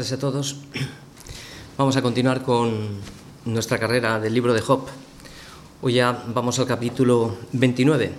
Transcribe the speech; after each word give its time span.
tardes 0.00 0.12
a 0.12 0.18
todos. 0.18 0.56
Vamos 1.76 1.94
a 1.94 2.00
continuar 2.00 2.42
con 2.42 2.72
nuestra 3.44 3.78
carrera 3.78 4.18
del 4.18 4.32
libro 4.32 4.54
de 4.54 4.62
Job. 4.62 4.86
Hoy 5.82 5.92
ya 5.92 6.24
vamos 6.26 6.58
al 6.58 6.66
capítulo 6.66 7.36
29. 7.52 8.10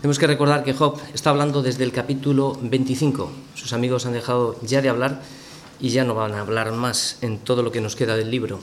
Tenemos 0.00 0.18
que 0.18 0.26
recordar 0.26 0.64
que 0.64 0.72
Job 0.72 0.98
está 1.12 1.28
hablando 1.28 1.60
desde 1.60 1.84
el 1.84 1.92
capítulo 1.92 2.58
25. 2.62 3.30
Sus 3.54 3.74
amigos 3.74 4.06
han 4.06 4.14
dejado 4.14 4.56
ya 4.62 4.80
de 4.80 4.88
hablar 4.88 5.20
y 5.78 5.90
ya 5.90 6.04
no 6.04 6.14
van 6.14 6.32
a 6.32 6.40
hablar 6.40 6.72
más 6.72 7.18
en 7.20 7.36
todo 7.36 7.62
lo 7.62 7.70
que 7.70 7.82
nos 7.82 7.96
queda 7.96 8.16
del 8.16 8.30
libro. 8.30 8.58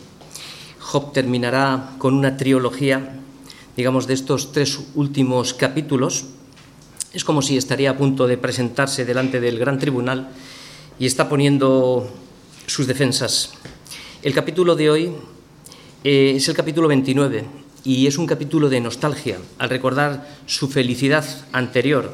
Job 0.80 1.14
terminará 1.14 1.92
con 2.00 2.16
una 2.16 2.38
trilogía, 2.38 3.20
digamos, 3.76 4.08
de 4.08 4.16
estos 4.16 4.52
tres 4.52 4.80
últimos 4.96 5.54
capítulos. 5.54 6.26
Es 7.14 7.24
como 7.24 7.44
si 7.44 7.56
estaría 7.56 7.92
a 7.92 7.98
punto 7.98 8.26
de 8.26 8.40
presentarse 8.40 9.06
delante 9.06 9.40
del 9.40 9.60
gran 9.60 9.78
tribunal 9.78 10.30
y 10.98 11.06
está 11.06 11.30
poniendo 11.30 12.12
sus 12.68 12.86
defensas. 12.86 13.54
El 14.22 14.34
capítulo 14.34 14.76
de 14.76 14.90
hoy 14.90 15.12
eh, 16.04 16.34
es 16.36 16.48
el 16.50 16.56
capítulo 16.56 16.90
29 16.90 17.46
y 17.86 18.06
es 18.06 18.18
un 18.18 18.28
capítulo 18.28 18.68
de 18.68 18.82
nostalgia 18.82 19.38
al 19.58 19.70
recordar 19.70 20.28
su 20.46 20.68
felicidad 20.68 21.26
anterior. 21.54 22.14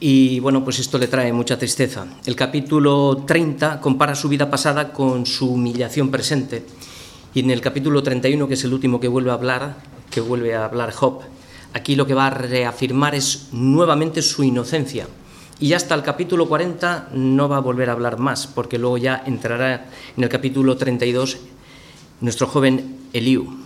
Y 0.00 0.40
bueno, 0.40 0.64
pues 0.64 0.78
esto 0.78 0.96
le 0.96 1.08
trae 1.08 1.30
mucha 1.30 1.58
tristeza. 1.58 2.06
El 2.24 2.34
capítulo 2.34 3.24
30 3.26 3.80
compara 3.80 4.14
su 4.14 4.30
vida 4.30 4.50
pasada 4.50 4.94
con 4.94 5.26
su 5.26 5.52
humillación 5.52 6.10
presente. 6.10 6.64
Y 7.34 7.40
en 7.40 7.50
el 7.50 7.60
capítulo 7.60 8.02
31, 8.02 8.48
que 8.48 8.54
es 8.54 8.64
el 8.64 8.72
último 8.72 8.98
que 8.98 9.08
vuelve 9.08 9.30
a 9.30 9.34
hablar, 9.34 9.76
que 10.10 10.22
vuelve 10.22 10.54
a 10.54 10.64
hablar 10.64 10.92
Job, 10.92 11.20
aquí 11.74 11.96
lo 11.96 12.06
que 12.06 12.14
va 12.14 12.28
a 12.28 12.30
reafirmar 12.30 13.14
es 13.14 13.48
nuevamente 13.52 14.22
su 14.22 14.42
inocencia 14.42 15.06
y 15.60 15.74
hasta 15.74 15.94
el 15.94 16.02
capítulo 16.02 16.48
40 16.48 17.10
no 17.12 17.48
va 17.48 17.58
a 17.58 17.60
volver 17.60 17.90
a 17.90 17.92
hablar 17.92 18.18
más, 18.18 18.46
porque 18.46 18.78
luego 18.78 18.96
ya 18.96 19.22
entrará 19.26 19.86
en 20.16 20.24
el 20.24 20.30
capítulo 20.30 20.76
32 20.76 21.36
nuestro 22.22 22.46
joven 22.46 22.96
Eliú. 23.12 23.58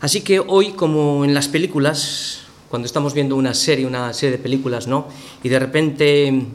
Así 0.00 0.20
que 0.22 0.38
hoy, 0.40 0.72
como 0.72 1.24
en 1.24 1.34
las 1.34 1.48
películas, 1.48 2.42
cuando 2.68 2.86
estamos 2.86 3.14
viendo 3.14 3.34
una 3.34 3.52
serie, 3.52 3.84
una 3.84 4.12
serie 4.12 4.36
de 4.36 4.42
películas, 4.42 4.86
¿no? 4.86 5.08
Y 5.42 5.48
de 5.48 5.58
repente 5.58 6.46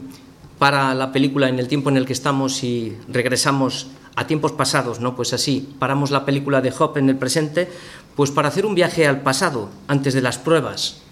para 0.58 0.94
la 0.94 1.12
película 1.12 1.48
en 1.48 1.58
el 1.58 1.68
tiempo 1.68 1.90
en 1.90 1.98
el 1.98 2.06
que 2.06 2.12
estamos 2.12 2.64
y 2.64 2.96
regresamos 3.08 3.88
a 4.16 4.26
tiempos 4.26 4.52
pasados, 4.52 4.98
¿no? 4.98 5.14
Pues 5.14 5.32
así, 5.32 5.68
paramos 5.78 6.10
la 6.10 6.24
película 6.24 6.60
de 6.60 6.72
Job 6.72 6.96
en 6.96 7.08
el 7.10 7.16
presente, 7.16 7.68
pues 8.16 8.30
para 8.30 8.48
hacer 8.48 8.66
un 8.66 8.74
viaje 8.74 9.06
al 9.06 9.20
pasado, 9.20 9.68
antes 9.86 10.14
de 10.14 10.22
las 10.22 10.38
pruebas, 10.38 11.02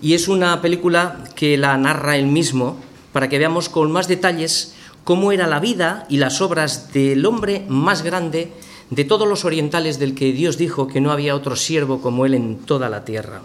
y 0.00 0.14
es 0.14 0.28
una 0.28 0.60
película 0.60 1.24
que 1.34 1.56
la 1.56 1.76
narra 1.76 2.16
él 2.16 2.26
mismo 2.26 2.76
para 3.12 3.28
que 3.28 3.38
veamos 3.38 3.68
con 3.68 3.92
más 3.92 4.08
detalles 4.08 4.74
cómo 5.04 5.32
era 5.32 5.46
la 5.46 5.60
vida 5.60 6.06
y 6.08 6.16
las 6.16 6.40
obras 6.40 6.92
del 6.92 7.24
hombre 7.26 7.64
más 7.68 8.02
grande 8.02 8.52
de 8.90 9.04
todos 9.04 9.28
los 9.28 9.44
orientales 9.44 9.98
del 9.98 10.14
que 10.14 10.32
Dios 10.32 10.58
dijo 10.58 10.86
que 10.86 11.00
no 11.00 11.12
había 11.12 11.34
otro 11.34 11.56
siervo 11.56 12.00
como 12.00 12.26
él 12.26 12.34
en 12.34 12.58
toda 12.58 12.88
la 12.88 13.04
tierra. 13.04 13.42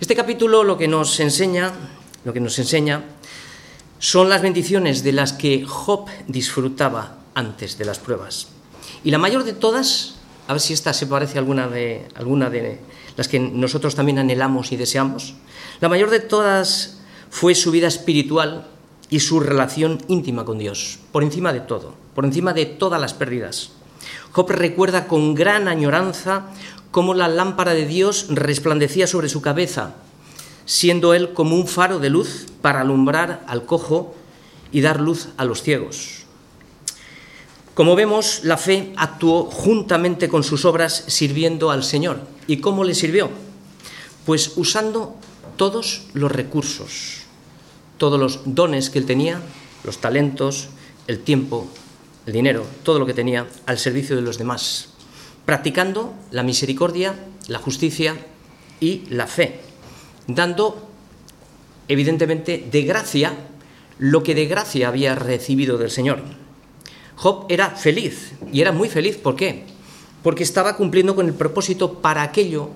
Este 0.00 0.16
capítulo 0.16 0.64
lo 0.64 0.76
que 0.76 0.88
nos 0.88 1.20
enseña, 1.20 1.72
lo 2.24 2.32
que 2.32 2.40
nos 2.40 2.58
enseña 2.58 3.04
son 3.98 4.28
las 4.28 4.42
bendiciones 4.42 5.04
de 5.04 5.12
las 5.12 5.32
que 5.32 5.64
Job 5.64 6.06
disfrutaba 6.26 7.18
antes 7.34 7.78
de 7.78 7.84
las 7.84 7.98
pruebas. 7.98 8.48
Y 9.04 9.10
la 9.10 9.18
mayor 9.18 9.44
de 9.44 9.52
todas, 9.52 10.16
a 10.48 10.54
ver 10.54 10.60
si 10.60 10.72
esta 10.72 10.92
se 10.92 11.06
parece 11.06 11.38
a 11.38 11.40
alguna 11.40 11.68
de, 11.68 12.08
alguna 12.14 12.50
de 12.50 12.80
las 13.16 13.28
que 13.28 13.38
nosotros 13.38 13.94
también 13.94 14.18
anhelamos 14.18 14.72
y 14.72 14.76
deseamos, 14.76 15.34
la 15.80 15.88
mayor 15.88 16.10
de 16.10 16.20
todas 16.20 17.00
fue 17.30 17.54
su 17.54 17.70
vida 17.70 17.88
espiritual 17.88 18.66
y 19.10 19.20
su 19.20 19.40
relación 19.40 20.02
íntima 20.08 20.44
con 20.44 20.58
Dios, 20.58 20.98
por 21.12 21.22
encima 21.22 21.52
de 21.52 21.60
todo, 21.60 21.94
por 22.14 22.24
encima 22.24 22.52
de 22.52 22.66
todas 22.66 23.00
las 23.00 23.14
pérdidas. 23.14 23.70
Job 24.32 24.50
recuerda 24.50 25.06
con 25.06 25.34
gran 25.34 25.68
añoranza 25.68 26.46
cómo 26.90 27.14
la 27.14 27.28
lámpara 27.28 27.74
de 27.74 27.86
Dios 27.86 28.26
resplandecía 28.30 29.06
sobre 29.06 29.28
su 29.28 29.42
cabeza, 29.42 29.94
siendo 30.64 31.14
él 31.14 31.32
como 31.32 31.56
un 31.56 31.66
faro 31.66 31.98
de 31.98 32.10
luz 32.10 32.46
para 32.60 32.80
alumbrar 32.80 33.44
al 33.46 33.66
cojo 33.66 34.14
y 34.72 34.80
dar 34.80 35.00
luz 35.00 35.28
a 35.36 35.44
los 35.44 35.62
ciegos. 35.62 36.22
Como 37.74 37.96
vemos, 37.96 38.40
la 38.44 38.58
fe 38.58 38.92
actuó 38.96 39.44
juntamente 39.44 40.28
con 40.28 40.44
sus 40.44 40.64
obras 40.64 41.04
sirviendo 41.06 41.70
al 41.70 41.84
Señor. 41.84 42.20
¿Y 42.46 42.58
cómo 42.58 42.84
le 42.84 42.94
sirvió? 42.94 43.30
Pues 44.26 44.52
usando 44.56 45.16
todos 45.56 46.06
los 46.14 46.30
recursos, 46.30 47.22
todos 47.98 48.18
los 48.18 48.40
dones 48.44 48.90
que 48.90 48.98
él 48.98 49.06
tenía, 49.06 49.40
los 49.84 49.98
talentos, 49.98 50.68
el 51.06 51.20
tiempo, 51.20 51.68
el 52.26 52.32
dinero, 52.32 52.66
todo 52.82 52.98
lo 52.98 53.06
que 53.06 53.14
tenía 53.14 53.46
al 53.66 53.78
servicio 53.78 54.16
de 54.16 54.22
los 54.22 54.38
demás, 54.38 54.90
practicando 55.44 56.14
la 56.30 56.42
misericordia, 56.42 57.14
la 57.48 57.58
justicia 57.58 58.16
y 58.80 59.02
la 59.08 59.26
fe, 59.26 59.60
dando 60.26 60.88
evidentemente 61.88 62.66
de 62.70 62.82
gracia 62.82 63.34
lo 63.98 64.22
que 64.22 64.34
de 64.34 64.46
gracia 64.46 64.88
había 64.88 65.14
recibido 65.14 65.78
del 65.78 65.90
Señor. 65.90 66.22
Job 67.16 67.46
era 67.48 67.70
feliz 67.70 68.32
y 68.52 68.60
era 68.60 68.72
muy 68.72 68.88
feliz, 68.88 69.16
¿por 69.16 69.36
qué? 69.36 69.64
Porque 70.22 70.42
estaba 70.42 70.76
cumpliendo 70.76 71.14
con 71.14 71.26
el 71.26 71.34
propósito 71.34 71.94
para 72.00 72.22
aquello 72.22 72.70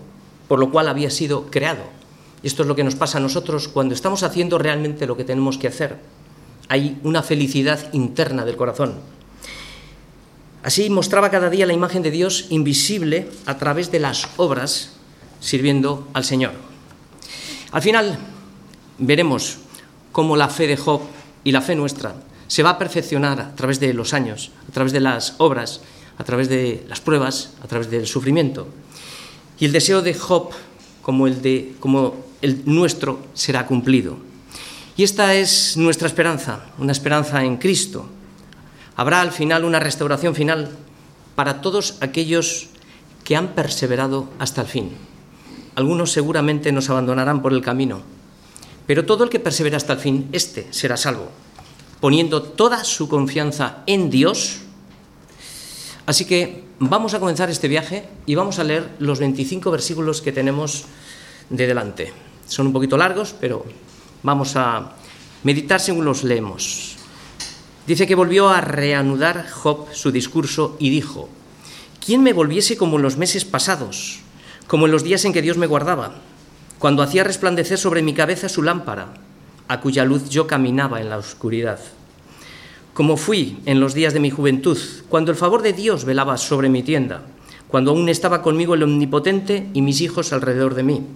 por 0.49 0.59
lo 0.59 0.71
cual 0.71 0.89
había 0.89 1.11
sido 1.11 1.47
creado. 1.51 1.83
Esto 2.43 2.62
es 2.62 2.69
lo 2.69 2.77
que 2.77 2.84
nos 2.84 2.95
pasa 2.95 3.19
a 3.19 3.21
nosotros 3.21 3.69
cuando 3.69 3.95
estamos 3.95 4.23
haciendo 4.23 4.59
realmente 4.59 5.07
lo 5.07 5.17
que 5.17 5.25
tenemos 5.25 5.59
que 5.59 5.69
hacer. 5.69 5.99
Hay 6.69 6.99
una 7.03 7.23
felicidad 7.23 7.93
interna 7.93 8.45
del 8.45 8.57
corazón. 8.57 8.95
Así 10.62 10.91
mostraba 10.91 11.31
cada 11.31 11.51
día 11.51 11.67
la 11.67 11.73
imagen 11.73 12.03
de 12.03 12.11
Dios 12.11 12.47
invisible 12.51 13.29
a 13.47 13.57
través 13.57 13.91
de 13.91 14.01
las 14.01 14.28
obras 14.37 14.93
sirviendo 15.41 16.09
al 16.13 16.25
Señor. 16.25 16.53
Al 17.73 17.83
final 17.83 18.19
veremos 18.99 19.59
cómo 20.13 20.37
la 20.37 20.49
fe 20.49 20.67
de 20.67 20.77
Job 20.77 21.03
y 21.45 21.53
la 21.53 21.63
fe 21.63 21.75
nuestra 21.75 22.15
se 22.49 22.63
va 22.63 22.71
a 22.71 22.78
perfeccionar 22.78 23.41
a 23.41 23.55
través 23.55 23.81
de 23.81 23.93
los 23.93 24.15
años, 24.15 24.51
a 24.69 24.73
través 24.73 24.93
de 24.93 25.01
las 25.01 25.34
obras, 25.39 25.81
a 26.19 26.25
través 26.25 26.49
de 26.49 26.84
las 26.88 27.00
pruebas, 27.00 27.54
a 27.62 27.66
través 27.66 27.91
del 27.91 28.06
sufrimiento. 28.06 28.69
Y 29.59 29.65
el 29.66 29.72
deseo 29.72 30.03
de 30.03 30.15
Job, 30.15 30.50
como 31.03 31.27
el 31.27 31.43
de 31.43 31.75
como 31.81 32.15
el 32.43 32.62
nuestro 32.66 33.21
será 33.34 33.66
cumplido. 33.66 34.19
Y 34.97 35.03
esta 35.03 35.34
es 35.34 35.77
nuestra 35.77 36.09
esperanza, 36.09 36.66
una 36.78 36.93
esperanza 36.93 37.44
en 37.44 37.59
Cristo. 37.59 38.09
Habrá 38.97 39.21
al 39.21 39.32
final 39.32 39.65
una 39.65 39.78
restauración 39.78 40.34
final 40.34 40.71
para 41.34 41.60
todos 41.60 41.97
aquellos 42.00 42.69
que 43.25 43.37
han 43.37 43.48
perseverado 43.48 44.28
hasta 44.38 44.62
el 44.62 44.69
fin. 44.69 44.91
Algunos 45.75 46.12
seguramente 46.12 46.72
nos 46.72 46.88
abandonarán 46.88 47.43
por 47.43 47.53
el 47.53 47.60
camino, 47.60 48.00
pero 48.87 49.04
todo 49.04 49.25
el 49.25 49.31
que 49.31 49.41
persevera 49.41 49.77
hasta 49.77 49.93
el 49.93 49.98
fin, 49.98 50.28
éste 50.33 50.69
será 50.71 50.97
salvo, 50.97 51.28
poniendo 52.00 52.43
toda 52.43 52.84
su 52.84 53.09
confianza 53.09 53.83
en 53.87 54.09
Dios. 54.09 54.60
Así 56.06 56.25
que 56.25 56.62
vamos 56.78 57.15
a 57.15 57.19
comenzar 57.19 57.50
este 57.50 57.67
viaje 57.67 58.09
y 58.27 58.37
vamos 58.37 58.61
a 58.61 58.65
leer 58.65 58.89
los 59.00 59.19
25 59.19 59.71
versículos 59.72 60.22
que 60.22 60.31
tenemos 60.31 60.84
de 61.50 61.67
delante. 61.67 62.12
Son 62.47 62.69
un 62.69 62.72
poquito 62.72 62.97
largos, 62.97 63.34
pero 63.41 63.67
vamos 64.22 64.55
a 64.55 64.93
meditar 65.43 65.81
según 65.81 66.05
los 66.05 66.22
leemos. 66.22 66.97
Dice 67.89 68.06
que 68.06 68.15
volvió 68.15 68.49
a 68.49 68.61
reanudar 68.61 69.49
Job 69.50 69.89
su 69.93 70.13
discurso 70.13 70.77
y 70.78 70.91
dijo, 70.91 71.28
¿quién 72.04 72.22
me 72.22 72.33
volviese 72.33 72.77
como 72.77 72.97
en 72.97 73.03
los 73.03 73.16
meses 73.16 73.45
pasados, 73.45 74.21
como 74.69 74.86
en 74.86 74.92
los 74.92 75.03
días 75.03 75.25
en 75.25 75.33
que 75.33 75.42
Dios 75.42 75.57
me 75.57 75.66
guardaba, 75.66 76.15
cuando 76.78 77.03
hacía 77.03 77.25
resplandecer 77.25 77.78
sobre 77.78 78.03
mi 78.03 78.15
cabeza 78.15 78.48
su 78.48 78.63
lámpara, 78.63 79.15
a 79.66 79.81
cuya 79.81 80.04
luz 80.04 80.28
yo 80.28 80.47
caminaba 80.47 81.01
en 81.01 81.10
la 81.10 81.19
oscuridad? 81.19 81.81
Como 82.97 83.16
fui 83.16 83.60
en 83.66 83.78
los 83.78 83.95
días 83.95 84.13
de 84.15 84.21
mi 84.21 84.31
juventud, 84.31 84.78
cuando 85.09 85.31
el 85.31 85.37
favor 85.37 85.63
de 85.63 85.72
Dios 85.72 86.04
velaba 86.04 86.37
sobre 86.37 86.69
mi 86.69 86.83
tienda, 86.83 87.22
cuando 87.69 87.93
aún 87.93 88.09
estaba 88.09 88.43
conmigo 88.43 88.75
el 88.75 88.83
Omnipotente 88.83 89.69
y 89.72 89.83
mis 89.83 90.01
hijos 90.01 90.33
alrededor 90.33 90.75
de 90.75 90.83
mí 90.83 91.07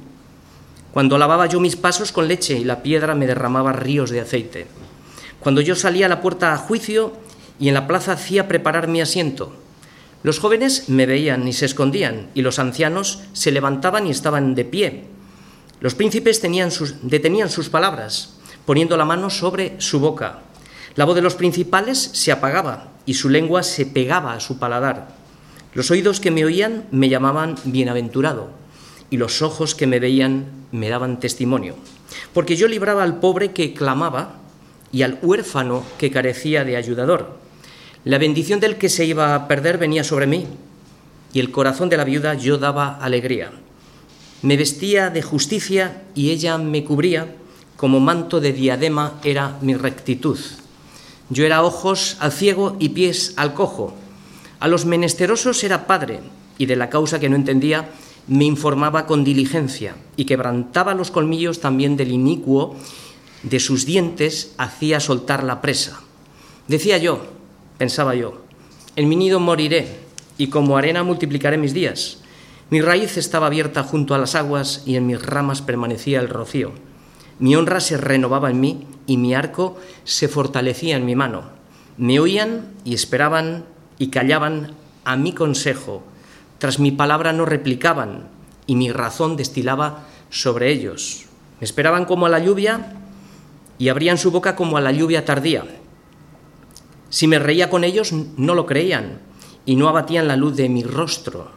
cuando 0.92 1.18
lavaba 1.18 1.46
yo 1.46 1.60
mis 1.60 1.76
pasos 1.76 2.10
con 2.12 2.26
leche 2.26 2.58
y 2.58 2.64
la 2.64 2.82
piedra 2.82 3.14
me 3.14 3.26
derramaba 3.26 3.72
ríos 3.72 4.10
de 4.10 4.20
aceite, 4.20 4.66
cuando 5.38 5.60
yo 5.60 5.76
salía 5.76 6.06
a 6.06 6.08
la 6.08 6.20
puerta 6.20 6.52
a 6.52 6.58
juicio 6.58 7.12
y 7.58 7.68
en 7.68 7.74
la 7.74 7.86
plaza 7.86 8.12
hacía 8.12 8.48
preparar 8.48 8.88
mi 8.88 9.00
asiento. 9.00 9.54
Los 10.22 10.38
jóvenes 10.38 10.88
me 10.88 11.06
veían 11.06 11.46
y 11.46 11.52
se 11.52 11.64
escondían, 11.64 12.28
y 12.34 12.42
los 12.42 12.58
ancianos 12.58 13.22
se 13.32 13.52
levantaban 13.52 14.06
y 14.06 14.10
estaban 14.10 14.54
de 14.54 14.64
pie. 14.64 15.04
Los 15.80 15.94
príncipes 15.94 16.40
tenían 16.40 16.70
sus, 16.70 16.96
detenían 17.08 17.48
sus 17.48 17.70
palabras, 17.70 18.36
poniendo 18.66 18.96
la 18.96 19.04
mano 19.04 19.30
sobre 19.30 19.80
su 19.80 20.00
boca. 20.00 20.40
La 20.96 21.04
voz 21.04 21.14
de 21.14 21.22
los 21.22 21.34
principales 21.34 22.10
se 22.12 22.32
apagaba 22.32 22.88
y 23.06 23.14
su 23.14 23.28
lengua 23.28 23.62
se 23.62 23.86
pegaba 23.86 24.34
a 24.34 24.40
su 24.40 24.58
paladar. 24.58 25.14
Los 25.74 25.90
oídos 25.90 26.20
que 26.20 26.30
me 26.30 26.44
oían 26.44 26.84
me 26.90 27.08
llamaban 27.08 27.56
bienaventurado 27.64 28.50
y 29.08 29.16
los 29.16 29.42
ojos 29.42 29.74
que 29.74 29.86
me 29.86 30.00
veían 30.00 30.46
me 30.72 30.88
daban 30.88 31.20
testimonio. 31.20 31.76
Porque 32.32 32.56
yo 32.56 32.68
libraba 32.68 33.02
al 33.02 33.20
pobre 33.20 33.52
que 33.52 33.74
clamaba 33.74 34.36
y 34.92 35.02
al 35.02 35.18
huérfano 35.22 35.84
que 35.98 36.10
carecía 36.10 36.64
de 36.64 36.76
ayudador. 36.76 37.38
La 38.04 38.18
bendición 38.18 38.60
del 38.60 38.76
que 38.76 38.88
se 38.88 39.04
iba 39.04 39.34
a 39.34 39.46
perder 39.46 39.78
venía 39.78 40.04
sobre 40.04 40.26
mí, 40.26 40.46
y 41.32 41.40
el 41.40 41.50
corazón 41.50 41.88
de 41.88 41.96
la 41.96 42.04
viuda 42.04 42.34
yo 42.34 42.58
daba 42.58 42.96
alegría. 42.96 43.52
Me 44.42 44.56
vestía 44.56 45.10
de 45.10 45.22
justicia 45.22 46.02
y 46.14 46.30
ella 46.30 46.58
me 46.58 46.82
cubría, 46.82 47.36
como 47.76 48.00
manto 48.00 48.40
de 48.40 48.52
diadema 48.52 49.20
era 49.22 49.58
mi 49.60 49.74
rectitud. 49.74 50.38
Yo 51.30 51.46
era 51.46 51.62
ojos 51.62 52.16
al 52.18 52.32
ciego 52.32 52.76
y 52.80 52.90
pies 52.90 53.34
al 53.36 53.54
cojo. 53.54 53.94
A 54.58 54.66
los 54.66 54.84
menesterosos 54.84 55.62
era 55.62 55.86
padre, 55.86 56.20
y 56.58 56.66
de 56.66 56.76
la 56.76 56.90
causa 56.90 57.20
que 57.20 57.28
no 57.28 57.36
entendía 57.36 57.88
me 58.26 58.44
informaba 58.44 59.06
con 59.06 59.24
diligencia, 59.24 59.94
y 60.16 60.24
quebrantaba 60.24 60.94
los 60.94 61.10
colmillos 61.10 61.60
también 61.60 61.96
del 61.96 62.12
inicuo, 62.12 62.76
de 63.44 63.60
sus 63.60 63.86
dientes 63.86 64.52
hacía 64.58 65.00
soltar 65.00 65.44
la 65.44 65.60
presa. 65.60 66.00
Decía 66.68 66.98
yo, 66.98 67.22
pensaba 67.78 68.14
yo, 68.14 68.42
en 68.96 69.08
mi 69.08 69.16
nido 69.16 69.40
moriré, 69.40 70.00
y 70.36 70.48
como 70.48 70.76
arena 70.76 71.02
multiplicaré 71.04 71.58
mis 71.58 71.72
días. 71.72 72.18
Mi 72.70 72.80
raíz 72.80 73.16
estaba 73.16 73.46
abierta 73.46 73.82
junto 73.82 74.14
a 74.14 74.18
las 74.18 74.34
aguas, 74.34 74.82
y 74.84 74.96
en 74.96 75.06
mis 75.06 75.22
ramas 75.24 75.62
permanecía 75.62 76.20
el 76.20 76.28
rocío. 76.28 76.72
Mi 77.40 77.56
honra 77.56 77.80
se 77.80 77.96
renovaba 77.96 78.50
en 78.50 78.60
mí, 78.60 78.86
y 79.06 79.16
mi 79.16 79.34
arco 79.34 79.78
se 80.04 80.28
fortalecía 80.28 80.96
en 80.96 81.06
mi 81.06 81.16
mano. 81.16 81.44
Me 81.96 82.20
oían 82.20 82.66
y 82.84 82.94
esperaban 82.94 83.64
y 83.98 84.08
callaban 84.08 84.74
a 85.04 85.16
mi 85.16 85.32
consejo. 85.32 86.02
Tras 86.58 86.78
mi 86.78 86.92
palabra 86.92 87.32
no 87.32 87.46
replicaban, 87.46 88.28
y 88.66 88.76
mi 88.76 88.92
razón 88.92 89.38
destilaba 89.38 90.06
sobre 90.28 90.70
ellos. 90.70 91.24
Me 91.60 91.64
esperaban 91.64 92.04
como 92.04 92.26
a 92.26 92.28
la 92.28 92.40
lluvia 92.40 92.92
y 93.78 93.88
abrían 93.88 94.18
su 94.18 94.30
boca 94.30 94.54
como 94.54 94.76
a 94.76 94.82
la 94.82 94.92
lluvia 94.92 95.24
tardía. 95.24 95.64
Si 97.08 97.26
me 97.26 97.38
reía 97.38 97.70
con 97.70 97.84
ellos, 97.84 98.12
no 98.12 98.54
lo 98.54 98.66
creían 98.66 99.18
y 99.64 99.76
no 99.76 99.88
abatían 99.88 100.28
la 100.28 100.36
luz 100.36 100.56
de 100.56 100.68
mi 100.68 100.82
rostro. 100.82 101.50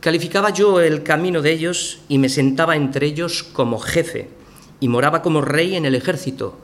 Calificaba 0.00 0.48
yo 0.48 0.80
el 0.80 1.02
camino 1.02 1.42
de 1.42 1.52
ellos 1.52 2.00
y 2.08 2.16
me 2.16 2.30
sentaba 2.30 2.74
entre 2.74 3.06
ellos 3.06 3.42
como 3.42 3.78
jefe 3.78 4.43
y 4.84 4.88
moraba 4.88 5.22
como 5.22 5.40
rey 5.40 5.76
en 5.76 5.86
el 5.86 5.94
ejército, 5.94 6.58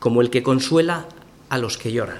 como 0.00 0.20
el 0.20 0.30
que 0.30 0.42
consuela 0.42 1.06
a 1.48 1.58
los 1.58 1.78
que 1.78 1.92
lloran. 1.92 2.18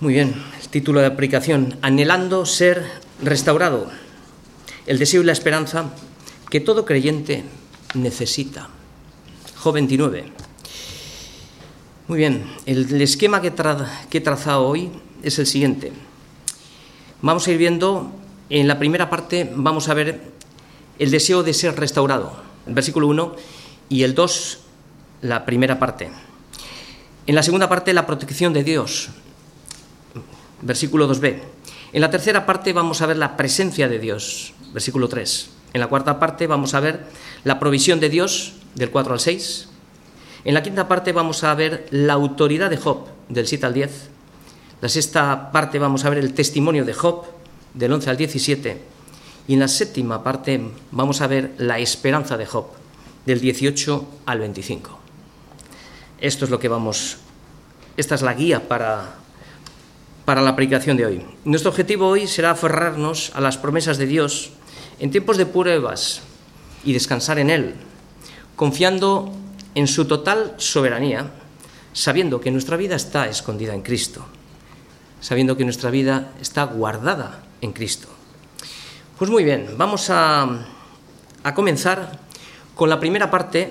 Muy 0.00 0.12
bien, 0.12 0.34
el 0.60 0.68
título 0.68 1.00
de 1.00 1.06
aplicación, 1.06 1.78
anhelando 1.80 2.44
ser 2.44 2.84
restaurado, 3.22 3.86
el 4.84 4.98
deseo 4.98 5.22
y 5.22 5.24
la 5.24 5.32
esperanza 5.32 5.94
que 6.50 6.60
todo 6.60 6.84
creyente 6.84 7.42
necesita. 7.94 8.68
Jo 9.56 9.72
29. 9.72 10.24
Muy 12.08 12.18
bien, 12.18 12.44
el 12.66 13.00
esquema 13.00 13.40
que, 13.40 13.50
que 14.10 14.18
he 14.18 14.20
trazado 14.20 14.66
hoy 14.66 14.90
es 15.22 15.38
el 15.38 15.46
siguiente. 15.46 15.90
Vamos 17.22 17.48
a 17.48 17.50
ir 17.50 17.56
viendo, 17.56 18.12
en 18.50 18.68
la 18.68 18.78
primera 18.78 19.08
parte 19.08 19.50
vamos 19.56 19.88
a 19.88 19.94
ver 19.94 20.20
el 20.98 21.10
deseo 21.10 21.42
de 21.42 21.54
ser 21.54 21.80
restaurado, 21.80 22.51
el 22.66 22.74
versículo 22.74 23.06
1, 23.08 23.36
y 23.88 24.02
el 24.02 24.14
2, 24.14 24.58
la 25.22 25.44
primera 25.44 25.78
parte. 25.78 26.10
En 27.26 27.34
la 27.34 27.42
segunda 27.42 27.68
parte, 27.68 27.92
la 27.92 28.06
protección 28.06 28.52
de 28.52 28.64
Dios, 28.64 29.10
versículo 30.62 31.08
2b. 31.08 31.40
En 31.92 32.00
la 32.00 32.10
tercera 32.10 32.46
parte 32.46 32.72
vamos 32.72 33.02
a 33.02 33.06
ver 33.06 33.16
la 33.16 33.36
presencia 33.36 33.88
de 33.88 33.98
Dios, 33.98 34.54
versículo 34.72 35.08
3. 35.08 35.50
En 35.74 35.80
la 35.80 35.88
cuarta 35.88 36.18
parte 36.18 36.46
vamos 36.46 36.74
a 36.74 36.80
ver 36.80 37.04
la 37.44 37.58
provisión 37.58 38.00
de 38.00 38.08
Dios, 38.08 38.54
del 38.74 38.90
4 38.90 39.12
al 39.12 39.20
6. 39.20 39.68
En 40.44 40.54
la 40.54 40.62
quinta 40.62 40.88
parte 40.88 41.12
vamos 41.12 41.44
a 41.44 41.54
ver 41.54 41.86
la 41.90 42.14
autoridad 42.14 42.70
de 42.70 42.76
Job, 42.76 43.06
del 43.28 43.46
7 43.46 43.66
al 43.66 43.74
10. 43.74 44.08
La 44.80 44.88
sexta 44.88 45.52
parte 45.52 45.78
vamos 45.78 46.04
a 46.04 46.10
ver 46.10 46.18
el 46.18 46.34
testimonio 46.34 46.84
de 46.84 46.94
Job, 46.94 47.24
del 47.74 47.92
11 47.92 48.10
al 48.10 48.16
17. 48.16 48.91
Y 49.48 49.54
en 49.54 49.60
la 49.60 49.68
séptima 49.68 50.22
parte 50.22 50.60
vamos 50.90 51.20
a 51.20 51.26
ver 51.26 51.54
la 51.58 51.78
esperanza 51.78 52.36
de 52.36 52.46
Job, 52.46 52.66
del 53.26 53.40
18 53.40 54.06
al 54.26 54.38
25. 54.38 54.98
Esto 56.20 56.44
es 56.44 56.50
lo 56.50 56.58
que 56.58 56.68
vamos, 56.68 57.18
esta 57.96 58.14
es 58.14 58.22
la 58.22 58.34
guía 58.34 58.68
para, 58.68 59.14
para 60.24 60.42
la 60.42 60.50
aplicación 60.50 60.96
de 60.96 61.06
hoy. 61.06 61.26
Nuestro 61.44 61.70
objetivo 61.70 62.08
hoy 62.08 62.26
será 62.26 62.52
aferrarnos 62.52 63.32
a 63.34 63.40
las 63.40 63.58
promesas 63.58 63.98
de 63.98 64.06
Dios 64.06 64.50
en 65.00 65.10
tiempos 65.10 65.36
de 65.36 65.46
pruebas 65.46 66.22
y 66.84 66.92
descansar 66.92 67.38
en 67.38 67.50
Él, 67.50 67.74
confiando 68.54 69.32
en 69.74 69.88
su 69.88 70.04
total 70.04 70.54
soberanía, 70.58 71.32
sabiendo 71.92 72.40
que 72.40 72.50
nuestra 72.50 72.76
vida 72.76 72.94
está 72.94 73.26
escondida 73.28 73.74
en 73.74 73.82
Cristo 73.82 74.24
sabiendo 75.22 75.56
que 75.56 75.64
nuestra 75.64 75.88
vida 75.90 76.32
está 76.42 76.64
guardada 76.64 77.44
en 77.62 77.72
Cristo. 77.72 78.08
Pues 79.22 79.30
muy 79.30 79.44
bien, 79.44 79.76
vamos 79.76 80.10
a, 80.10 80.66
comenzar 81.54 82.18
con 82.74 82.90
la 82.90 82.98
primera 82.98 83.30
parte 83.30 83.70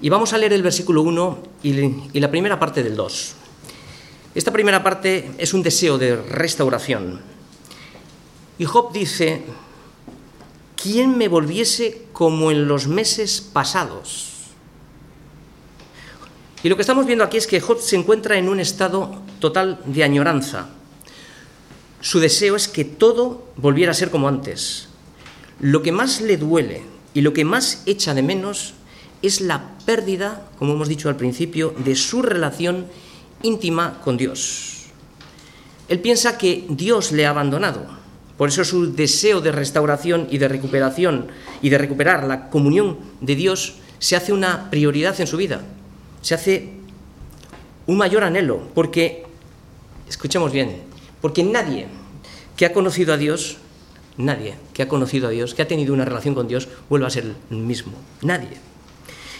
y 0.00 0.08
vamos 0.08 0.32
a 0.32 0.38
leer 0.38 0.52
el 0.52 0.64
versículo 0.64 1.02
1 1.02 1.38
y, 1.62 1.70
y 2.12 2.18
la 2.18 2.28
primera 2.28 2.58
parte 2.58 2.82
del 2.82 2.96
2. 2.96 3.34
Esta 4.34 4.50
primera 4.50 4.82
parte 4.82 5.30
es 5.38 5.54
un 5.54 5.62
deseo 5.62 5.96
de 5.96 6.16
restauración. 6.16 7.20
Y 8.58 8.64
Job 8.64 8.92
dice, 8.92 9.44
¿quién 10.74 11.16
me 11.16 11.28
volviese 11.28 12.06
como 12.12 12.50
en 12.50 12.66
los 12.66 12.88
meses 12.88 13.40
pasados? 13.40 14.32
Y 16.64 16.68
lo 16.68 16.74
que 16.74 16.82
estamos 16.82 17.06
viendo 17.06 17.22
aquí 17.22 17.36
es 17.36 17.46
que 17.46 17.60
Job 17.60 17.78
se 17.78 17.94
encuentra 17.94 18.36
en 18.36 18.48
un 18.48 18.58
estado 18.58 19.22
total 19.38 19.78
de 19.84 20.02
añoranza. 20.02 20.70
Su 22.06 22.20
deseo 22.20 22.54
es 22.54 22.68
que 22.68 22.84
todo 22.84 23.48
volviera 23.56 23.90
a 23.90 23.94
ser 23.94 24.12
como 24.12 24.28
antes. 24.28 24.86
Lo 25.58 25.82
que 25.82 25.90
más 25.90 26.20
le 26.20 26.36
duele 26.36 26.82
y 27.14 27.22
lo 27.22 27.32
que 27.32 27.44
más 27.44 27.82
echa 27.84 28.14
de 28.14 28.22
menos 28.22 28.74
es 29.22 29.40
la 29.40 29.76
pérdida, 29.84 30.48
como 30.56 30.74
hemos 30.74 30.86
dicho 30.86 31.08
al 31.08 31.16
principio, 31.16 31.74
de 31.84 31.96
su 31.96 32.22
relación 32.22 32.86
íntima 33.42 34.00
con 34.04 34.16
Dios. 34.16 34.84
Él 35.88 35.98
piensa 35.98 36.38
que 36.38 36.64
Dios 36.68 37.10
le 37.10 37.26
ha 37.26 37.30
abandonado. 37.30 37.84
Por 38.38 38.50
eso 38.50 38.64
su 38.64 38.94
deseo 38.94 39.40
de 39.40 39.50
restauración 39.50 40.28
y 40.30 40.38
de 40.38 40.46
recuperación 40.46 41.26
y 41.60 41.70
de 41.70 41.78
recuperar 41.78 42.22
la 42.22 42.50
comunión 42.50 42.98
de 43.20 43.34
Dios 43.34 43.78
se 43.98 44.14
hace 44.14 44.32
una 44.32 44.70
prioridad 44.70 45.20
en 45.20 45.26
su 45.26 45.38
vida 45.38 45.64
se 46.26 46.34
hace 46.34 46.70
un 47.86 47.96
mayor 47.96 48.24
anhelo, 48.24 48.62
porque, 48.74 49.24
escuchemos 50.08 50.50
bien, 50.50 50.82
porque 51.26 51.42
nadie 51.42 51.88
que 52.54 52.66
ha 52.66 52.72
conocido 52.72 53.12
a 53.12 53.16
Dios, 53.16 53.56
nadie 54.16 54.54
que 54.72 54.82
ha 54.82 54.86
conocido 54.86 55.26
a 55.26 55.30
Dios, 55.30 55.54
que 55.56 55.62
ha 55.62 55.66
tenido 55.66 55.92
una 55.92 56.04
relación 56.04 56.36
con 56.36 56.46
Dios, 56.46 56.68
vuelve 56.88 57.04
a 57.04 57.10
ser 57.10 57.34
el 57.50 57.56
mismo. 57.56 57.94
Nadie. 58.22 58.54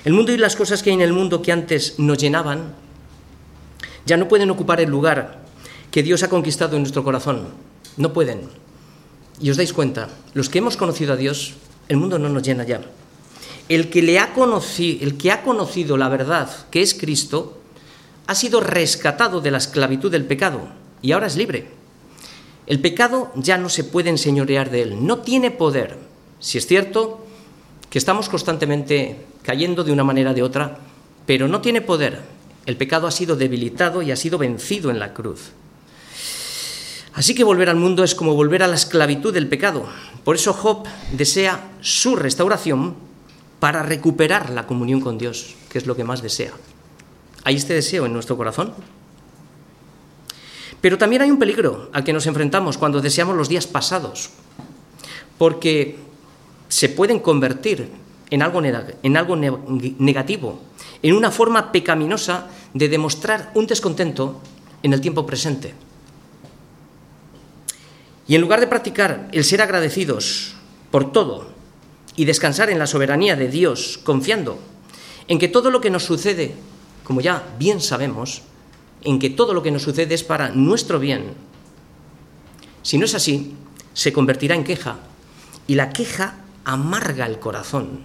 El 0.04 0.12
mundo 0.12 0.32
y 0.32 0.36
las 0.36 0.56
cosas 0.56 0.82
que 0.82 0.90
hay 0.90 0.94
en 0.94 1.02
el 1.02 1.12
mundo 1.12 1.42
que 1.42 1.52
antes 1.52 2.00
nos 2.00 2.18
llenaban, 2.18 2.74
ya 4.04 4.16
no 4.16 4.26
pueden 4.26 4.50
ocupar 4.50 4.80
el 4.80 4.90
lugar 4.90 5.44
que 5.92 6.02
Dios 6.02 6.24
ha 6.24 6.28
conquistado 6.28 6.74
en 6.74 6.82
nuestro 6.82 7.04
corazón. 7.04 7.50
No 7.96 8.12
pueden. 8.12 8.40
Y 9.40 9.50
os 9.50 9.56
dais 9.56 9.72
cuenta, 9.72 10.08
los 10.34 10.48
que 10.48 10.58
hemos 10.58 10.76
conocido 10.76 11.12
a 11.12 11.16
Dios, 11.16 11.54
el 11.86 11.98
mundo 11.98 12.18
no 12.18 12.28
nos 12.28 12.42
llena 12.42 12.64
ya 12.64 12.80
el 13.68 13.90
que, 13.90 14.02
le 14.02 14.18
ha 14.18 14.34
conocido, 14.34 15.06
el 15.06 15.16
que 15.16 15.30
ha 15.30 15.44
conocido 15.44 15.96
la 15.96 16.08
verdad, 16.08 16.50
que 16.72 16.82
es 16.82 16.94
Cristo, 16.94 17.60
ha 18.26 18.34
sido 18.34 18.58
rescatado 18.58 19.40
de 19.40 19.52
la 19.52 19.58
esclavitud 19.58 20.10
del 20.10 20.24
pecado 20.24 20.66
y 21.00 21.12
ahora 21.12 21.28
es 21.28 21.36
libre. 21.36 21.75
El 22.66 22.80
pecado 22.80 23.32
ya 23.36 23.58
no 23.58 23.68
se 23.68 23.84
puede 23.84 24.10
enseñorear 24.10 24.70
de 24.70 24.82
él, 24.82 25.06
no 25.06 25.18
tiene 25.18 25.50
poder. 25.50 25.98
Si 26.40 26.58
es 26.58 26.66
cierto 26.66 27.24
que 27.90 27.98
estamos 27.98 28.28
constantemente 28.28 29.24
cayendo 29.42 29.84
de 29.84 29.92
una 29.92 30.04
manera 30.04 30.32
o 30.32 30.34
de 30.34 30.42
otra, 30.42 30.78
pero 31.26 31.46
no 31.46 31.60
tiene 31.60 31.80
poder. 31.80 32.22
El 32.66 32.76
pecado 32.76 33.06
ha 33.06 33.12
sido 33.12 33.36
debilitado 33.36 34.02
y 34.02 34.10
ha 34.10 34.16
sido 34.16 34.38
vencido 34.38 34.90
en 34.90 34.98
la 34.98 35.14
cruz. 35.14 35.52
Así 37.14 37.34
que 37.34 37.44
volver 37.44 37.70
al 37.70 37.76
mundo 37.76 38.04
es 38.04 38.14
como 38.14 38.34
volver 38.34 38.62
a 38.62 38.66
la 38.66 38.74
esclavitud 38.74 39.32
del 39.32 39.48
pecado. 39.48 39.86
Por 40.24 40.34
eso 40.34 40.52
Job 40.52 40.86
desea 41.12 41.70
su 41.80 42.16
restauración 42.16 42.96
para 43.60 43.82
recuperar 43.82 44.50
la 44.50 44.66
comunión 44.66 45.00
con 45.00 45.16
Dios, 45.16 45.54
que 45.70 45.78
es 45.78 45.86
lo 45.86 45.96
que 45.96 46.04
más 46.04 46.20
desea. 46.20 46.52
¿Hay 47.44 47.56
este 47.56 47.74
deseo 47.74 48.04
en 48.04 48.12
nuestro 48.12 48.36
corazón? 48.36 48.74
Pero 50.80 50.98
también 50.98 51.22
hay 51.22 51.30
un 51.30 51.38
peligro 51.38 51.90
al 51.92 52.04
que 52.04 52.12
nos 52.12 52.26
enfrentamos 52.26 52.78
cuando 52.78 53.00
deseamos 53.00 53.36
los 53.36 53.48
días 53.48 53.66
pasados, 53.66 54.30
porque 55.38 55.98
se 56.68 56.88
pueden 56.88 57.20
convertir 57.20 57.88
en 58.30 58.42
algo, 58.42 58.60
negativo, 58.60 60.60
en 61.02 61.14
una 61.14 61.30
forma 61.30 61.72
pecaminosa 61.72 62.48
de 62.74 62.88
demostrar 62.88 63.50
un 63.54 63.66
descontento 63.66 64.40
en 64.82 64.92
el 64.92 65.00
tiempo 65.00 65.26
presente. 65.26 65.74
Y 68.28 68.34
en 68.34 68.40
lugar 68.40 68.60
de 68.60 68.66
practicar 68.66 69.28
el 69.32 69.44
ser 69.44 69.62
agradecidos 69.62 70.54
por 70.90 71.12
todo 71.12 71.48
y 72.16 72.24
descansar 72.24 72.70
en 72.70 72.78
la 72.78 72.86
soberanía 72.86 73.36
de 73.36 73.48
Dios, 73.48 74.00
confiando 74.02 74.58
en 75.28 75.38
que 75.38 75.48
todo 75.48 75.70
lo 75.70 75.80
que 75.80 75.90
nos 75.90 76.04
sucede, 76.04 76.54
como 77.04 77.20
ya 77.20 77.44
bien 77.58 77.80
sabemos, 77.80 78.42
en 79.06 79.20
que 79.20 79.30
todo 79.30 79.54
lo 79.54 79.62
que 79.62 79.70
nos 79.70 79.82
sucede 79.82 80.14
es 80.14 80.24
para 80.24 80.50
nuestro 80.50 80.98
bien. 80.98 81.34
Si 82.82 82.98
no 82.98 83.04
es 83.04 83.14
así, 83.14 83.54
se 83.94 84.12
convertirá 84.12 84.56
en 84.56 84.64
queja 84.64 84.98
y 85.68 85.76
la 85.76 85.90
queja 85.90 86.40
amarga 86.64 87.24
el 87.26 87.38
corazón. 87.38 88.00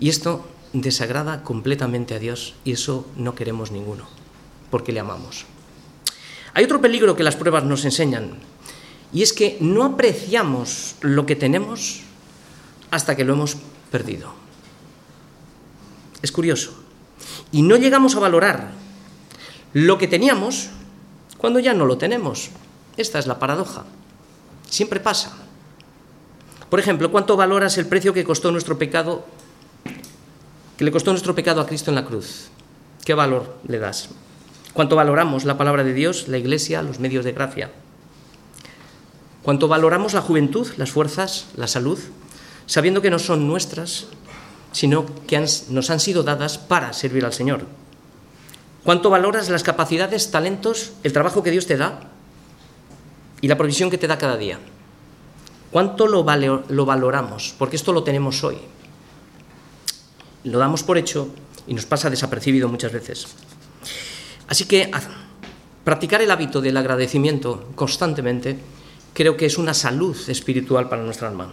Y 0.00 0.08
esto 0.08 0.44
desagrada 0.72 1.44
completamente 1.44 2.14
a 2.14 2.18
Dios 2.18 2.54
y 2.64 2.72
eso 2.72 3.06
no 3.16 3.36
queremos 3.36 3.70
ninguno, 3.70 4.08
porque 4.68 4.92
le 4.92 4.98
amamos. 4.98 5.46
Hay 6.54 6.64
otro 6.64 6.80
peligro 6.80 7.14
que 7.14 7.22
las 7.22 7.36
pruebas 7.36 7.62
nos 7.62 7.84
enseñan 7.84 8.32
y 9.12 9.22
es 9.22 9.32
que 9.32 9.58
no 9.60 9.84
apreciamos 9.84 10.96
lo 11.02 11.24
que 11.24 11.36
tenemos 11.36 12.00
hasta 12.90 13.14
que 13.14 13.24
lo 13.24 13.34
hemos 13.34 13.56
perdido. 13.92 14.32
Es 16.20 16.32
curioso. 16.32 16.72
Y 17.52 17.62
no 17.62 17.76
llegamos 17.76 18.16
a 18.16 18.20
valorar 18.20 18.87
lo 19.86 19.96
que 19.96 20.08
teníamos 20.08 20.70
cuando 21.36 21.60
ya 21.60 21.72
no 21.72 21.86
lo 21.86 21.98
tenemos. 21.98 22.50
Esta 22.96 23.20
es 23.20 23.28
la 23.28 23.38
paradoja. 23.38 23.84
Siempre 24.68 24.98
pasa. 24.98 25.36
Por 26.68 26.80
ejemplo, 26.80 27.12
¿cuánto 27.12 27.36
valoras 27.36 27.78
el 27.78 27.86
precio 27.86 28.12
que 28.12 28.24
costó 28.24 28.50
nuestro 28.50 28.76
pecado, 28.76 29.24
que 30.76 30.84
le 30.84 30.90
costó 30.90 31.12
nuestro 31.12 31.34
pecado 31.34 31.60
a 31.60 31.66
Cristo 31.66 31.92
en 31.92 31.94
la 31.94 32.04
cruz? 32.04 32.48
¿Qué 33.04 33.14
valor 33.14 33.56
le 33.68 33.78
das? 33.78 34.08
¿Cuánto 34.72 34.96
valoramos 34.96 35.44
la 35.44 35.56
palabra 35.56 35.84
de 35.84 35.94
Dios, 35.94 36.26
la 36.26 36.38
iglesia, 36.38 36.82
los 36.82 36.98
medios 36.98 37.24
de 37.24 37.32
gracia? 37.32 37.70
¿Cuánto 39.42 39.68
valoramos 39.68 40.12
la 40.12 40.22
juventud, 40.22 40.66
las 40.76 40.90
fuerzas, 40.90 41.46
la 41.56 41.68
salud, 41.68 42.00
sabiendo 42.66 43.00
que 43.00 43.10
no 43.10 43.20
son 43.20 43.46
nuestras, 43.46 44.08
sino 44.72 45.06
que 45.28 45.38
nos 45.70 45.90
han 45.90 46.00
sido 46.00 46.24
dadas 46.24 46.58
para 46.58 46.92
servir 46.92 47.24
al 47.24 47.32
Señor? 47.32 47.64
¿Cuánto 48.88 49.10
valoras 49.10 49.50
las 49.50 49.62
capacidades, 49.62 50.30
talentos, 50.30 50.92
el 51.02 51.12
trabajo 51.12 51.42
que 51.42 51.50
Dios 51.50 51.66
te 51.66 51.76
da 51.76 52.00
y 53.42 53.46
la 53.46 53.58
provisión 53.58 53.90
que 53.90 53.98
te 53.98 54.06
da 54.06 54.16
cada 54.16 54.38
día? 54.38 54.58
¿Cuánto 55.70 56.06
lo, 56.06 56.24
lo 56.66 56.86
valoramos? 56.86 57.54
Porque 57.58 57.76
esto 57.76 57.92
lo 57.92 58.02
tenemos 58.02 58.42
hoy. 58.44 58.56
Lo 60.44 60.58
damos 60.58 60.84
por 60.84 60.96
hecho 60.96 61.28
y 61.66 61.74
nos 61.74 61.84
pasa 61.84 62.08
desapercibido 62.08 62.66
muchas 62.70 62.90
veces. 62.90 63.26
Así 64.48 64.64
que 64.64 64.90
practicar 65.84 66.22
el 66.22 66.30
hábito 66.30 66.62
del 66.62 66.78
agradecimiento 66.78 67.68
constantemente 67.74 68.58
creo 69.12 69.36
que 69.36 69.44
es 69.44 69.58
una 69.58 69.74
salud 69.74 70.16
espiritual 70.30 70.88
para 70.88 71.02
nuestra 71.02 71.28
alma. 71.28 71.52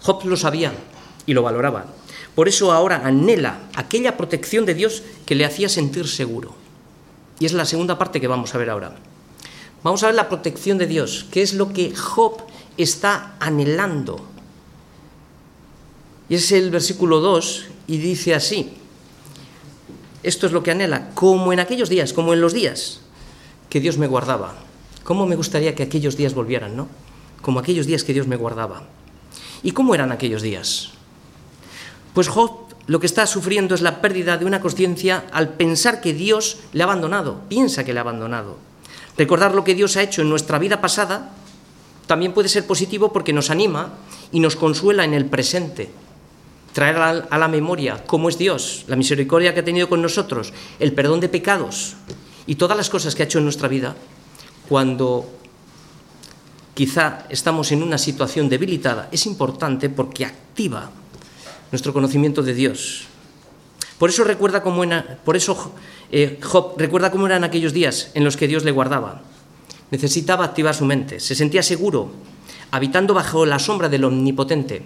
Job 0.00 0.24
lo 0.24 0.38
sabía 0.38 0.72
y 1.26 1.34
lo 1.34 1.42
valoraba. 1.42 1.84
Por 2.34 2.48
eso 2.48 2.72
ahora 2.72 3.02
anhela 3.04 3.60
aquella 3.74 4.16
protección 4.16 4.66
de 4.66 4.74
Dios 4.74 5.02
que 5.24 5.34
le 5.34 5.44
hacía 5.44 5.68
sentir 5.68 6.08
seguro. 6.08 6.54
Y 7.38 7.46
es 7.46 7.52
la 7.52 7.64
segunda 7.64 7.98
parte 7.98 8.20
que 8.20 8.28
vamos 8.28 8.54
a 8.54 8.58
ver 8.58 8.70
ahora. 8.70 8.96
Vamos 9.82 10.02
a 10.02 10.06
ver 10.06 10.14
la 10.14 10.28
protección 10.28 10.78
de 10.78 10.86
Dios, 10.86 11.26
que 11.30 11.42
es 11.42 11.54
lo 11.54 11.72
que 11.72 11.94
Job 11.94 12.42
está 12.76 13.36
anhelando. 13.38 14.24
Y 16.28 16.36
es 16.36 16.50
el 16.52 16.70
versículo 16.70 17.20
2 17.20 17.66
y 17.86 17.98
dice 17.98 18.34
así, 18.34 18.72
esto 20.22 20.46
es 20.46 20.52
lo 20.52 20.62
que 20.62 20.70
anhela, 20.70 21.10
como 21.14 21.52
en 21.52 21.60
aquellos 21.60 21.90
días, 21.90 22.14
como 22.14 22.32
en 22.32 22.40
los 22.40 22.54
días 22.54 23.00
que 23.68 23.78
Dios 23.78 23.98
me 23.98 24.06
guardaba. 24.06 24.54
¿Cómo 25.04 25.26
me 25.26 25.36
gustaría 25.36 25.74
que 25.74 25.82
aquellos 25.82 26.16
días 26.16 26.32
volvieran, 26.32 26.76
no? 26.76 26.88
Como 27.42 27.60
aquellos 27.60 27.86
días 27.86 28.04
que 28.04 28.14
Dios 28.14 28.26
me 28.26 28.36
guardaba. 28.36 28.84
¿Y 29.62 29.72
cómo 29.72 29.94
eran 29.94 30.12
aquellos 30.12 30.40
días? 30.40 30.93
Pues 32.14 32.28
Job 32.28 32.64
lo 32.86 33.00
que 33.00 33.06
está 33.06 33.26
sufriendo 33.26 33.74
es 33.74 33.80
la 33.80 34.00
pérdida 34.00 34.36
de 34.36 34.44
una 34.44 34.60
conciencia 34.60 35.24
al 35.32 35.54
pensar 35.54 36.00
que 36.00 36.12
Dios 36.12 36.58
le 36.72 36.82
ha 36.82 36.86
abandonado, 36.86 37.40
piensa 37.48 37.84
que 37.84 37.92
le 37.92 37.98
ha 37.98 38.02
abandonado. 38.02 38.56
Recordar 39.16 39.54
lo 39.54 39.64
que 39.64 39.74
Dios 39.74 39.96
ha 39.96 40.02
hecho 40.02 40.22
en 40.22 40.28
nuestra 40.28 40.58
vida 40.58 40.80
pasada 40.80 41.32
también 42.06 42.32
puede 42.32 42.48
ser 42.48 42.66
positivo 42.66 43.12
porque 43.12 43.32
nos 43.32 43.50
anima 43.50 43.94
y 44.30 44.40
nos 44.40 44.56
consuela 44.56 45.04
en 45.04 45.14
el 45.14 45.26
presente. 45.26 45.90
Traer 46.72 46.98
a 46.98 47.38
la 47.38 47.48
memoria 47.48 48.04
cómo 48.04 48.28
es 48.28 48.36
Dios, 48.36 48.84
la 48.88 48.96
misericordia 48.96 49.54
que 49.54 49.60
ha 49.60 49.64
tenido 49.64 49.88
con 49.88 50.02
nosotros, 50.02 50.52
el 50.78 50.92
perdón 50.92 51.20
de 51.20 51.28
pecados 51.28 51.94
y 52.46 52.56
todas 52.56 52.76
las 52.76 52.90
cosas 52.90 53.14
que 53.14 53.22
ha 53.22 53.26
hecho 53.26 53.38
en 53.38 53.44
nuestra 53.44 53.68
vida, 53.68 53.94
cuando 54.68 55.24
quizá 56.74 57.26
estamos 57.30 57.72
en 57.72 57.82
una 57.82 57.96
situación 57.96 58.48
debilitada, 58.48 59.08
es 59.12 59.24
importante 59.24 59.88
porque 59.88 60.26
activa 60.26 60.90
nuestro 61.74 61.92
conocimiento 61.92 62.42
de 62.42 62.54
Dios. 62.54 63.04
Por 63.98 64.10
eso 64.10 64.24
recuerda 64.24 64.62
cómo 64.62 64.82
por 65.24 65.36
eso 65.36 65.74
eh, 66.10 66.38
Job 66.42 66.74
recuerda 66.78 67.10
cómo 67.10 67.26
eran 67.26 67.44
aquellos 67.44 67.72
días 67.72 68.10
en 68.14 68.24
los 68.24 68.36
que 68.36 68.48
Dios 68.48 68.64
le 68.64 68.70
guardaba 68.70 69.22
necesitaba 69.94 70.44
activar 70.44 70.74
su 70.74 70.84
mente, 70.84 71.20
se 71.20 71.34
sentía 71.34 71.62
seguro, 71.62 72.10
habitando 72.72 73.14
bajo 73.14 73.46
la 73.46 73.60
sombra 73.60 73.88
del 73.88 74.04
Omnipotente, 74.04 74.82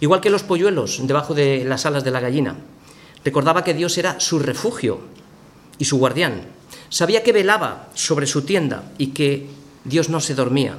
igual 0.00 0.20
que 0.20 0.30
los 0.30 0.42
polluelos 0.42 0.98
debajo 1.06 1.32
de 1.32 1.64
las 1.64 1.86
alas 1.86 2.02
de 2.02 2.10
la 2.10 2.18
gallina. 2.18 2.56
Recordaba 3.24 3.62
que 3.62 3.72
Dios 3.72 3.96
era 3.98 4.18
su 4.18 4.40
refugio 4.40 4.98
y 5.78 5.84
su 5.84 5.96
guardián. 5.98 6.42
Sabía 6.88 7.22
que 7.22 7.32
velaba 7.32 7.88
sobre 7.94 8.26
su 8.26 8.42
tienda 8.42 8.90
y 8.98 9.08
que 9.08 9.46
Dios 9.84 10.08
no 10.08 10.20
se 10.20 10.34
dormía. 10.34 10.76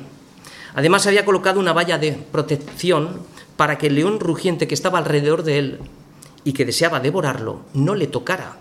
Además 0.75 1.07
había 1.07 1.23
colocado 1.23 1.61
una 1.61 1.71
valla 1.71 1.97
de 1.97 2.11
protección 2.11 3.21
para 3.63 3.77
que 3.77 3.87
el 3.87 3.95
león 3.95 4.19
rugiente 4.19 4.67
que 4.67 4.73
estaba 4.73 4.99
alrededor 4.99 5.41
de 5.43 5.57
él 5.57 5.79
y 6.43 6.51
que 6.51 6.65
deseaba 6.65 6.99
devorarlo 6.99 7.61
no 7.73 7.95
le 7.95 8.07
tocara. 8.07 8.57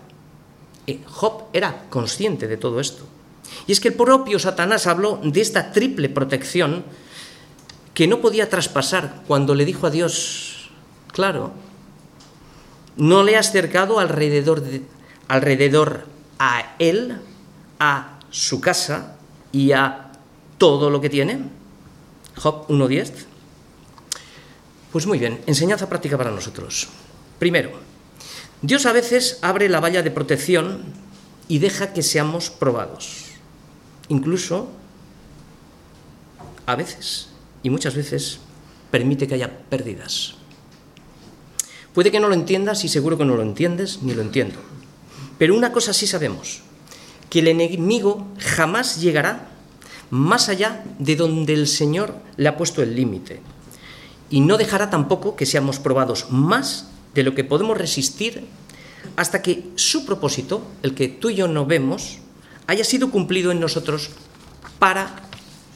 Eh, 0.87 1.01
Job 1.07 1.47
era 1.51 1.89
consciente 1.89 2.47
de 2.47 2.55
todo 2.55 2.79
esto. 2.79 3.03
Y 3.67 3.73
es 3.73 3.81
que 3.81 3.89
el 3.89 3.95
propio 3.95 4.39
Satanás 4.39 4.87
habló 4.87 5.19
de 5.21 5.41
esta 5.41 5.73
triple 5.73 6.07
protección 6.07 6.85
que 7.93 8.07
no 8.07 8.21
podía 8.21 8.47
traspasar 8.47 9.23
cuando 9.27 9.55
le 9.55 9.65
dijo 9.65 9.87
a 9.87 9.89
Dios, 9.89 10.69
claro, 11.11 11.51
no 12.95 13.23
le 13.23 13.35
has 13.35 13.51
cercado 13.51 13.99
alrededor, 13.99 14.63
alrededor 15.27 16.05
a 16.39 16.75
él, 16.79 17.17
a 17.77 18.19
su 18.29 18.61
casa 18.61 19.17
y 19.51 19.73
a 19.73 20.13
todo 20.57 20.89
lo 20.89 21.01
que 21.01 21.09
tiene. 21.09 21.49
Job 22.37 22.67
1.10. 22.69 23.32
Pues 24.93 25.07
muy 25.07 25.17
bien, 25.17 25.41
enseñanza 25.47 25.89
práctica 25.89 26.19
para 26.19 26.29
nosotros. 26.29 26.87
Primero, 27.39 27.71
Dios 28.61 28.85
a 28.85 28.93
veces 28.93 29.39
abre 29.41 29.67
la 29.67 29.79
valla 29.79 30.03
de 30.03 30.11
protección 30.11 30.83
y 31.47 31.57
deja 31.57 31.93
que 31.93 32.03
seamos 32.03 32.51
probados. 32.51 33.25
Incluso, 34.09 34.69
a 36.67 36.75
veces, 36.75 37.29
y 37.63 37.71
muchas 37.71 37.95
veces, 37.95 38.37
permite 38.91 39.27
que 39.27 39.33
haya 39.33 39.61
pérdidas. 39.67 40.35
Puede 41.95 42.11
que 42.11 42.19
no 42.19 42.29
lo 42.29 42.35
entiendas 42.35 42.85
y 42.85 42.87
seguro 42.87 43.17
que 43.17 43.25
no 43.25 43.35
lo 43.35 43.41
entiendes 43.41 44.03
ni 44.03 44.13
lo 44.13 44.21
entiendo. 44.21 44.59
Pero 45.39 45.55
una 45.55 45.71
cosa 45.71 45.91
sí 45.91 46.05
sabemos, 46.05 46.61
que 47.31 47.39
el 47.39 47.47
enemigo 47.47 48.27
jamás 48.37 49.01
llegará 49.01 49.47
más 50.11 50.49
allá 50.49 50.83
de 50.99 51.15
donde 51.15 51.55
el 51.55 51.65
Señor 51.65 52.13
le 52.37 52.47
ha 52.47 52.57
puesto 52.57 52.83
el 52.83 52.95
límite. 52.95 53.41
Y 54.29 54.41
no 54.41 54.57
dejará 54.57 54.89
tampoco 54.89 55.35
que 55.35 55.45
seamos 55.45 55.79
probados 55.79 56.31
más 56.31 56.87
de 57.13 57.23
lo 57.23 57.35
que 57.35 57.43
podemos 57.43 57.77
resistir 57.77 58.45
hasta 59.15 59.41
que 59.41 59.69
su 59.75 60.05
propósito, 60.05 60.63
el 60.81 60.95
que 60.95 61.07
tú 61.07 61.29
y 61.29 61.35
yo 61.35 61.47
no 61.47 61.65
vemos, 61.65 62.19
haya 62.67 62.83
sido 62.83 63.11
cumplido 63.11 63.51
en 63.51 63.59
nosotros 63.59 64.09
para 64.79 65.27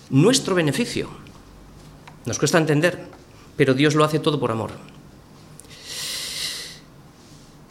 nuestro 0.09 0.55
beneficio. 0.55 1.09
Nos 2.25 2.39
cuesta 2.39 2.57
entender, 2.57 3.07
pero 3.55 3.73
Dios 3.73 3.95
lo 3.95 4.03
hace 4.03 4.19
todo 4.19 4.39
por 4.39 4.51
amor. 4.51 4.71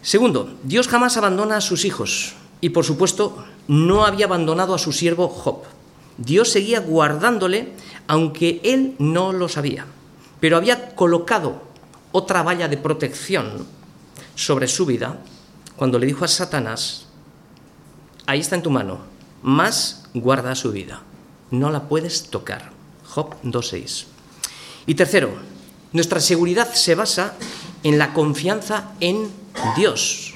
Segundo, 0.03 0.55
Dios 0.63 0.87
jamás 0.87 1.17
abandona 1.17 1.57
a 1.57 1.61
sus 1.61 1.85
hijos 1.85 2.35
y 2.61 2.71
por 2.71 2.85
supuesto 2.85 3.45
no 3.67 4.07
había 4.07 4.27
abandonado 4.27 4.75
a 4.75 4.79
su 4.79 4.93
siervo 4.93 5.29
Job. 5.29 5.65
Dios 6.17 6.51
seguía 6.51 6.81
guardándole 6.81 7.73
aunque 8.07 8.61
él 8.63 8.95
no 8.99 9.33
lo 9.33 9.49
sabía, 9.49 9.87
pero 10.41 10.57
había 10.57 10.95
colocado 10.95 11.63
otra 12.13 12.43
valla 12.43 12.69
de 12.69 12.77
protección 12.77 13.67
sobre 14.35 14.69
su 14.69 14.87
vida 14.87 15.19
cuando 15.77 15.99
le 15.99 16.07
dijo 16.07 16.25
a 16.25 16.29
Satanás, 16.29 17.05
ahí 18.27 18.41
está 18.41 18.57
en 18.57 18.63
tu 18.63 18.71
mano, 18.71 19.01
más 19.43 20.05
guarda 20.15 20.55
su 20.55 20.73
vida. 20.73 21.03
No 21.51 21.71
la 21.71 21.89
puedes 21.89 22.31
tocar. 22.31 22.73
Job 23.07 23.35
2.6. 23.45 24.07
Y 24.87 24.95
tercero, 24.95 25.31
nuestra 25.93 26.21
seguridad 26.21 26.73
se 26.73 26.95
basa 26.95 27.35
en 27.83 27.99
la 27.99 28.13
confianza 28.15 28.93
en 29.01 29.31
Dios. 29.77 30.35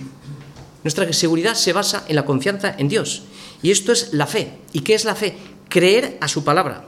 Nuestra 0.85 1.11
seguridad 1.13 1.55
se 1.55 1.73
basa 1.73 2.05
en 2.07 2.17
la 2.17 2.25
confianza 2.25 2.75
en 2.77 2.89
Dios. 2.89 3.23
Y 3.63 3.71
esto 3.71 3.93
es 3.93 4.13
la 4.13 4.27
fe. 4.27 4.59
¿Y 4.73 4.81
qué 4.81 4.95
es 4.95 5.05
la 5.05 5.15
fe? 5.15 5.37
Creer 5.69 6.19
a 6.21 6.29
su 6.29 6.45
palabra. 6.45 6.85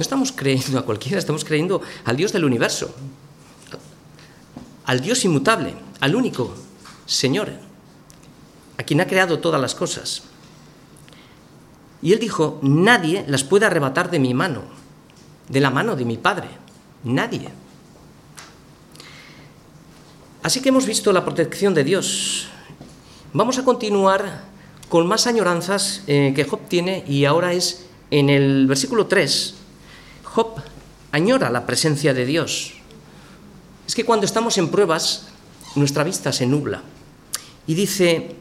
No 0.00 0.02
estamos 0.02 0.32
creyendo 0.32 0.78
a 0.78 0.86
cualquiera, 0.86 1.18
estamos 1.18 1.44
creyendo 1.44 1.82
al 2.06 2.16
Dios 2.16 2.32
del 2.32 2.46
universo, 2.46 2.90
al 4.86 5.02
Dios 5.02 5.26
inmutable, 5.26 5.74
al 6.00 6.16
único 6.16 6.54
Señor, 7.04 7.50
a 8.78 8.82
quien 8.82 9.02
ha 9.02 9.06
creado 9.06 9.40
todas 9.40 9.60
las 9.60 9.74
cosas. 9.74 10.22
Y 12.00 12.14
él 12.14 12.18
dijo, 12.18 12.58
nadie 12.62 13.26
las 13.28 13.44
puede 13.44 13.66
arrebatar 13.66 14.10
de 14.10 14.20
mi 14.20 14.32
mano, 14.32 14.62
de 15.50 15.60
la 15.60 15.68
mano 15.68 15.96
de 15.96 16.06
mi 16.06 16.16
Padre. 16.16 16.48
Nadie. 17.04 17.50
Así 20.42 20.62
que 20.62 20.70
hemos 20.70 20.86
visto 20.86 21.12
la 21.12 21.26
protección 21.26 21.74
de 21.74 21.84
Dios. 21.84 22.48
Vamos 23.34 23.58
a 23.58 23.64
continuar 23.66 24.44
con 24.88 25.06
más 25.06 25.26
añoranzas 25.26 26.04
eh, 26.06 26.32
que 26.34 26.44
Job 26.44 26.60
tiene 26.68 27.04
y 27.06 27.26
ahora 27.26 27.52
es 27.52 27.84
en 28.10 28.30
el 28.30 28.66
versículo 28.66 29.06
3. 29.06 29.56
Job 30.32 30.62
añora 31.10 31.50
la 31.50 31.66
presencia 31.66 32.14
de 32.14 32.24
Dios. 32.24 32.74
Es 33.86 33.96
que 33.96 34.04
cuando 34.04 34.26
estamos 34.26 34.58
en 34.58 34.68
pruebas, 34.68 35.26
nuestra 35.74 36.04
vista 36.04 36.32
se 36.32 36.46
nubla. 36.46 36.82
Y 37.66 37.74
dice, 37.74 38.36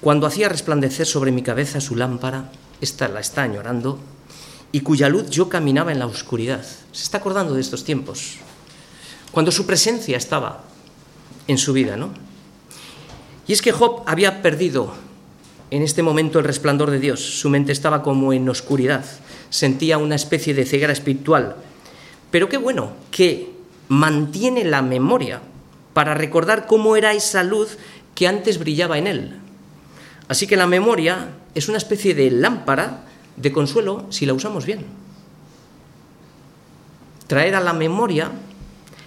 cuando 0.00 0.28
hacía 0.28 0.48
resplandecer 0.48 1.06
sobre 1.06 1.32
mi 1.32 1.42
cabeza 1.42 1.80
su 1.80 1.96
lámpara, 1.96 2.52
esta 2.80 3.08
la 3.08 3.18
está 3.18 3.42
añorando, 3.42 3.98
y 4.70 4.80
cuya 4.80 5.08
luz 5.08 5.28
yo 5.28 5.48
caminaba 5.48 5.90
en 5.90 5.98
la 5.98 6.06
oscuridad. 6.06 6.64
Se 6.92 7.02
está 7.02 7.18
acordando 7.18 7.54
de 7.54 7.60
estos 7.60 7.82
tiempos, 7.82 8.36
cuando 9.32 9.50
su 9.50 9.66
presencia 9.66 10.16
estaba 10.16 10.64
en 11.48 11.58
su 11.58 11.72
vida, 11.72 11.96
¿no? 11.96 12.10
Y 13.48 13.52
es 13.52 13.60
que 13.60 13.72
Job 13.72 14.04
había 14.06 14.40
perdido 14.40 14.94
en 15.70 15.82
este 15.82 16.02
momento 16.02 16.38
el 16.38 16.44
resplandor 16.44 16.90
de 16.90 17.00
Dios, 17.00 17.20
su 17.20 17.50
mente 17.50 17.72
estaba 17.72 18.02
como 18.02 18.32
en 18.32 18.48
oscuridad, 18.48 19.04
sentía 19.52 19.98
una 19.98 20.14
especie 20.14 20.54
de 20.54 20.64
ceguera 20.64 20.94
espiritual. 20.94 21.56
Pero 22.30 22.48
qué 22.48 22.56
bueno 22.56 22.92
que 23.10 23.52
mantiene 23.88 24.64
la 24.64 24.80
memoria 24.80 25.42
para 25.92 26.14
recordar 26.14 26.66
cómo 26.66 26.96
era 26.96 27.12
esa 27.12 27.44
luz 27.44 27.76
que 28.14 28.26
antes 28.26 28.58
brillaba 28.58 28.96
en 28.96 29.06
él. 29.06 29.36
Así 30.26 30.46
que 30.46 30.56
la 30.56 30.66
memoria 30.66 31.28
es 31.54 31.68
una 31.68 31.76
especie 31.76 32.14
de 32.14 32.30
lámpara 32.30 33.04
de 33.36 33.52
consuelo 33.52 34.06
si 34.08 34.24
la 34.24 34.32
usamos 34.32 34.64
bien. 34.64 34.86
Traer 37.26 37.54
a 37.54 37.60
la 37.60 37.74
memoria 37.74 38.30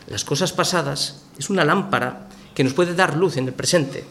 las 0.08 0.24
cosas 0.24 0.54
pasadas 0.54 1.24
es 1.40 1.50
una 1.50 1.66
lámpara 1.66 2.28
que 2.54 2.64
nos 2.64 2.74
puede 2.74 2.94
dar 2.94 3.18
luz 3.18 3.38
en 3.38 3.48
el 3.48 3.54
presente. 3.54 4.04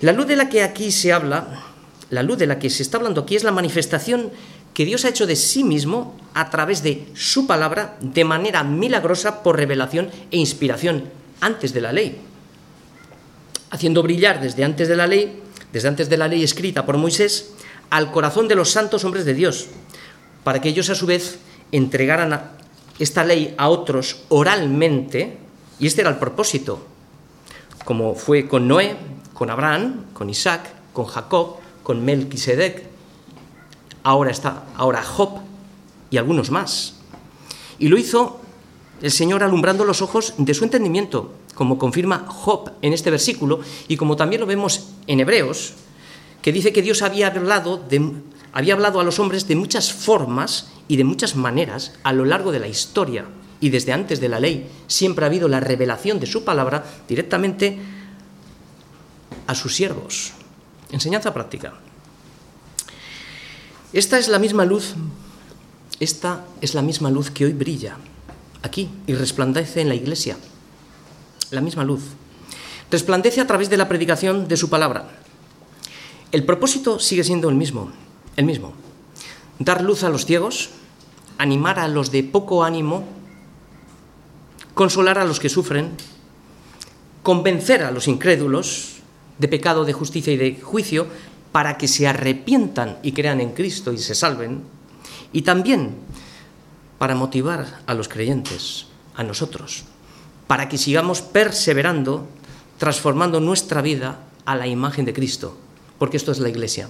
La 0.00 0.12
luz 0.12 0.28
de 0.28 0.36
la 0.36 0.48
que 0.48 0.62
aquí 0.62 0.92
se 0.92 1.12
habla, 1.12 1.64
la 2.10 2.22
luz 2.22 2.38
de 2.38 2.46
la 2.46 2.60
que 2.60 2.70
se 2.70 2.84
está 2.84 2.98
hablando 2.98 3.22
aquí 3.22 3.34
es 3.34 3.42
la 3.42 3.50
manifestación 3.50 4.30
que 4.74 4.84
Dios 4.84 5.04
ha 5.04 5.08
hecho 5.08 5.26
de 5.26 5.36
sí 5.36 5.64
mismo 5.64 6.16
a 6.34 6.50
través 6.50 6.82
de 6.82 7.06
su 7.14 7.46
palabra 7.46 7.96
de 8.00 8.24
manera 8.24 8.64
milagrosa 8.64 9.42
por 9.42 9.56
revelación 9.56 10.10
e 10.30 10.38
inspiración 10.38 11.04
antes 11.40 11.72
de 11.74 11.80
la 11.80 11.92
ley, 11.92 12.20
haciendo 13.70 14.02
brillar 14.02 14.40
desde 14.40 14.64
antes 14.64 14.88
de 14.88 14.96
la 14.96 15.06
ley, 15.06 15.42
desde 15.72 15.88
antes 15.88 16.08
de 16.08 16.16
la 16.16 16.28
ley 16.28 16.42
escrita 16.42 16.86
por 16.86 16.96
Moisés, 16.96 17.52
al 17.90 18.10
corazón 18.10 18.48
de 18.48 18.54
los 18.54 18.70
santos 18.70 19.04
hombres 19.04 19.24
de 19.24 19.34
Dios, 19.34 19.66
para 20.44 20.60
que 20.60 20.70
ellos 20.70 20.88
a 20.88 20.94
su 20.94 21.06
vez 21.06 21.38
entregaran 21.72 22.52
esta 22.98 23.24
ley 23.24 23.54
a 23.58 23.68
otros 23.68 24.24
oralmente, 24.28 25.36
y 25.78 25.86
este 25.86 26.00
era 26.00 26.10
el 26.10 26.16
propósito, 26.16 26.86
como 27.84 28.14
fue 28.14 28.48
con 28.48 28.68
Noé, 28.68 28.96
con 29.34 29.50
Abraham, 29.50 30.06
con 30.12 30.30
Isaac, 30.30 30.70
con 30.92 31.06
Jacob, 31.06 31.56
con 31.82 32.04
Melquisedec, 32.04 32.91
ahora 34.02 34.30
está, 34.30 34.64
ahora 34.76 35.02
Job 35.02 35.40
y 36.10 36.16
algunos 36.16 36.50
más. 36.50 36.94
Y 37.78 37.88
lo 37.88 37.98
hizo 37.98 38.40
el 39.00 39.10
Señor 39.10 39.42
alumbrando 39.42 39.84
los 39.84 40.02
ojos 40.02 40.34
de 40.38 40.54
su 40.54 40.64
entendimiento, 40.64 41.32
como 41.54 41.78
confirma 41.78 42.24
Job 42.28 42.70
en 42.82 42.92
este 42.92 43.10
versículo 43.10 43.60
y 43.88 43.96
como 43.96 44.16
también 44.16 44.40
lo 44.40 44.46
vemos 44.46 44.88
en 45.06 45.20
Hebreos, 45.20 45.74
que 46.40 46.52
dice 46.52 46.72
que 46.72 46.82
Dios 46.82 47.02
había 47.02 47.28
hablado, 47.28 47.84
había 48.52 48.74
hablado 48.74 49.00
a 49.00 49.04
los 49.04 49.18
hombres 49.18 49.48
de 49.48 49.56
muchas 49.56 49.92
formas 49.92 50.70
y 50.88 50.96
de 50.96 51.04
muchas 51.04 51.36
maneras 51.36 51.94
a 52.02 52.12
lo 52.12 52.24
largo 52.24 52.52
de 52.52 52.60
la 52.60 52.68
historia 52.68 53.26
y 53.60 53.70
desde 53.70 53.92
antes 53.92 54.20
de 54.20 54.28
la 54.28 54.40
ley 54.40 54.68
siempre 54.88 55.24
ha 55.24 55.28
habido 55.28 55.48
la 55.48 55.60
revelación 55.60 56.18
de 56.18 56.26
su 56.26 56.44
palabra 56.44 56.84
directamente 57.08 57.78
a 59.46 59.54
sus 59.54 59.74
siervos. 59.74 60.32
Enseñanza 60.90 61.32
práctica. 61.32 61.74
Esta 63.92 64.18
es 64.18 64.28
la 64.28 64.38
misma 64.38 64.64
luz, 64.64 64.94
esta 66.00 66.46
es 66.62 66.74
la 66.74 66.80
misma 66.80 67.10
luz 67.10 67.30
que 67.30 67.44
hoy 67.44 67.52
brilla 67.52 67.98
aquí 68.62 68.88
y 69.06 69.14
resplandece 69.14 69.82
en 69.82 69.88
la 69.88 69.94
iglesia. 69.94 70.38
La 71.50 71.60
misma 71.60 71.84
luz. 71.84 72.02
Resplandece 72.90 73.40
a 73.42 73.46
través 73.46 73.68
de 73.68 73.76
la 73.76 73.88
predicación 73.88 74.48
de 74.48 74.56
su 74.56 74.70
palabra. 74.70 75.10
El 76.30 76.44
propósito 76.44 76.98
sigue 76.98 77.24
siendo 77.24 77.50
el 77.50 77.54
mismo, 77.54 77.92
el 78.36 78.46
mismo. 78.46 78.72
Dar 79.58 79.82
luz 79.82 80.04
a 80.04 80.08
los 80.08 80.24
ciegos, 80.24 80.70
animar 81.36 81.78
a 81.78 81.88
los 81.88 82.10
de 82.10 82.22
poco 82.22 82.64
ánimo, 82.64 83.04
consolar 84.72 85.18
a 85.18 85.26
los 85.26 85.38
que 85.38 85.50
sufren, 85.50 85.90
convencer 87.22 87.82
a 87.82 87.90
los 87.90 88.08
incrédulos 88.08 88.96
de 89.38 89.48
pecado, 89.48 89.84
de 89.84 89.92
justicia 89.92 90.32
y 90.32 90.38
de 90.38 90.58
juicio, 90.60 91.08
para 91.52 91.76
que 91.76 91.86
se 91.86 92.08
arrepientan 92.08 92.98
y 93.02 93.12
crean 93.12 93.40
en 93.40 93.52
Cristo 93.52 93.92
y 93.92 93.98
se 93.98 94.14
salven, 94.14 94.62
y 95.32 95.42
también 95.42 95.94
para 96.98 97.14
motivar 97.14 97.80
a 97.86 97.94
los 97.94 98.08
creyentes, 98.08 98.86
a 99.14 99.22
nosotros, 99.22 99.84
para 100.46 100.68
que 100.68 100.78
sigamos 100.78 101.20
perseverando, 101.20 102.26
transformando 102.78 103.40
nuestra 103.40 103.82
vida 103.82 104.20
a 104.44 104.56
la 104.56 104.66
imagen 104.66 105.04
de 105.04 105.12
Cristo, 105.12 105.56
porque 105.98 106.16
esto 106.16 106.32
es 106.32 106.38
la 106.38 106.48
iglesia. 106.48 106.88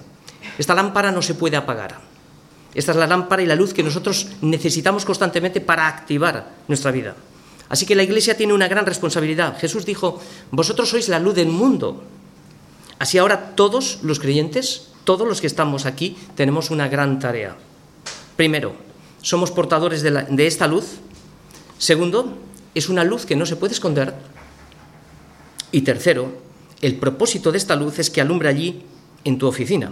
Esta 0.59 0.75
lámpara 0.75 1.11
no 1.11 1.23
se 1.23 1.35
puede 1.35 1.57
apagar. 1.57 2.01
Esta 2.75 2.93
es 2.93 2.99
la 2.99 3.07
lámpara 3.07 3.43
y 3.43 3.47
la 3.47 3.55
luz 3.55 3.75
que 3.75 3.83
nosotros 3.83 4.29
necesitamos 4.41 5.05
constantemente 5.05 5.61
para 5.61 5.87
activar 5.87 6.53
nuestra 6.69 6.91
vida. 6.91 7.15
Así 7.69 7.87
que 7.87 7.95
la 7.95 8.03
iglesia 8.03 8.37
tiene 8.37 8.53
una 8.53 8.69
gran 8.69 8.87
responsabilidad. 8.87 9.59
Jesús 9.59 9.85
dijo, 9.87 10.21
vosotros 10.51 10.89
sois 10.89 11.09
la 11.09 11.19
luz 11.19 11.35
del 11.35 11.49
mundo. 11.49 12.05
Así 13.03 13.19
ahora 13.19 13.57
todos 13.57 13.99
los 14.05 14.21
creyentes, 14.21 14.87
todos 15.03 15.27
los 15.27 15.41
que 15.41 15.49
estamos 15.49 15.87
aquí, 15.87 16.17
tenemos 16.37 16.71
una 16.71 16.87
gran 16.87 17.19
tarea. 17.19 17.57
Primero, 18.37 18.77
somos 19.21 19.51
portadores 19.51 20.03
de, 20.03 20.47
esta 20.47 20.69
luz. 20.69 21.01
Segundo, 21.79 22.39
es 22.77 22.89
una 22.89 23.03
luz 23.03 23.27
que 23.27 23.35
no 23.35 23.45
se 23.45 23.57
puede 23.57 23.75
esconder. 23.75 24.15
Y 25.73 25.81
tercero, 25.81 26.31
el 26.81 26.95
propósito 26.95 27.51
de 27.51 27.59
esta 27.59 27.75
luz 27.75 27.99
es 27.99 28.09
que 28.09 28.21
alumbre 28.21 28.49
allí 28.49 28.85
en 29.25 29.37
tu 29.37 29.49
oficina, 29.49 29.91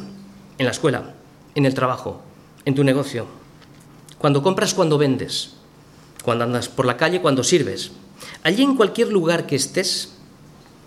en 0.57 0.65
la 0.65 0.71
escuela, 0.71 1.15
en 1.57 1.67
el 1.67 1.75
trabajo, 1.75 2.23
en 2.65 2.77
tu 2.77 2.85
negocio, 2.85 3.27
cuando 4.19 4.41
compras, 4.41 4.73
cuando 4.73 4.99
vendes, 4.99 5.55
cuando 6.23 6.45
andas 6.45 6.69
por 6.69 6.87
la 6.87 6.97
calle, 6.97 7.21
cuando 7.21 7.43
sirves. 7.43 7.91
Allí 8.45 8.63
en 8.63 8.77
cualquier 8.77 9.09
lugar 9.09 9.49
que 9.49 9.57
estés, 9.57 10.13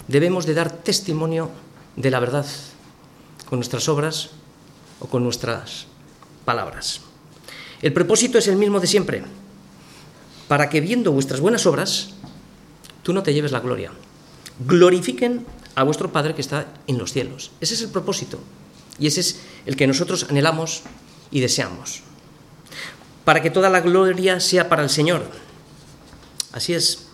debemos 0.08 0.46
de 0.46 0.54
dar 0.54 0.72
testimonio 0.72 1.52
de 1.96 2.12
la 2.12 2.20
verdad 2.20 2.46
con 3.46 3.60
nuestras 3.60 3.88
obras 3.90 4.32
o 5.00 5.08
con 5.08 5.24
nuestras 5.24 5.86
palabras. 6.46 7.02
El 7.82 7.94
propósito 7.94 8.38
es 8.38 8.48
el 8.48 8.56
mismo 8.56 8.80
de 8.80 8.88
siempre, 8.88 9.24
para 10.48 10.70
que 10.70 10.82
viendo 10.82 11.12
vuestras 11.12 11.40
buenas 11.40 11.66
obras, 11.66 12.10
tú 13.04 13.14
no 13.14 13.24
te 13.24 13.34
lleves 13.34 13.52
la 13.52 13.60
gloria. 13.60 13.92
Glorifiquen 14.66 15.46
a 15.76 15.84
vuestro 15.84 16.12
Padre 16.12 16.36
que 16.36 16.42
está 16.42 16.68
en 16.88 16.98
los 16.98 17.12
cielos. 17.12 17.52
Ese 17.60 17.74
es 17.74 17.82
el 17.82 17.90
propósito 17.90 18.40
y 19.00 19.08
ese 19.08 19.22
es 19.22 19.40
el 19.66 19.76
que 19.76 19.88
nosotros 19.88 20.28
anhelamos 20.30 20.84
y 21.32 21.40
deseamos. 21.40 22.02
Para 23.26 23.42
que 23.42 23.50
toda 23.50 23.70
la 23.70 23.82
gloria 23.82 24.40
sea 24.40 24.70
para 24.70 24.84
el 24.84 24.90
Señor. 24.90 25.24
Así 26.52 26.74
es. 26.74 27.08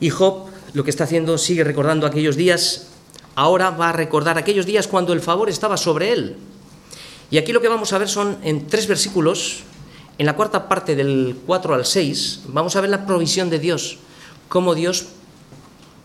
Y 0.00 0.10
Job 0.10 0.48
lo 0.72 0.84
que 0.84 0.90
está 0.90 1.04
haciendo 1.04 1.38
sigue 1.38 1.64
recordando 1.64 2.06
aquellos 2.06 2.36
días 2.36 2.88
ahora 3.34 3.70
va 3.70 3.90
a 3.90 3.92
recordar 3.92 4.38
aquellos 4.38 4.66
días 4.66 4.88
cuando 4.88 5.12
el 5.12 5.20
favor 5.20 5.48
estaba 5.48 5.76
sobre 5.76 6.12
él. 6.12 6.36
Y 7.30 7.38
aquí 7.38 7.52
lo 7.52 7.60
que 7.60 7.68
vamos 7.68 7.92
a 7.92 7.98
ver 7.98 8.08
son 8.08 8.38
en 8.42 8.66
tres 8.66 8.86
versículos, 8.86 9.62
en 10.18 10.26
la 10.26 10.36
cuarta 10.36 10.68
parte 10.68 10.94
del 10.94 11.36
4 11.46 11.74
al 11.74 11.84
6, 11.84 12.42
vamos 12.48 12.76
a 12.76 12.80
ver 12.80 12.90
la 12.90 13.06
provisión 13.06 13.50
de 13.50 13.58
Dios, 13.58 13.98
cómo 14.48 14.74
Dios 14.74 15.06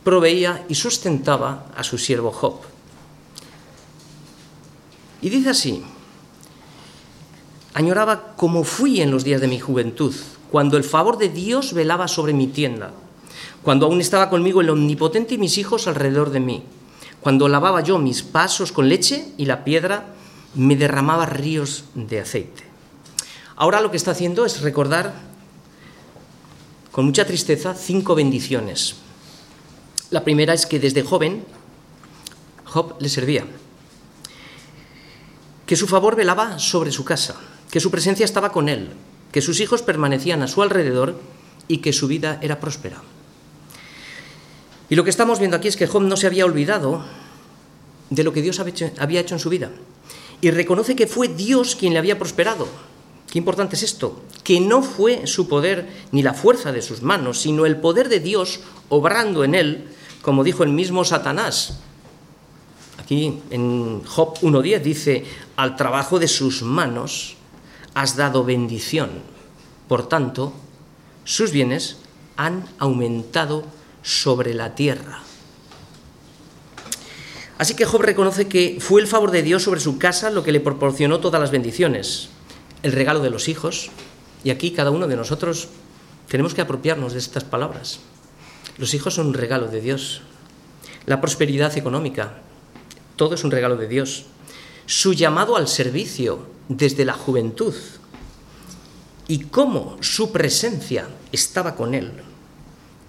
proveía 0.04 0.66
y 0.68 0.76
sustentaba 0.76 1.68
a 1.76 1.84
su 1.84 1.98
siervo 1.98 2.32
Job. 2.32 2.62
Y 5.22 5.30
dice 5.30 5.50
así, 5.50 5.84
añoraba 7.74 8.34
como 8.36 8.64
fui 8.64 9.02
en 9.02 9.12
los 9.12 9.24
días 9.24 9.42
de 9.42 9.48
mi 9.48 9.60
juventud, 9.60 10.16
cuando 10.50 10.78
el 10.78 10.84
favor 10.84 11.20
de 11.20 11.30
Dios 11.30 11.74
velaba 11.74 12.08
sobre 12.08 12.34
mi 12.34 12.48
tienda, 12.48 12.92
cuando 13.62 13.86
aún 13.86 14.02
estaba 14.02 14.30
conmigo 14.30 14.62
el 14.62 14.70
omnipotente 14.70 15.36
y 15.36 15.38
mis 15.38 15.58
hijos 15.60 15.88
alrededor 15.88 16.32
de 16.32 16.40
mí 16.40 16.64
cuando 17.22 17.48
lavaba 17.48 17.82
yo 17.82 17.98
mis 18.00 18.24
pasos 18.24 18.72
con 18.72 18.90
leche 18.90 19.34
y 19.38 19.46
la 19.46 19.64
piedra 19.64 20.08
me 20.56 20.76
derramaba 20.76 21.26
ríos 21.26 21.86
de 21.94 22.20
aceite. 22.20 22.64
Ahora 23.56 23.82
lo 23.82 23.92
que 23.92 23.98
está 23.98 24.12
haciendo 24.12 24.46
es 24.46 24.62
recordar 24.62 25.14
con 26.92 27.06
mucha 27.06 27.26
tristeza 27.26 27.76
cinco 27.76 28.16
bendiciones. 28.16 28.96
La 30.10 30.24
primera 30.24 30.54
es 30.54 30.66
que 30.66 30.80
desde 30.80 31.04
joven 31.04 31.46
Job 32.66 32.96
le 33.00 33.10
servía. 33.10 33.46
que 35.66 35.76
su 35.76 35.86
favor 35.86 36.16
velaba 36.16 36.58
sobre 36.58 36.92
su 36.92 37.06
casa, 37.06 37.36
que 37.70 37.80
su 37.80 37.92
presencia 37.92 38.26
estaba 38.26 38.52
con 38.52 38.70
él, 38.70 38.90
que 39.32 39.40
sus 39.40 39.60
hijos 39.60 39.84
permanecían 39.84 40.42
a 40.42 40.48
su 40.48 40.64
alrededor 40.64 41.20
y 41.68 41.78
que 41.78 41.94
su 41.94 42.08
vida 42.08 42.40
era 42.42 42.60
próspera. 42.60 43.04
Y 44.90 44.96
lo 44.96 45.04
que 45.04 45.10
estamos 45.10 45.40
viendo 45.40 45.58
aquí 45.58 45.68
es 45.68 45.78
que 45.78 45.88
Job 45.88 46.02
no 46.02 46.18
se 46.18 46.28
había 46.28 46.46
olvidado 46.46 47.04
de 48.10 48.24
lo 48.24 48.34
que 48.34 48.42
Dios 48.42 48.60
había 48.60 49.22
hecho 49.22 49.36
en 49.36 49.40
su 49.40 49.50
vida 49.50 49.70
y 50.42 50.52
reconoce 50.52 50.96
que 50.96 51.08
fue 51.08 51.28
Dios 51.28 51.76
quien 51.76 51.94
le 51.94 52.00
había 52.00 52.18
prosperado. 52.18 52.68
Qué 53.30 53.38
importante 53.38 53.76
es 53.76 53.84
esto, 53.84 54.24
que 54.44 54.60
no 54.60 54.82
fue 54.82 55.28
su 55.28 55.48
poder 55.48 55.88
ni 56.12 56.24
la 56.24 56.34
fuerza 56.34 56.72
de 56.72 56.82
sus 56.82 57.04
manos, 57.04 57.40
sino 57.42 57.66
el 57.66 57.78
poder 57.78 58.10
de 58.10 58.20
Dios 58.20 58.62
obrando 58.90 59.44
en 59.44 59.54
él, 59.54 59.88
como 60.22 60.44
dijo 60.44 60.64
el 60.64 60.72
mismo 60.72 61.06
Satanás. 61.06 61.80
Aquí 62.98 63.40
en 63.52 64.04
Job 64.06 64.40
1.10 64.40 64.82
dice, 64.82 65.26
al 65.56 65.76
trabajo 65.76 66.18
de 66.18 66.28
sus 66.28 66.64
manos 66.64 67.36
has 67.94 68.16
dado 68.16 68.44
bendición. 68.44 69.10
Por 69.88 70.08
tanto, 70.08 70.54
sus 71.24 71.52
bienes 71.52 71.98
han 72.36 72.66
aumentado 72.80 73.64
sobre 74.04 74.54
la 74.54 74.76
tierra. 74.76 75.22
Así 77.58 77.76
que 77.76 77.86
Job 77.86 78.02
reconoce 78.02 78.48
que 78.48 78.78
fue 78.80 79.02
el 79.02 79.08
favor 79.08 79.32
de 79.32 79.44
Dios 79.44 79.64
sobre 79.64 79.82
su 79.82 79.98
casa 79.98 80.30
lo 80.30 80.44
que 80.44 80.54
le 80.54 80.62
proporcionó 80.62 81.20
todas 81.20 81.42
las 81.42 81.52
bendiciones, 81.52 82.30
el 82.84 82.94
regalo 82.94 83.20
de 83.20 83.30
los 83.30 83.50
hijos, 83.50 83.92
y 84.46 84.52
aquí 84.52 84.72
cada 84.72 84.92
uno 84.92 85.08
de 85.08 85.18
nosotros 85.18 85.68
tenemos 86.30 86.54
que 86.54 86.62
apropiarnos 86.62 87.12
de 87.12 87.20
estas 87.20 87.44
palabras. 87.44 88.00
Los 88.78 88.94
hijos 88.94 89.16
son 89.16 89.28
un 89.28 89.34
regalo 89.34 89.68
de 89.68 89.82
Dios, 89.82 90.22
la 91.06 91.20
prosperidad 91.20 91.78
económica, 91.78 92.36
todo 93.18 93.36
es 93.36 93.44
un 93.44 93.52
regalo 93.52 93.76
de 93.76 93.90
Dios, 93.90 94.26
su 94.86 95.14
llamado 95.14 95.58
al 95.58 95.68
servicio 95.68 96.48
desde 96.70 97.04
la 97.04 97.14
juventud 97.14 97.76
y 99.28 99.40
cómo 99.46 99.98
su 100.00 100.32
presencia 100.32 101.10
estaba 101.34 101.76
con 101.76 101.94
él. 101.94 102.12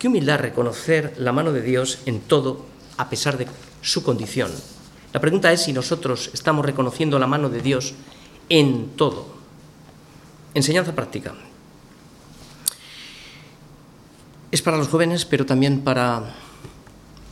Qué 0.00 0.08
humildad 0.08 0.38
reconocer 0.38 1.12
la 1.18 1.30
mano 1.30 1.52
de 1.52 1.60
Dios 1.60 1.98
en 2.06 2.20
todo 2.20 2.64
a 2.96 3.10
pesar 3.10 3.36
de 3.36 3.46
su 3.82 4.02
condición. 4.02 4.50
La 5.12 5.20
pregunta 5.20 5.52
es 5.52 5.60
si 5.64 5.74
nosotros 5.74 6.30
estamos 6.32 6.64
reconociendo 6.64 7.18
la 7.18 7.26
mano 7.26 7.50
de 7.50 7.60
Dios 7.60 7.92
en 8.48 8.96
todo. 8.96 9.26
Enseñanza 10.54 10.94
práctica. 10.94 11.34
Es 14.50 14.62
para 14.62 14.78
los 14.78 14.88
jóvenes, 14.88 15.26
pero 15.26 15.44
también 15.44 15.82
para, 15.82 16.34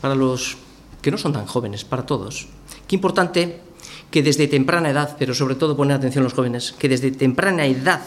para 0.03 0.15
los 0.15 0.59
que 1.01 1.11
no 1.11 1.17
son 1.17 1.33
tan 1.33 1.47
jóvenes, 1.47 1.87
para 1.87 2.05
todos. 2.05 2.49
Qué 2.87 2.97
importante 2.97 3.63
que 4.11 4.23
desde 4.23 4.47
temprana 4.47 4.91
edad, 4.91 5.17
pero 5.19 5.33
sobre 5.33 5.55
todo 5.55 5.75
poner 5.75 5.97
atención 5.97 6.21
a 6.21 6.29
los 6.29 6.35
jóvenes, 6.35 6.75
que 6.79 6.91
desde 6.91 7.13
temprana 7.13 7.65
edad 7.65 8.03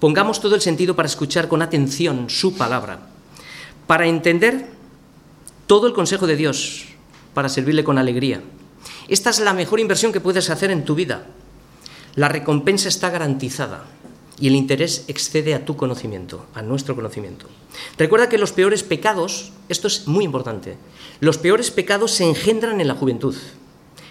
pongamos 0.00 0.40
todo 0.40 0.54
el 0.54 0.62
sentido 0.62 0.96
para 0.96 1.04
escuchar 1.04 1.48
con 1.48 1.60
atención 1.60 2.30
su 2.30 2.56
palabra, 2.56 3.12
para 3.86 4.06
entender 4.06 4.66
todo 5.66 5.86
el 5.86 5.92
consejo 5.92 6.26
de 6.26 6.36
Dios, 6.36 6.86
para 7.32 7.48
servirle 7.48 7.84
con 7.84 7.98
alegría. 7.98 8.40
Esta 9.08 9.30
es 9.30 9.40
la 9.40 9.54
mejor 9.54 9.80
inversión 9.80 10.12
que 10.12 10.20
puedes 10.20 10.50
hacer 10.50 10.70
en 10.70 10.84
tu 10.84 10.94
vida. 10.94 11.26
La 12.14 12.28
recompensa 12.28 12.88
está 12.88 13.10
garantizada 13.10 13.84
y 14.38 14.48
el 14.48 14.56
interés 14.56 15.04
excede 15.08 15.54
a 15.54 15.64
tu 15.64 15.76
conocimiento, 15.76 16.46
a 16.54 16.62
nuestro 16.62 16.94
conocimiento. 16.94 17.46
Recuerda 17.98 18.28
que 18.28 18.38
los 18.38 18.52
peores 18.52 18.82
pecados, 18.82 19.52
esto 19.68 19.88
es 19.88 20.06
muy 20.06 20.24
importante, 20.24 20.76
los 21.20 21.38
peores 21.38 21.70
pecados 21.70 22.12
se 22.12 22.24
engendran 22.24 22.80
en 22.80 22.88
la 22.88 22.94
juventud. 22.94 23.34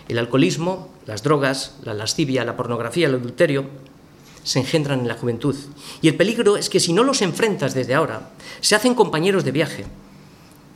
El 0.07 0.19
alcoholismo, 0.19 0.89
las 1.05 1.23
drogas, 1.23 1.77
la 1.83 1.93
lascivia, 1.93 2.43
la 2.43 2.57
pornografía, 2.57 3.07
el 3.07 3.15
adulterio, 3.15 3.67
se 4.43 4.60
engendran 4.60 4.99
en 4.99 5.08
la 5.08 5.15
juventud. 5.15 5.56
Y 6.01 6.08
el 6.08 6.15
peligro 6.15 6.58
es 6.58 6.69
que 6.69 6.79
si 6.79 6.93
no 6.93 7.03
los 7.03 7.21
enfrentas 7.21 7.73
desde 7.73 7.95
ahora, 7.95 8.32
se 8.62 8.75
hacen 8.75 8.95
compañeros 8.95 9.43
de 9.43 9.51
viaje, 9.51 9.86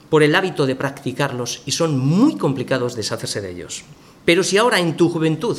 por 0.09 0.23
el 0.23 0.35
hábito 0.35 0.65
de 0.65 0.75
practicarlos 0.75 1.61
y 1.65 1.71
son 1.71 1.99
muy 1.99 2.37
complicados 2.37 2.95
deshacerse 2.95 3.41
de 3.41 3.51
ellos. 3.51 3.83
Pero 4.25 4.43
si 4.43 4.57
ahora 4.57 4.79
en 4.79 4.95
tu 4.95 5.09
juventud, 5.09 5.57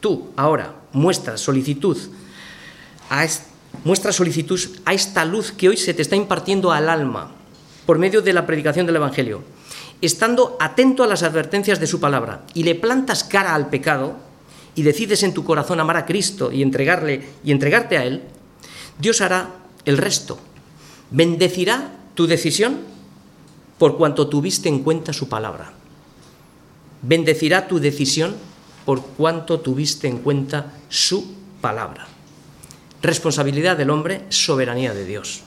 tú 0.00 0.28
ahora 0.36 0.74
muestras 0.92 1.40
solicitud 1.40 1.96
a, 3.10 3.26
solicitud 4.12 4.60
a 4.84 4.94
esta 4.94 5.24
luz 5.24 5.52
que 5.52 5.68
hoy 5.68 5.76
se 5.76 5.94
te 5.94 6.02
está 6.02 6.16
impartiendo 6.16 6.72
al 6.72 6.88
alma 6.88 7.32
por 7.86 7.98
medio 7.98 8.20
de 8.20 8.32
la 8.32 8.46
predicación 8.46 8.86
del 8.86 8.96
Evangelio, 8.96 9.42
estando 10.02 10.56
atento 10.60 11.02
a 11.02 11.06
las 11.06 11.22
advertencias 11.22 11.80
de 11.80 11.86
su 11.86 12.00
palabra 12.00 12.44
y 12.52 12.64
le 12.64 12.74
plantas 12.74 13.24
cara 13.24 13.54
al 13.54 13.68
pecado 13.68 14.16
y 14.78 14.84
decides 14.84 15.24
en 15.24 15.34
tu 15.34 15.42
corazón 15.42 15.80
amar 15.80 15.96
a 15.96 16.06
Cristo 16.06 16.52
y 16.52 16.62
entregarle 16.62 17.30
y 17.42 17.50
entregarte 17.50 17.98
a 17.98 18.04
él, 18.04 18.22
Dios 18.96 19.20
hará 19.20 19.56
el 19.84 19.98
resto. 19.98 20.38
Bendecirá 21.10 21.96
tu 22.14 22.28
decisión 22.28 22.78
por 23.76 23.96
cuanto 23.98 24.28
tuviste 24.28 24.68
en 24.68 24.84
cuenta 24.84 25.12
su 25.12 25.28
palabra. 25.28 25.72
Bendecirá 27.02 27.66
tu 27.66 27.80
decisión 27.80 28.36
por 28.84 29.02
cuanto 29.02 29.58
tuviste 29.58 30.06
en 30.06 30.18
cuenta 30.18 30.74
su 30.88 31.34
palabra. 31.60 32.06
Responsabilidad 33.02 33.76
del 33.76 33.90
hombre, 33.90 34.26
soberanía 34.28 34.94
de 34.94 35.06
Dios. 35.06 35.42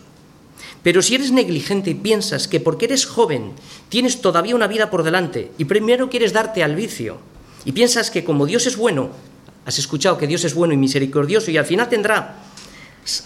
Pero 0.84 1.02
si 1.02 1.15
eres 1.15 1.32
negligente 1.32 1.89
y 1.91 1.96
piensas 1.96 2.50
que 2.50 2.60
porque 2.60 2.84
eres 2.84 3.06
joven 3.06 3.54
tienes 3.88 4.20
todavía 4.20 4.56
una 4.56 4.67
vida 4.67 4.89
por 4.89 5.04
delante 5.04 5.54
y 5.58 5.63
primero 5.63 6.10
quieres 6.10 6.34
darte 6.34 6.63
al 6.63 6.76
vicio 6.76 7.31
y 7.65 7.71
piensas 7.71 8.12
que 8.12 8.24
como 8.24 8.45
Dios 8.45 8.65
es 8.67 8.78
bueno, 8.78 9.10
has 9.65 9.80
escuchado 9.80 10.17
que 10.17 10.28
Dios 10.28 10.43
es 10.43 10.54
bueno 10.54 10.74
y 10.74 10.78
misericordioso 10.78 11.52
y 11.52 11.58
al 11.58 11.65
final 11.65 11.89
tendrá, 11.89 12.38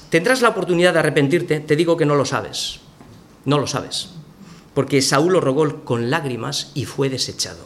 tendrás 0.10 0.41
la 0.41 0.50
oportunidad 0.50 0.93
de 0.93 1.00
arrepentirte, 1.00 1.60
te 1.60 1.76
digo 1.76 1.98
que 1.98 2.06
no 2.06 2.15
lo 2.15 2.26
sabes. 2.26 2.80
No 3.45 3.60
lo 3.60 3.67
sabes 3.67 4.10
porque 4.76 5.02
Saúl 5.02 5.34
lo 5.34 5.41
rogó 5.41 5.84
con 5.86 6.12
lágrimas 6.12 6.71
y 6.76 6.86
fue 6.86 7.10
desechado. 7.10 7.63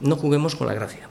No 0.00 0.16
juguemos 0.16 0.56
con 0.56 0.66
la 0.66 0.74
gracia. 0.74 1.08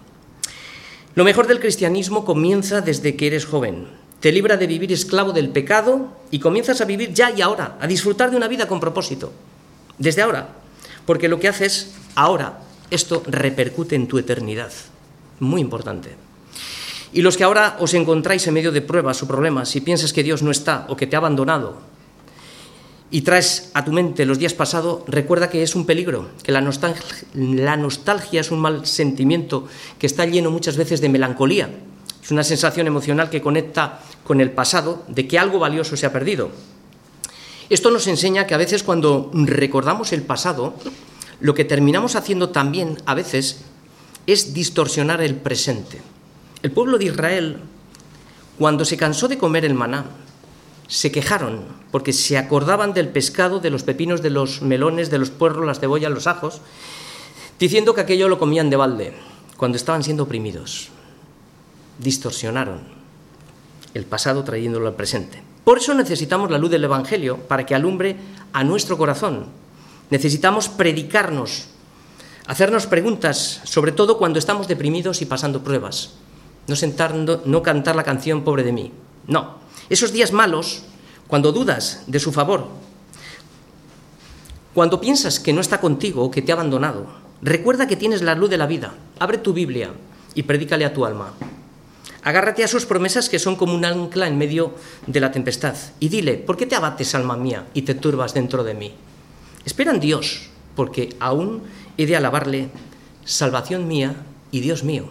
Lo 1.15 1.23
mejor 1.23 1.47
del 1.47 1.61
cristianismo 1.61 2.25
comienza 2.25 2.81
desde 2.81 3.15
que 3.15 3.27
eres 3.27 3.45
joven. 3.45 3.87
Te 4.19 4.31
libra 4.31 4.57
de 4.57 4.67
vivir 4.67 4.91
esclavo 4.91 5.31
del 5.31 5.49
pecado 5.49 6.09
y 6.31 6.39
comienzas 6.39 6.81
a 6.81 6.85
vivir 6.85 7.13
ya 7.13 7.31
y 7.31 7.41
ahora, 7.41 7.77
a 7.79 7.87
disfrutar 7.87 8.29
de 8.29 8.37
una 8.37 8.49
vida 8.49 8.67
con 8.67 8.81
propósito. 8.81 9.31
Desde 9.97 10.21
ahora. 10.21 10.49
Porque 11.05 11.29
lo 11.29 11.39
que 11.39 11.47
haces 11.47 11.93
ahora, 12.15 12.59
esto 12.93 13.23
repercute 13.25 13.95
en 13.95 14.07
tu 14.07 14.17
eternidad. 14.17 14.71
Muy 15.39 15.61
importante. 15.61 16.15
Y 17.11 17.21
los 17.21 17.37
que 17.37 17.43
ahora 17.43 17.77
os 17.79 17.93
encontráis 17.93 18.45
en 18.47 18.53
medio 18.53 18.71
de 18.71 18.81
pruebas 18.81 19.21
o 19.21 19.27
problemas 19.27 19.75
y 19.75 19.81
piensas 19.81 20.13
que 20.13 20.23
Dios 20.23 20.41
no 20.41 20.51
está 20.51 20.85
o 20.89 20.97
que 20.97 21.05
te 21.07 21.15
ha 21.15 21.19
abandonado 21.19 21.93
y 23.13 23.21
traes 23.21 23.69
a 23.75 23.85
tu 23.85 23.91
mente 23.91 24.25
los 24.25 24.39
días 24.39 24.55
pasados, 24.55 25.03
recuerda 25.05 25.47
que 25.47 25.61
es 25.61 25.75
un 25.75 25.85
peligro, 25.85 26.29
que 26.41 26.51
la 26.51 26.61
nostalgia, 26.61 27.05
la 27.35 27.77
nostalgia 27.77 28.41
es 28.41 28.49
un 28.49 28.59
mal 28.59 28.87
sentimiento 28.87 29.67
que 29.99 30.07
está 30.07 30.25
lleno 30.25 30.49
muchas 30.49 30.77
veces 30.77 30.99
de 30.99 31.09
melancolía. 31.09 31.69
Es 32.23 32.31
una 32.31 32.43
sensación 32.43 32.87
emocional 32.87 33.29
que 33.29 33.39
conecta 33.39 33.99
con 34.23 34.41
el 34.41 34.49
pasado 34.49 35.03
de 35.07 35.27
que 35.27 35.37
algo 35.37 35.59
valioso 35.59 35.95
se 35.95 36.07
ha 36.07 36.11
perdido. 36.11 36.49
Esto 37.69 37.91
nos 37.91 38.07
enseña 38.07 38.47
que 38.47 38.55
a 38.55 38.57
veces 38.57 38.81
cuando 38.81 39.29
recordamos 39.31 40.11
el 40.11 40.23
pasado, 40.23 40.73
lo 41.39 41.53
que 41.53 41.65
terminamos 41.65 42.15
haciendo 42.15 42.49
también 42.49 42.97
a 43.05 43.13
veces 43.13 43.61
es 44.27 44.53
distorsionar 44.53 45.21
el 45.21 45.35
presente. 45.35 46.01
El 46.61 46.71
pueblo 46.71 46.97
de 46.97 47.05
Israel, 47.05 47.57
cuando 48.57 48.85
se 48.85 48.97
cansó 48.97 49.27
de 49.27 49.37
comer 49.37 49.65
el 49.65 49.73
maná, 49.73 50.05
se 50.87 51.11
quejaron 51.11 51.63
porque 51.91 52.13
se 52.13 52.37
acordaban 52.37 52.93
del 52.93 53.09
pescado, 53.09 53.59
de 53.59 53.69
los 53.69 53.83
pepinos, 53.83 54.21
de 54.21 54.29
los 54.29 54.61
melones, 54.61 55.09
de 55.09 55.19
los 55.19 55.29
puerros, 55.29 55.65
las 55.65 55.79
cebollas, 55.79 56.11
los 56.11 56.27
ajos, 56.27 56.61
diciendo 57.59 57.93
que 57.93 58.01
aquello 58.01 58.29
lo 58.29 58.39
comían 58.39 58.69
de 58.69 58.75
balde 58.75 59.13
cuando 59.57 59.77
estaban 59.77 60.03
siendo 60.03 60.23
oprimidos. 60.23 60.89
Distorsionaron 61.99 62.81
el 63.93 64.05
pasado 64.05 64.43
trayéndolo 64.43 64.87
al 64.87 64.95
presente. 64.95 65.41
Por 65.63 65.77
eso 65.77 65.93
necesitamos 65.93 66.51
la 66.51 66.57
luz 66.57 66.71
del 66.71 66.83
Evangelio 66.83 67.37
para 67.37 67.65
que 67.65 67.75
alumbre 67.75 68.17
a 68.51 68.63
nuestro 68.63 68.97
corazón. 68.97 69.47
Necesitamos 70.13 70.69
predicarnos, 70.69 71.65
hacernos 72.45 72.85
preguntas, 72.85 73.61
sobre 73.63 73.91
todo 73.91 74.19
cuando 74.19 74.37
estamos 74.37 74.67
deprimidos 74.67 75.23
y 75.23 75.25
pasando 75.25 75.63
pruebas. 75.63 76.11
No, 76.67 76.75
sentando, 76.75 77.41
no 77.45 77.63
cantar 77.63 77.95
la 77.95 78.03
canción 78.03 78.43
Pobre 78.43 78.61
de 78.61 78.73
mí. 78.73 78.91
No, 79.25 79.57
esos 79.89 80.13
días 80.13 80.31
malos, 80.31 80.83
cuando 81.25 81.51
dudas 81.51 82.03
de 82.05 82.19
su 82.19 82.31
favor, 82.31 82.67
cuando 84.75 85.01
piensas 85.01 85.39
que 85.39 85.51
no 85.51 85.61
está 85.61 85.81
contigo 85.81 86.23
o 86.23 86.29
que 86.29 86.43
te 86.43 86.51
ha 86.51 86.61
abandonado, 86.61 87.07
recuerda 87.41 87.87
que 87.87 87.97
tienes 87.97 88.21
la 88.21 88.35
luz 88.35 88.51
de 88.51 88.59
la 88.59 88.67
vida. 88.67 88.93
Abre 89.17 89.39
tu 89.39 89.51
Biblia 89.51 89.93
y 90.35 90.43
predícale 90.43 90.85
a 90.85 90.93
tu 90.93 91.07
alma. 91.07 91.33
Agárrate 92.21 92.63
a 92.63 92.67
sus 92.67 92.85
promesas 92.85 93.29
que 93.29 93.39
son 93.39 93.55
como 93.55 93.73
un 93.73 93.83
ancla 93.83 94.27
en 94.27 94.37
medio 94.37 94.75
de 95.07 95.19
la 95.19 95.31
tempestad 95.31 95.73
y 95.99 96.09
dile, 96.09 96.35
¿por 96.35 96.55
qué 96.55 96.67
te 96.67 96.75
abates, 96.75 97.15
alma 97.15 97.35
mía, 97.35 97.65
y 97.73 97.81
te 97.81 97.95
turbas 97.95 98.35
dentro 98.35 98.63
de 98.63 98.75
mí? 98.75 98.93
Espera 99.65 99.91
en 99.91 99.99
Dios, 99.99 100.49
porque 100.75 101.15
aún 101.19 101.63
he 101.97 102.05
de 102.05 102.15
alabarle, 102.15 102.69
salvación 103.25 103.87
mía 103.87 104.15
y 104.51 104.59
Dios 104.59 104.83
mío. 104.83 105.09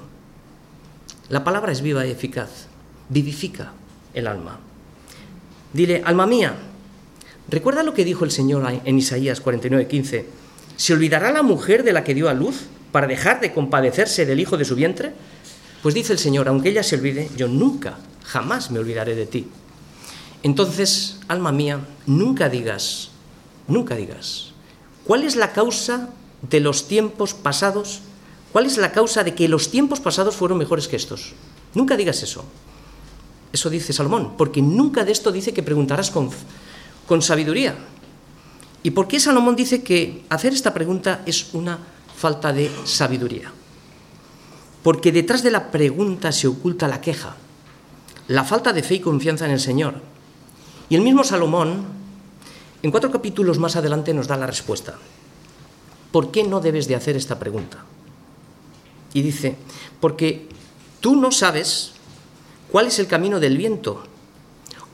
La 1.28 1.44
palabra 1.44 1.72
es 1.72 1.80
viva 1.80 2.06
y 2.06 2.10
eficaz, 2.10 2.66
vivifica 3.08 3.72
el 4.12 4.26
alma. 4.26 4.60
Dile, 5.72 6.02
alma 6.04 6.26
mía, 6.26 6.54
¿recuerda 7.48 7.82
lo 7.82 7.94
que 7.94 8.04
dijo 8.04 8.24
el 8.24 8.30
Señor 8.30 8.80
en 8.84 8.98
Isaías 8.98 9.42
49:15? 9.42 10.26
¿Se 10.76 10.92
olvidará 10.92 11.32
la 11.32 11.42
mujer 11.42 11.84
de 11.84 11.92
la 11.92 12.04
que 12.04 12.14
dio 12.14 12.28
a 12.28 12.34
luz 12.34 12.66
para 12.90 13.06
dejar 13.06 13.40
de 13.40 13.52
compadecerse 13.52 14.26
del 14.26 14.40
hijo 14.40 14.56
de 14.58 14.64
su 14.64 14.74
vientre? 14.74 15.12
Pues 15.82 15.94
dice 15.94 16.12
el 16.12 16.18
Señor, 16.18 16.48
aunque 16.48 16.68
ella 16.68 16.82
se 16.82 16.96
olvide, 16.96 17.30
yo 17.36 17.48
nunca, 17.48 17.98
jamás 18.24 18.70
me 18.70 18.78
olvidaré 18.78 19.14
de 19.14 19.26
ti. 19.26 19.48
Entonces, 20.42 21.20
alma 21.28 21.52
mía, 21.52 21.80
nunca 22.06 22.48
digas, 22.48 23.11
nunca 23.68 23.96
digas, 23.96 24.52
¿cuál 25.04 25.24
es 25.24 25.36
la 25.36 25.52
causa 25.52 26.10
de 26.42 26.60
los 26.60 26.88
tiempos 26.88 27.34
pasados? 27.34 28.00
¿Cuál 28.52 28.66
es 28.66 28.76
la 28.76 28.92
causa 28.92 29.24
de 29.24 29.34
que 29.34 29.48
los 29.48 29.70
tiempos 29.70 30.00
pasados 30.00 30.36
fueron 30.36 30.58
mejores 30.58 30.88
que 30.88 30.96
estos? 30.96 31.32
Nunca 31.74 31.96
digas 31.96 32.22
eso. 32.22 32.44
Eso 33.52 33.70
dice 33.70 33.92
Salomón, 33.92 34.34
porque 34.36 34.62
nunca 34.62 35.04
de 35.04 35.12
esto 35.12 35.32
dice 35.32 35.52
que 35.52 35.62
preguntarás 35.62 36.10
con, 36.10 36.30
con 37.06 37.22
sabiduría. 37.22 37.76
¿Y 38.82 38.90
por 38.90 39.08
qué 39.08 39.20
Salomón 39.20 39.56
dice 39.56 39.82
que 39.82 40.24
hacer 40.28 40.52
esta 40.52 40.74
pregunta 40.74 41.22
es 41.26 41.54
una 41.54 41.78
falta 42.16 42.52
de 42.52 42.70
sabiduría? 42.84 43.52
porque 44.82 45.12
detrás 45.12 45.42
de 45.42 45.50
la 45.50 45.70
pregunta 45.70 46.32
se 46.32 46.48
oculta 46.48 46.88
la 46.88 47.00
queja, 47.00 47.36
la 48.28 48.44
falta 48.44 48.72
de 48.72 48.82
fe 48.82 48.94
y 48.96 49.00
confianza 49.00 49.44
en 49.46 49.52
el 49.52 49.60
Señor. 49.60 49.94
Y 50.88 50.96
el 50.96 51.02
mismo 51.02 51.24
Salomón, 51.24 51.84
en 52.82 52.90
cuatro 52.90 53.10
capítulos 53.10 53.58
más 53.58 53.76
adelante, 53.76 54.12
nos 54.12 54.26
da 54.26 54.36
la 54.36 54.46
respuesta. 54.46 54.98
¿Por 56.10 56.30
qué 56.30 56.44
no 56.44 56.60
debes 56.60 56.88
de 56.88 56.94
hacer 56.94 57.16
esta 57.16 57.38
pregunta? 57.38 57.84
Y 59.14 59.22
dice, 59.22 59.56
porque 60.00 60.48
tú 61.00 61.16
no 61.16 61.30
sabes 61.32 61.92
cuál 62.70 62.86
es 62.86 62.98
el 62.98 63.06
camino 63.06 63.40
del 63.40 63.56
viento 63.56 64.02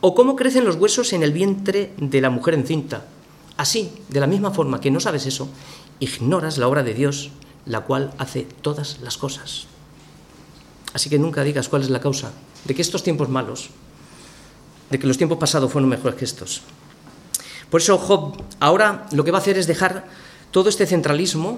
o 0.00 0.14
cómo 0.14 0.36
crecen 0.36 0.64
los 0.64 0.76
huesos 0.76 1.12
en 1.12 1.22
el 1.22 1.32
vientre 1.32 1.92
de 1.96 2.20
la 2.20 2.30
mujer 2.30 2.54
encinta. 2.54 3.06
Así, 3.56 3.92
de 4.08 4.20
la 4.20 4.26
misma 4.26 4.52
forma 4.52 4.80
que 4.80 4.90
no 4.90 5.00
sabes 5.00 5.26
eso, 5.26 5.48
ignoras 5.98 6.58
la 6.58 6.68
obra 6.68 6.82
de 6.82 6.94
Dios, 6.94 7.30
la 7.66 7.80
cual 7.80 8.12
hace 8.18 8.46
todas 8.62 9.00
las 9.00 9.18
cosas. 9.18 9.66
Así 10.94 11.10
que 11.10 11.18
nunca 11.18 11.42
digas 11.42 11.68
cuál 11.68 11.82
es 11.82 11.90
la 11.90 12.00
causa 12.00 12.32
de 12.64 12.74
que 12.74 12.82
estos 12.82 13.02
tiempos 13.02 13.28
malos, 13.28 13.70
de 14.90 14.98
que 14.98 15.06
los 15.06 15.18
tiempos 15.18 15.38
pasados 15.38 15.70
fueron 15.70 15.90
mejores 15.90 16.16
que 16.16 16.24
estos. 16.24 16.62
Por 17.70 17.80
eso 17.80 17.98
Job 17.98 18.42
ahora 18.60 19.06
lo 19.12 19.24
que 19.24 19.30
va 19.30 19.38
a 19.38 19.40
hacer 19.40 19.58
es 19.58 19.66
dejar 19.66 20.06
todo 20.50 20.68
este 20.68 20.86
centralismo 20.86 21.56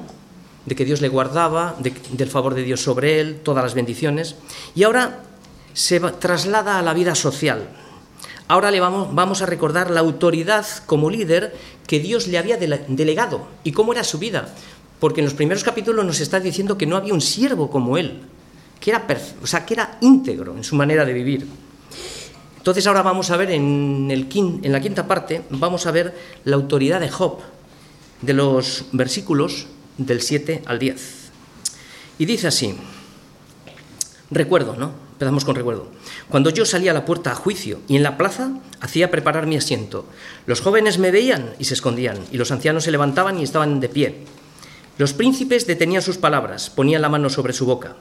de 0.67 0.75
que 0.75 0.85
Dios 0.85 1.01
le 1.01 1.09
guardaba, 1.09 1.77
del 1.79 2.29
favor 2.29 2.55
de 2.55 2.63
Dios 2.63 2.83
sobre 2.83 3.21
él, 3.21 3.41
todas 3.43 3.65
las 3.65 3.75
bendiciones, 3.75 4.37
y 4.75 4.83
ahora 4.83 5.21
se 5.73 6.01
traslada 6.01 6.79
a 6.79 6.83
la 6.83 6.95
vida 6.95 7.15
social. 7.15 7.69
Ahora 8.49 8.71
le 8.71 8.81
vamos, 8.81 9.15
vamos 9.15 9.43
a 9.43 9.47
recordar 9.47 9.91
la 9.91 10.01
autoridad 10.01 10.67
como 10.87 11.09
líder 11.09 11.55
que 11.87 12.01
Dios 12.01 12.27
le 12.27 12.39
había 12.39 12.57
delegado 12.57 13.47
y 13.63 13.73
cómo 13.73 13.93
era 13.93 14.05
su 14.05 14.19
vida, 14.19 14.53
porque 14.99 15.21
en 15.21 15.27
los 15.27 15.35
primeros 15.35 15.65
capítulos 15.65 16.05
nos 16.05 16.21
está 16.21 16.41
diciendo 16.41 16.77
que 16.77 16.87
no 16.87 16.97
había 16.97 17.15
un 17.15 17.21
siervo 17.21 17.71
como 17.71 17.97
él, 17.97 18.21
que 18.81 18.91
era, 18.91 19.07
o 19.43 19.47
sea, 19.47 19.65
que 19.65 19.75
era 19.75 19.99
íntegro 20.01 20.57
en 20.57 20.65
su 20.65 20.75
manera 20.75 21.05
de 21.05 21.13
vivir. 21.13 21.47
Entonces 22.61 22.87
ahora 22.87 23.01
vamos 23.01 23.31
a 23.31 23.39
ver 23.39 23.53
en, 23.53 24.07
la 24.63 24.81
quinta 24.81 25.09
parte, 25.09 25.41
vamos 25.49 25.87
a 25.87 25.93
ver 25.93 26.15
la 26.45 26.57
autoridad 26.57 27.01
de 27.01 27.09
Job, 27.09 27.39
de 28.21 28.35
los 28.35 28.85
versículos 28.93 29.67
del 29.97 30.21
7 30.21 30.65
al 30.67 30.79
10. 30.79 31.31
Y 32.19 32.27
dice 32.27 32.49
así, 32.49 32.77
recuerdo, 34.31 34.77
¿no? 34.77 34.93
Empezamos 35.13 35.47
con 35.47 35.55
recuerdo. 35.55 35.89
Cuando 36.29 36.51
yo 36.51 36.67
salía 36.67 36.91
a 36.91 36.95
la 36.95 37.07
puerta 37.07 37.33
a 37.33 37.35
juicio 37.35 37.81
y 37.89 37.97
en 37.97 38.03
la 38.03 38.19
plaza 38.19 38.51
hacía 38.81 39.11
preparar 39.11 39.47
mi 39.47 39.57
asiento, 39.57 40.05
los 40.45 40.61
jóvenes 40.61 40.99
me 40.99 41.11
veían 41.11 41.55
y 41.59 41.65
se 41.65 41.73
escondían, 41.73 42.19
y 42.31 42.37
los 42.37 42.51
ancianos 42.51 42.85
se 42.85 42.91
levantaban 42.91 43.39
y 43.39 43.43
estaban 43.43 43.81
de 43.81 43.89
pie. 43.89 44.25
Los 44.99 45.15
príncipes 45.15 45.67
detenían 45.67 46.03
sus 46.03 46.19
palabras, 46.19 46.69
ponían 46.69 47.01
la 47.01 47.09
mano 47.09 47.31
sobre 47.31 47.55
su 47.55 47.65
boca. 47.65 47.97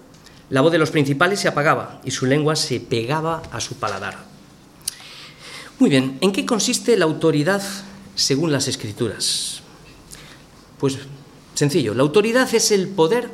La 0.50 0.60
voz 0.60 0.74
de 0.74 0.80
los 0.80 0.92
principales 0.92 1.40
se 1.40 1.48
apagaba 1.48 2.02
y 2.04 2.12
su 2.12 2.26
lengua 2.26 2.58
se 2.58 2.82
pegaba 2.82 3.42
a 3.54 3.62
su 3.62 3.76
paladar. 3.76 4.39
Muy 5.80 5.90
bien, 5.90 6.18
¿en 6.20 6.34
qué 6.34 6.46
consiste 6.46 6.98
la 6.98 7.06
autoridad 7.06 7.64
según 8.14 8.52
las 8.52 8.68
escrituras? 8.68 9.62
Pues 10.78 10.98
sencillo, 11.54 11.94
la 11.94 12.04
autoridad 12.04 12.54
es 12.54 12.72
el 12.72 12.90
poder 12.90 13.30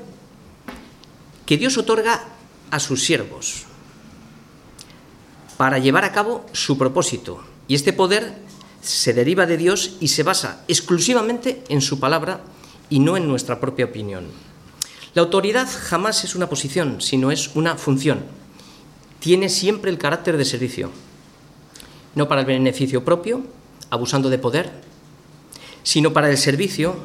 que 1.48 1.58
Dios 1.58 1.76
otorga 1.80 2.24
a 2.70 2.80
sus 2.80 3.04
siervos 3.04 3.64
para 5.58 5.80
llevar 5.80 6.06
a 6.06 6.12
cabo 6.12 6.46
su 6.52 6.78
propósito. 6.78 7.44
Y 7.68 7.74
este 7.74 7.94
poder 7.94 8.36
se 8.80 9.14
deriva 9.14 9.48
de 9.48 9.58
Dios 9.58 9.98
y 10.00 10.10
se 10.10 10.22
basa 10.22 10.64
exclusivamente 10.68 11.64
en 11.70 11.82
su 11.82 12.00
palabra 12.00 12.42
y 12.92 13.00
no 13.00 13.18
en 13.18 13.28
nuestra 13.28 13.60
propia 13.60 13.86
opinión. 13.86 14.26
La 15.16 15.24
autoridad 15.24 15.68
jamás 15.68 16.24
es 16.24 16.36
una 16.36 16.48
posición, 16.48 17.02
sino 17.02 17.32
es 17.32 17.56
una 17.56 17.76
función. 17.76 18.24
Tiene 19.20 19.50
siempre 19.50 19.90
el 19.90 19.98
carácter 19.98 20.38
de 20.38 20.46
servicio, 20.46 20.92
no 22.16 22.28
para 22.28 22.42
el 22.42 22.48
beneficio 22.48 23.04
propio, 23.04 23.44
abusando 23.90 24.30
de 24.30 24.40
poder, 24.40 24.72
sino 25.84 26.14
para 26.14 26.30
el 26.30 26.38
servicio 26.38 26.96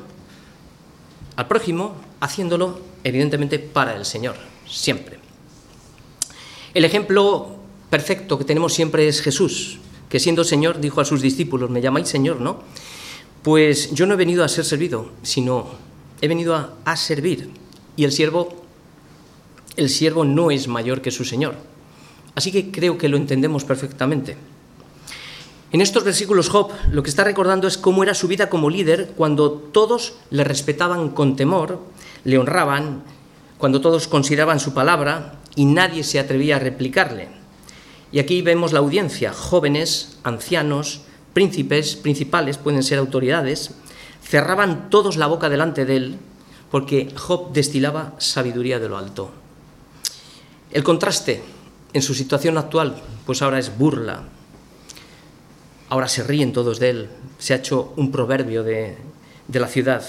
al 1.37 1.49
prójimo, 1.49 1.95
haciéndolo 2.21 2.81
evidentemente 3.05 3.59
para 3.59 3.97
el 3.97 4.05
Señor, 4.05 4.37
siempre. 4.69 5.19
El 6.75 6.85
ejemplo 6.85 7.57
perfecto 7.89 8.39
que 8.39 8.45
tenemos 8.45 8.73
siempre 8.73 9.09
es 9.09 9.21
Jesús, 9.21 9.79
que 10.09 10.21
siendo 10.21 10.45
Señor 10.45 10.81
dijo 10.81 11.01
a 11.01 11.05
sus 11.05 11.23
discípulos, 11.23 11.71
me 11.71 11.81
llamáis 11.81 12.09
Señor, 12.09 12.41
¿no? 12.41 12.63
Pues 13.43 13.93
yo 13.93 14.07
no 14.07 14.15
he 14.15 14.17
venido 14.17 14.45
a 14.45 14.49
ser 14.49 14.65
servido, 14.65 15.11
sino 15.23 15.69
he 16.21 16.29
venido 16.29 16.55
a, 16.85 16.97
servir 16.97 17.51
y 17.97 18.05
el 18.05 18.13
siervo 18.13 18.65
no 20.25 20.51
es 20.51 20.69
mayor 20.69 21.01
que 21.01 21.11
su 21.11 21.25
señor. 21.25 21.55
Así 22.35 22.53
que 22.53 22.71
creo 22.71 22.99
que 22.99 23.09
lo 23.09 23.17
entendemos 23.17 23.65
perfectamente. 23.65 24.37
En 25.73 25.81
estos 25.81 26.03
versículos 26.03 26.49
Job 26.49 26.73
lo 26.91 27.03
que 27.03 27.11
está 27.11 27.23
recordando 27.23 27.69
es 27.69 27.79
cómo 27.79 28.03
era 28.03 28.15
su 28.15 28.27
vida 28.27 28.49
como 28.49 28.71
líder 28.71 29.13
cuando 29.17 29.53
todos 29.53 30.15
le 30.31 30.43
respetaban 30.43 31.11
con 31.11 31.37
temor, 31.37 31.79
le 32.25 32.39
honraban, 32.39 33.05
cuando 33.57 33.81
todos 33.81 34.09
consideraban 34.09 34.59
su 34.59 34.75
palabra 34.75 35.39
y 35.55 35.67
nadie 35.67 36.03
se 36.03 36.19
atrevía 36.19 36.57
a 36.57 36.61
replicarle. 36.61 37.29
Y 38.11 38.19
aquí 38.19 38.43
vemos 38.43 38.73
la 38.73 38.81
audiencia, 38.81 39.33
jóvenes, 39.33 40.19
ancianos, 40.25 41.03
príncipes, 41.35 41.95
principales, 41.95 42.59
pueden 42.59 42.83
ser 42.83 42.99
autoridades, 42.99 43.71
cerraban 44.23 44.91
todos 44.91 45.17
la 45.17 45.29
boca 45.29 45.49
delante 45.49 45.85
de 45.85 45.97
él 45.97 46.19
porque 46.71 47.13
Job 47.17 47.53
destilaba 47.53 48.15
sabiduría 48.19 48.79
de 48.79 48.89
lo 48.89 48.97
alto. 48.97 49.31
El 50.73 50.85
contraste 50.85 51.43
en 51.93 52.03
su 52.03 52.15
situación 52.15 52.59
actual, 52.59 52.97
pues 53.27 53.43
ahora 53.43 53.59
es 53.59 53.77
burla. 53.77 54.23
Ahora 55.91 56.09
se 56.09 56.23
ríen 56.23 56.53
todos 56.53 56.79
de 56.79 56.91
él. 56.91 57.09
Se 57.39 57.53
ha 57.53 57.57
hecho 57.59 57.93
un 57.97 58.11
proverbio 58.11 58.63
de, 58.63 58.97
de 59.49 59.61
la 59.61 59.67
ciudad. 59.67 60.05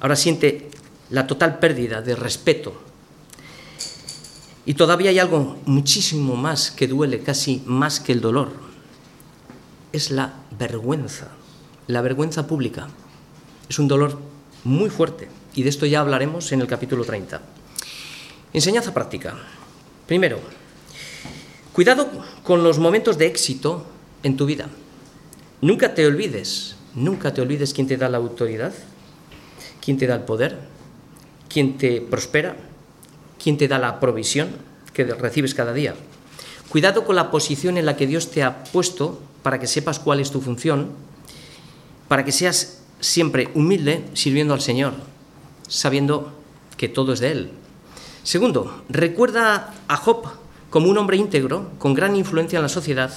Ahora 0.00 0.16
siente 0.16 0.68
la 1.10 1.26
total 1.26 1.58
pérdida 1.58 2.02
de 2.02 2.16
respeto. 2.16 2.74
Y 4.66 4.74
todavía 4.74 5.10
hay 5.10 5.18
algo 5.18 5.56
muchísimo 5.66 6.36
más 6.36 6.70
que 6.70 6.88
duele, 6.88 7.20
casi 7.20 7.62
más 7.64 8.00
que 8.00 8.12
el 8.12 8.20
dolor. 8.20 8.50
Es 9.92 10.10
la 10.10 10.34
vergüenza, 10.58 11.28
la 11.86 12.00
vergüenza 12.00 12.46
pública. 12.46 12.88
Es 13.68 13.78
un 13.78 13.88
dolor 13.88 14.18
muy 14.64 14.90
fuerte 14.90 15.28
y 15.54 15.62
de 15.62 15.68
esto 15.68 15.86
ya 15.86 16.00
hablaremos 16.00 16.50
en 16.52 16.60
el 16.60 16.66
capítulo 16.66 17.04
30. 17.04 17.40
Enseñanza 18.52 18.94
práctica. 18.94 19.36
Primero, 20.06 20.40
cuidado 21.72 22.08
con 22.42 22.62
los 22.62 22.78
momentos 22.78 23.18
de 23.18 23.26
éxito 23.26 23.84
en 24.22 24.36
tu 24.36 24.46
vida. 24.46 24.68
Nunca 25.60 25.94
te 25.94 26.06
olvides, 26.06 26.76
nunca 26.94 27.32
te 27.32 27.40
olvides 27.40 27.72
quién 27.72 27.86
te 27.86 27.96
da 27.96 28.08
la 28.08 28.18
autoridad, 28.18 28.72
quién 29.80 29.96
te 29.96 30.06
da 30.06 30.16
el 30.16 30.22
poder, 30.22 30.58
quién 31.48 31.78
te 31.78 32.00
prospera, 32.00 32.56
quién 33.42 33.56
te 33.56 33.68
da 33.68 33.78
la 33.78 34.00
provisión 34.00 34.50
que 34.92 35.04
recibes 35.04 35.54
cada 35.54 35.72
día. 35.72 35.94
Cuidado 36.68 37.04
con 37.04 37.16
la 37.16 37.30
posición 37.30 37.76
en 37.76 37.86
la 37.86 37.96
que 37.96 38.06
Dios 38.06 38.30
te 38.30 38.42
ha 38.42 38.64
puesto 38.64 39.20
para 39.42 39.58
que 39.58 39.66
sepas 39.66 39.98
cuál 39.98 40.20
es 40.20 40.30
tu 40.30 40.40
función, 40.40 40.90
para 42.08 42.24
que 42.24 42.32
seas 42.32 42.82
siempre 43.00 43.50
humilde 43.54 44.04
sirviendo 44.14 44.54
al 44.54 44.60
Señor, 44.60 44.94
sabiendo 45.68 46.32
que 46.76 46.88
todo 46.88 47.12
es 47.12 47.20
de 47.20 47.32
Él. 47.32 47.50
Segundo, 48.22 48.84
recuerda 48.88 49.74
a 49.88 49.96
Job 49.96 50.41
como 50.72 50.88
un 50.88 50.96
hombre 50.96 51.18
íntegro, 51.18 51.68
con 51.78 51.92
gran 51.92 52.16
influencia 52.16 52.56
en 52.56 52.62
la 52.62 52.68
sociedad, 52.70 53.12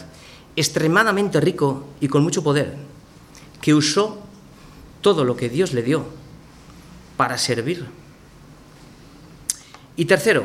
extremadamente 0.58 1.40
rico 1.40 1.86
y 2.02 2.10
con 2.10 2.22
mucho 2.22 2.44
poder, 2.44 2.76
que 3.62 3.74
usó 3.74 4.20
todo 5.00 5.24
lo 5.24 5.38
que 5.38 5.48
Dios 5.48 5.72
le 5.72 5.82
dio 5.82 6.04
para 7.16 7.38
servir. 7.38 7.86
Y 9.96 10.04
tercero, 10.04 10.44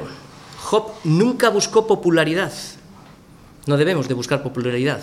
Job 0.61 0.93
nunca 1.03 1.51
buscó 1.51 1.89
popularidad. 1.89 2.53
No 3.67 3.77
debemos 3.77 4.07
de 4.07 4.15
buscar 4.15 4.45
popularidad, 4.45 5.03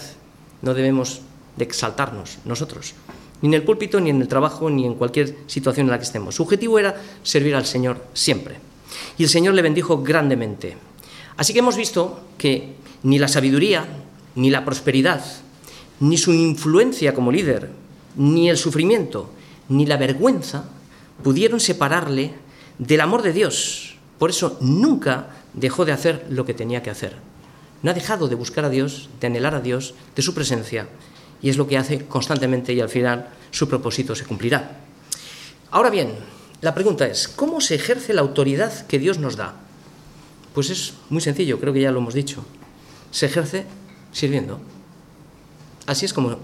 no 0.62 0.74
debemos 0.74 1.20
de 1.58 1.66
exaltarnos 1.66 2.38
nosotros, 2.46 2.94
ni 3.42 3.50
en 3.50 3.54
el 3.54 3.64
púlpito, 3.64 4.00
ni 4.00 4.12
en 4.12 4.22
el 4.22 4.30
trabajo, 4.30 4.70
ni 4.70 4.86
en 4.86 4.96
cualquier 4.96 5.36
situación 5.48 5.88
en 5.88 5.92
la 5.92 5.98
que 5.98 6.06
estemos. 6.06 6.36
Su 6.36 6.44
objetivo 6.44 6.80
era 6.80 6.96
servir 7.22 7.54
al 7.54 7.66
Señor 7.66 8.02
siempre. 8.14 8.56
Y 9.18 9.24
el 9.24 9.30
Señor 9.30 9.56
le 9.56 9.62
bendijo 9.62 10.02
grandemente. 10.02 10.87
Así 11.38 11.54
que 11.54 11.60
hemos 11.60 11.78
visto 11.78 12.20
que 12.38 12.74
ni 13.04 13.20
la 13.20 13.28
sabiduría, 13.28 13.86
ni 14.36 14.50
la 14.50 14.66
prosperidad, 14.66 15.24
ni 16.00 16.18
su 16.18 16.34
influencia 16.34 17.14
como 17.14 17.32
líder, 17.32 17.70
ni 18.16 18.50
el 18.50 18.58
sufrimiento, 18.58 19.30
ni 19.70 19.86
la 19.86 19.98
vergüenza 19.98 20.66
pudieron 21.24 21.60
separarle 21.60 22.34
del 22.80 23.02
amor 23.02 23.22
de 23.22 23.34
Dios. 23.34 23.96
Por 24.18 24.32
eso 24.32 24.58
nunca 24.62 25.30
dejó 25.54 25.86
de 25.86 25.92
hacer 25.92 26.26
lo 26.30 26.46
que 26.46 26.54
tenía 26.54 26.84
que 26.84 26.90
hacer. 26.90 27.16
No 27.84 27.92
ha 27.92 27.94
dejado 27.94 28.28
de 28.28 28.36
buscar 28.36 28.66
a 28.66 28.70
Dios, 28.70 29.10
de 29.20 29.28
anhelar 29.28 29.54
a 29.56 29.62
Dios, 29.62 29.94
de 30.16 30.22
su 30.22 30.34
presencia, 30.34 30.88
y 31.42 31.50
es 31.50 31.58
lo 31.58 31.68
que 31.68 31.78
hace 31.78 32.06
constantemente 32.06 32.74
y 32.74 32.82
al 32.82 32.90
final 32.90 33.30
su 33.52 33.70
propósito 33.70 34.16
se 34.16 34.26
cumplirá. 34.26 34.80
Ahora 35.70 35.92
bien, 35.92 36.14
la 36.62 36.74
pregunta 36.74 37.06
es, 37.06 37.28
¿cómo 37.28 37.62
se 37.62 37.76
ejerce 37.76 38.14
la 38.14 38.22
autoridad 38.22 38.88
que 38.88 38.98
Dios 38.98 39.20
nos 39.20 39.36
da? 39.36 39.67
Pues 40.58 40.72
es 40.72 40.96
muy 41.12 41.22
sencillo, 41.22 41.60
creo 41.60 41.72
que 41.72 41.82
ya 41.82 41.92
lo 41.92 42.00
hemos 42.00 42.16
dicho. 42.16 42.44
Se 43.12 43.28
ejerce 43.28 43.68
sirviendo. 44.12 44.60
Así 45.86 46.06
es 46.06 46.14
como 46.14 46.36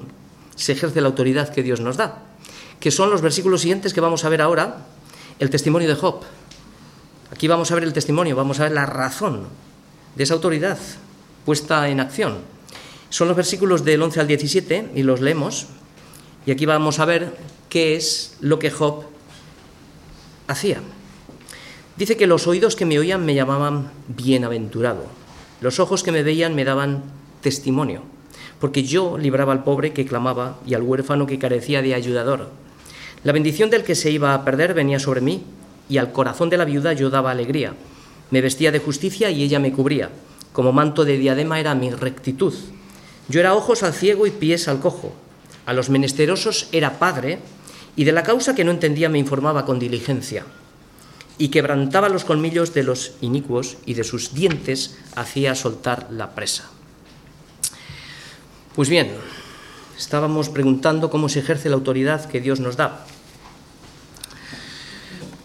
se 0.56 0.74
ejerce 0.74 1.02
la 1.02 1.08
autoridad 1.08 1.52
que 1.52 1.64
Dios 1.64 1.80
nos 1.80 1.98
da, 1.98 2.22
que 2.80 2.92
son 2.92 3.10
los 3.10 3.24
versículos 3.24 3.62
siguientes 3.62 3.92
que 3.92 4.02
vamos 4.02 4.24
a 4.24 4.30
ver 4.30 4.44
ahora, 4.44 4.86
el 5.40 5.50
testimonio 5.50 5.88
de 5.88 5.96
Job. 5.96 6.22
Aquí 7.32 7.48
vamos 7.48 7.72
a 7.72 7.74
ver 7.74 7.86
el 7.86 7.94
testimonio, 7.94 8.36
vamos 8.36 8.60
a 8.60 8.66
ver 8.66 8.74
la 8.74 8.86
razón 8.86 9.48
de 10.16 10.24
esa 10.24 10.36
autoridad 10.36 10.78
puesta 11.44 11.90
en 11.90 12.00
acción. 12.00 12.38
Son 13.10 13.28
los 13.28 13.36
versículos 13.36 13.84
del 13.84 14.00
11 14.04 14.20
al 14.20 14.28
17 14.28 14.92
y 14.94 15.02
los 15.02 15.22
leemos. 15.22 15.66
Y 16.46 16.52
aquí 16.52 16.68
vamos 16.68 17.00
a 17.00 17.06
ver 17.06 17.36
qué 17.68 17.96
es 17.96 18.38
lo 18.42 18.60
que 18.60 18.70
Job 18.70 19.06
hacía. 20.46 20.84
Dice 22.04 22.18
que 22.18 22.28
los 22.28 22.48
oídos 22.48 22.76
que 22.76 22.86
me 22.86 23.00
oían 23.00 23.26
me 23.26 23.34
llamaban 23.34 23.90
bienaventurado. 24.10 25.06
Los 25.62 25.80
ojos 25.80 26.04
que 26.04 26.12
me 26.12 26.22
veían 26.22 26.54
me 26.54 26.66
daban 26.66 27.02
testimonio, 27.40 28.02
porque 28.60 28.84
yo 28.84 29.18
libraba 29.18 29.54
al 29.54 29.64
pobre 29.64 29.94
que 29.94 30.06
clamaba 30.06 30.60
y 30.68 30.74
al 30.74 30.82
huérfano 30.82 31.28
que 31.28 31.40
carecía 31.40 31.82
de 31.82 31.96
ayudador. 31.96 32.50
La 33.24 33.32
bendición 33.32 33.70
del 33.70 33.86
que 33.86 33.96
se 33.96 34.12
iba 34.12 34.34
a 34.34 34.44
perder 34.44 34.74
venía 34.74 35.00
sobre 35.00 35.22
mí, 35.22 35.46
y 35.88 35.98
al 35.98 36.12
corazón 36.12 36.50
de 36.50 36.58
la 36.58 36.66
viuda 36.66 36.92
yo 36.92 37.10
daba 37.10 37.32
alegría. 37.32 37.74
Me 38.32 38.42
vestía 38.42 38.74
de 38.74 38.80
justicia 38.80 39.32
y 39.32 39.42
ella 39.42 39.60
me 39.60 39.72
cubría. 39.72 40.10
Como 40.52 40.74
manto 40.74 41.06
de 41.06 41.18
diadema 41.18 41.62
era 41.62 41.74
mi 41.74 41.90
rectitud. 41.90 42.54
Yo 43.30 43.40
era 43.40 43.56
ojos 43.56 43.82
al 43.82 43.94
ciego 43.94 44.28
y 44.28 44.32
pies 44.32 44.68
al 44.68 44.82
cojo. 44.82 45.14
A 45.66 45.72
los 45.72 45.90
menesterosos 45.90 46.68
era 46.74 47.00
padre, 47.00 47.40
y 47.96 48.04
de 48.04 48.12
la 48.12 48.24
causa 48.24 48.56
que 48.56 48.66
no 48.66 48.72
entendía 48.72 49.08
me 49.08 49.20
informaba 49.20 49.66
con 49.66 49.80
diligencia. 49.80 50.44
Y 51.38 51.50
quebrantaba 51.50 52.10
los 52.10 52.26
colmillos 52.26 52.74
de 52.74 52.84
los 52.84 53.14
inicuos, 53.22 53.78
y 53.86 53.96
de 53.96 54.04
sus 54.04 54.34
dientes 54.34 54.98
hacía 55.16 55.56
soltar 55.56 56.08
la 56.12 56.36
presa. 56.36 56.70
Pues 58.76 58.90
bien, 58.90 59.12
estábamos 59.98 60.50
preguntando 60.50 61.10
cómo 61.10 61.30
se 61.30 61.40
ejerce 61.40 61.70
la 61.70 61.76
autoridad 61.76 62.26
que 62.26 62.42
Dios 62.42 62.60
nos 62.60 62.78
da. 62.78 63.06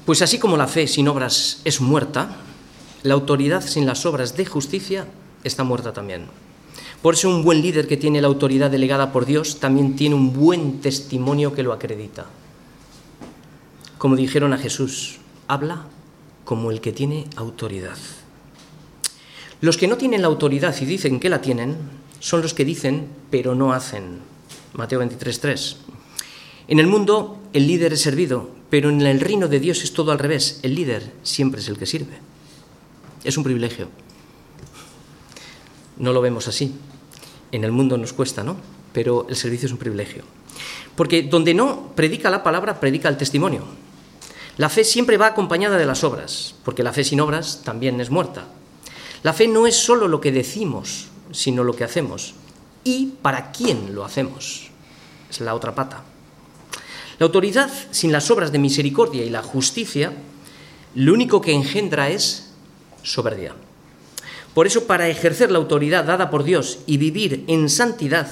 Pues 0.06 0.22
así 0.22 0.38
como 0.38 0.56
la 0.56 0.66
fe 0.66 0.86
sin 0.86 1.08
obras 1.08 1.60
es 1.64 1.82
muerta, 1.82 2.36
la 3.02 3.14
autoridad 3.14 3.60
sin 3.60 3.84
las 3.84 4.06
obras 4.06 4.36
de 4.36 4.46
justicia 4.46 5.06
está 5.44 5.64
muerta 5.64 5.92
también. 5.92 6.26
Por 7.02 7.14
eso 7.14 7.28
un 7.28 7.44
buen 7.44 7.62
líder 7.62 7.86
que 7.86 7.96
tiene 7.96 8.20
la 8.20 8.26
autoridad 8.26 8.70
delegada 8.70 9.12
por 9.12 9.26
Dios 9.26 9.60
también 9.60 9.94
tiene 9.94 10.14
un 10.14 10.32
buen 10.32 10.80
testimonio 10.80 11.52
que 11.52 11.62
lo 11.62 11.72
acredita. 11.72 12.26
Como 13.98 14.16
dijeron 14.16 14.52
a 14.52 14.58
Jesús, 14.58 15.17
habla 15.48 15.86
como 16.44 16.70
el 16.70 16.80
que 16.80 16.92
tiene 16.92 17.26
autoridad. 17.36 17.96
Los 19.60 19.76
que 19.76 19.88
no 19.88 19.96
tienen 19.96 20.22
la 20.22 20.28
autoridad 20.28 20.76
y 20.80 20.84
dicen 20.84 21.18
que 21.18 21.28
la 21.28 21.40
tienen 21.40 21.76
son 22.20 22.42
los 22.42 22.54
que 22.54 22.64
dicen 22.64 23.08
pero 23.30 23.54
no 23.54 23.72
hacen. 23.72 24.20
Mateo 24.74 25.02
23.3. 25.02 25.76
En 26.68 26.78
el 26.78 26.86
mundo 26.86 27.40
el 27.52 27.66
líder 27.66 27.94
es 27.94 28.02
servido, 28.02 28.50
pero 28.70 28.90
en 28.90 29.00
el 29.00 29.20
reino 29.20 29.48
de 29.48 29.58
Dios 29.58 29.82
es 29.82 29.92
todo 29.92 30.12
al 30.12 30.18
revés. 30.18 30.60
El 30.62 30.74
líder 30.74 31.12
siempre 31.22 31.60
es 31.60 31.68
el 31.68 31.78
que 31.78 31.86
sirve. 31.86 32.18
Es 33.24 33.36
un 33.36 33.44
privilegio. 33.44 33.88
No 35.96 36.12
lo 36.12 36.20
vemos 36.20 36.46
así. 36.46 36.74
En 37.50 37.64
el 37.64 37.72
mundo 37.72 37.98
nos 37.98 38.12
cuesta, 38.12 38.44
¿no? 38.44 38.56
Pero 38.92 39.26
el 39.28 39.36
servicio 39.36 39.66
es 39.66 39.72
un 39.72 39.78
privilegio. 39.78 40.22
Porque 40.94 41.22
donde 41.22 41.54
no 41.54 41.92
predica 41.96 42.30
la 42.30 42.42
palabra, 42.42 42.78
predica 42.78 43.08
el 43.08 43.16
testimonio. 43.16 43.64
La 44.58 44.68
fe 44.68 44.82
siempre 44.82 45.16
va 45.16 45.28
acompañada 45.28 45.78
de 45.78 45.86
las 45.86 46.02
obras, 46.02 46.56
porque 46.64 46.82
la 46.82 46.92
fe 46.92 47.04
sin 47.04 47.20
obras 47.20 47.62
también 47.64 48.00
es 48.00 48.10
muerta. 48.10 48.44
La 49.22 49.32
fe 49.32 49.46
no 49.46 49.68
es 49.68 49.76
solo 49.76 50.08
lo 50.08 50.20
que 50.20 50.32
decimos, 50.32 51.06
sino 51.30 51.62
lo 51.62 51.76
que 51.76 51.84
hacemos. 51.84 52.34
¿Y 52.82 53.06
para 53.22 53.52
quién 53.52 53.94
lo 53.94 54.04
hacemos? 54.04 54.70
Es 55.30 55.40
la 55.40 55.54
otra 55.54 55.76
pata. 55.76 56.02
La 57.20 57.26
autoridad 57.26 57.70
sin 57.92 58.10
las 58.10 58.32
obras 58.32 58.50
de 58.50 58.58
misericordia 58.58 59.24
y 59.24 59.30
la 59.30 59.42
justicia, 59.42 60.12
lo 60.96 61.12
único 61.12 61.40
que 61.40 61.52
engendra 61.52 62.10
es 62.10 62.50
soberbia. 63.04 63.54
Por 64.54 64.66
eso, 64.66 64.88
para 64.88 65.08
ejercer 65.08 65.52
la 65.52 65.58
autoridad 65.58 66.04
dada 66.04 66.30
por 66.30 66.42
Dios 66.42 66.80
y 66.84 66.96
vivir 66.96 67.44
en 67.46 67.68
santidad, 67.68 68.28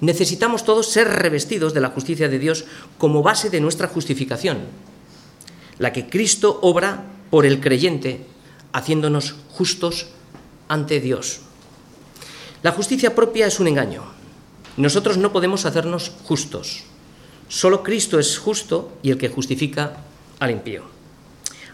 necesitamos 0.00 0.64
todos 0.64 0.90
ser 0.90 1.06
revestidos 1.08 1.74
de 1.74 1.80
la 1.80 1.90
justicia 1.90 2.28
de 2.28 2.40
Dios 2.40 2.64
como 2.98 3.22
base 3.22 3.50
de 3.50 3.60
nuestra 3.60 3.86
justificación, 3.86 4.58
la 5.78 5.92
que 5.92 6.08
Cristo 6.08 6.58
obra 6.62 7.04
por 7.30 7.46
el 7.46 7.60
creyente, 7.60 8.24
haciéndonos 8.72 9.34
justos 9.50 10.08
ante 10.68 11.00
Dios. 11.00 11.40
La 12.62 12.72
justicia 12.72 13.14
propia 13.14 13.46
es 13.46 13.60
un 13.60 13.68
engaño. 13.68 14.02
Nosotros 14.76 15.16
no 15.16 15.32
podemos 15.32 15.64
hacernos 15.64 16.12
justos. 16.24 16.84
Solo 17.48 17.82
Cristo 17.82 18.18
es 18.18 18.38
justo 18.38 18.92
y 19.02 19.10
el 19.10 19.18
que 19.18 19.28
justifica 19.28 20.04
al 20.38 20.50
impío. 20.50 20.82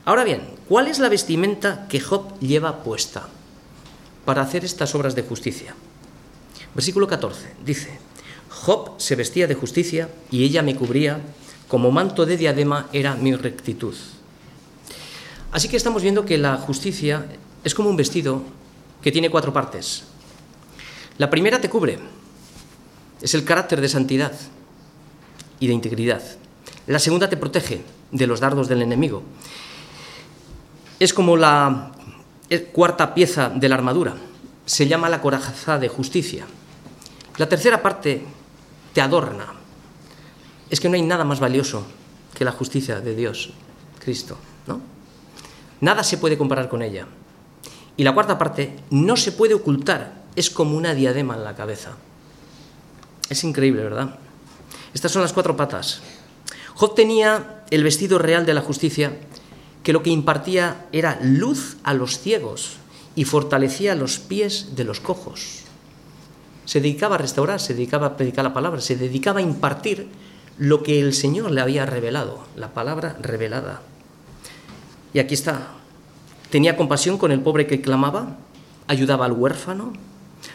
Ahora 0.04 0.24
bien, 0.24 0.42
¿cuál 0.68 0.88
es 0.88 0.98
la 0.98 1.08
vestimenta 1.08 1.86
que 1.88 2.00
Job 2.00 2.38
lleva 2.38 2.82
puesta 2.82 3.28
para 4.24 4.42
hacer 4.42 4.64
estas 4.64 4.94
obras 4.94 5.14
de 5.14 5.22
justicia? 5.22 5.74
Versículo 6.74 7.06
14 7.06 7.54
dice, 7.64 7.98
Job 8.50 8.94
se 8.98 9.16
vestía 9.16 9.46
de 9.46 9.54
justicia 9.54 10.08
y 10.30 10.44
ella 10.44 10.62
me 10.62 10.76
cubría, 10.76 11.20
como 11.74 11.90
manto 11.90 12.24
de 12.24 12.37
diadema 12.37 12.87
era 12.92 13.16
mi 13.16 13.34
rectitud. 13.34 13.96
Así 15.50 15.66
que 15.66 15.76
estamos 15.76 16.04
viendo 16.04 16.24
que 16.24 16.38
la 16.38 16.56
justicia 16.56 17.26
es 17.64 17.74
como 17.74 17.90
un 17.90 17.96
vestido 17.96 18.44
que 19.02 19.10
tiene 19.10 19.28
cuatro 19.28 19.52
partes. 19.52 20.04
La 21.18 21.28
primera 21.30 21.60
te 21.60 21.68
cubre, 21.68 21.98
es 23.20 23.34
el 23.34 23.42
carácter 23.42 23.80
de 23.80 23.88
santidad 23.88 24.30
y 25.58 25.66
de 25.66 25.72
integridad. 25.72 26.22
La 26.86 27.01
segunda 27.01 27.28
te 27.28 27.36
protege 27.36 27.82
de 28.12 28.26
los 28.28 28.38
dardos 28.38 28.68
del 28.68 28.80
enemigo. 28.80 29.24
Es 31.01 31.12
como 31.12 31.36
la 31.36 31.90
cuarta 32.72 33.14
pieza 33.14 33.49
de 33.49 33.68
la 33.68 33.74
armadura. 33.74 34.14
Se 34.64 34.86
llama 34.86 35.09
la 35.09 35.20
coraza 35.20 35.80
de 35.80 35.88
justicia. 35.88 36.46
La 37.36 37.49
tercera 37.49 37.82
parte 37.82 38.22
te 38.92 39.01
adorna. 39.01 39.63
Es 40.75 40.81
que 40.81 40.89
no 40.89 40.97
hay 40.97 41.03
nada 41.03 41.22
más 41.22 41.39
valioso 41.39 41.87
que 42.37 42.45
la 42.45 42.51
justicia 42.51 43.01
de 43.01 43.14
Dios, 43.14 43.51
Cristo, 44.01 44.37
¿no? 44.66 44.81
Nada 45.81 46.03
se 46.03 46.18
puede 46.18 46.37
comparar 46.37 46.68
con 46.68 46.83
ella. 46.83 47.07
Y 47.97 48.03
la 48.03 48.12
cuarta 48.12 48.37
parte 48.39 48.75
no 48.91 49.16
se 49.16 49.31
puede 49.31 49.55
ocultar, 49.55 50.25
es 50.35 50.51
como 50.51 50.77
una 50.77 50.93
diadema 50.93 51.37
en 51.37 51.45
la 51.45 51.55
cabeza. 51.55 51.93
Es 53.31 53.45
increíble, 53.45 53.85
¿verdad? 53.85 54.18
Estas 54.93 55.12
son 55.12 55.22
las 55.22 55.33
cuatro 55.33 55.57
patas. 55.57 56.01
Job 56.75 56.97
tenía 56.97 57.62
el 57.70 57.85
vestido 57.85 58.18
real 58.18 58.45
de 58.45 58.55
la 58.55 58.61
justicia, 58.61 59.16
que 59.85 59.93
lo 59.93 60.03
que 60.03 60.11
impartía 60.11 60.87
era 60.91 61.20
luz 61.22 61.77
a 61.85 61.95
los 61.95 62.18
ciegos 62.18 62.79
y 63.14 63.27
fortalecía 63.27 63.95
los 63.95 64.18
pies 64.18 64.75
de 64.75 64.83
los 64.83 64.99
cojos. 64.99 65.61
Se 66.64 66.81
dedicaba 66.81 67.14
a 67.14 67.18
restaurar, 67.18 67.61
se 67.61 67.75
dedicaba 67.75 68.09
a 68.09 68.16
predicar 68.16 68.45
la 68.45 68.55
palabra, 68.55 68.81
se 68.81 68.97
dedicaba 68.97 69.39
a 69.39 69.43
impartir 69.45 70.24
lo 70.59 70.82
que 70.82 71.00
el 71.00 71.14
Señor 71.14 71.50
le 71.50 71.61
había 71.61 71.86
revelado, 71.86 72.44
la 72.57 72.74
palabra 72.74 73.16
revelada. 73.20 73.82
Y 75.12 75.18
aquí 75.18 75.34
está. 75.34 75.68
Tenía 76.50 76.76
compasión 76.76 77.18
con 77.18 77.32
el 77.32 77.40
pobre 77.40 77.66
que 77.66 77.80
clamaba, 77.80 78.36
ayudaba 78.86 79.26
al 79.26 79.32
huérfano, 79.32 79.92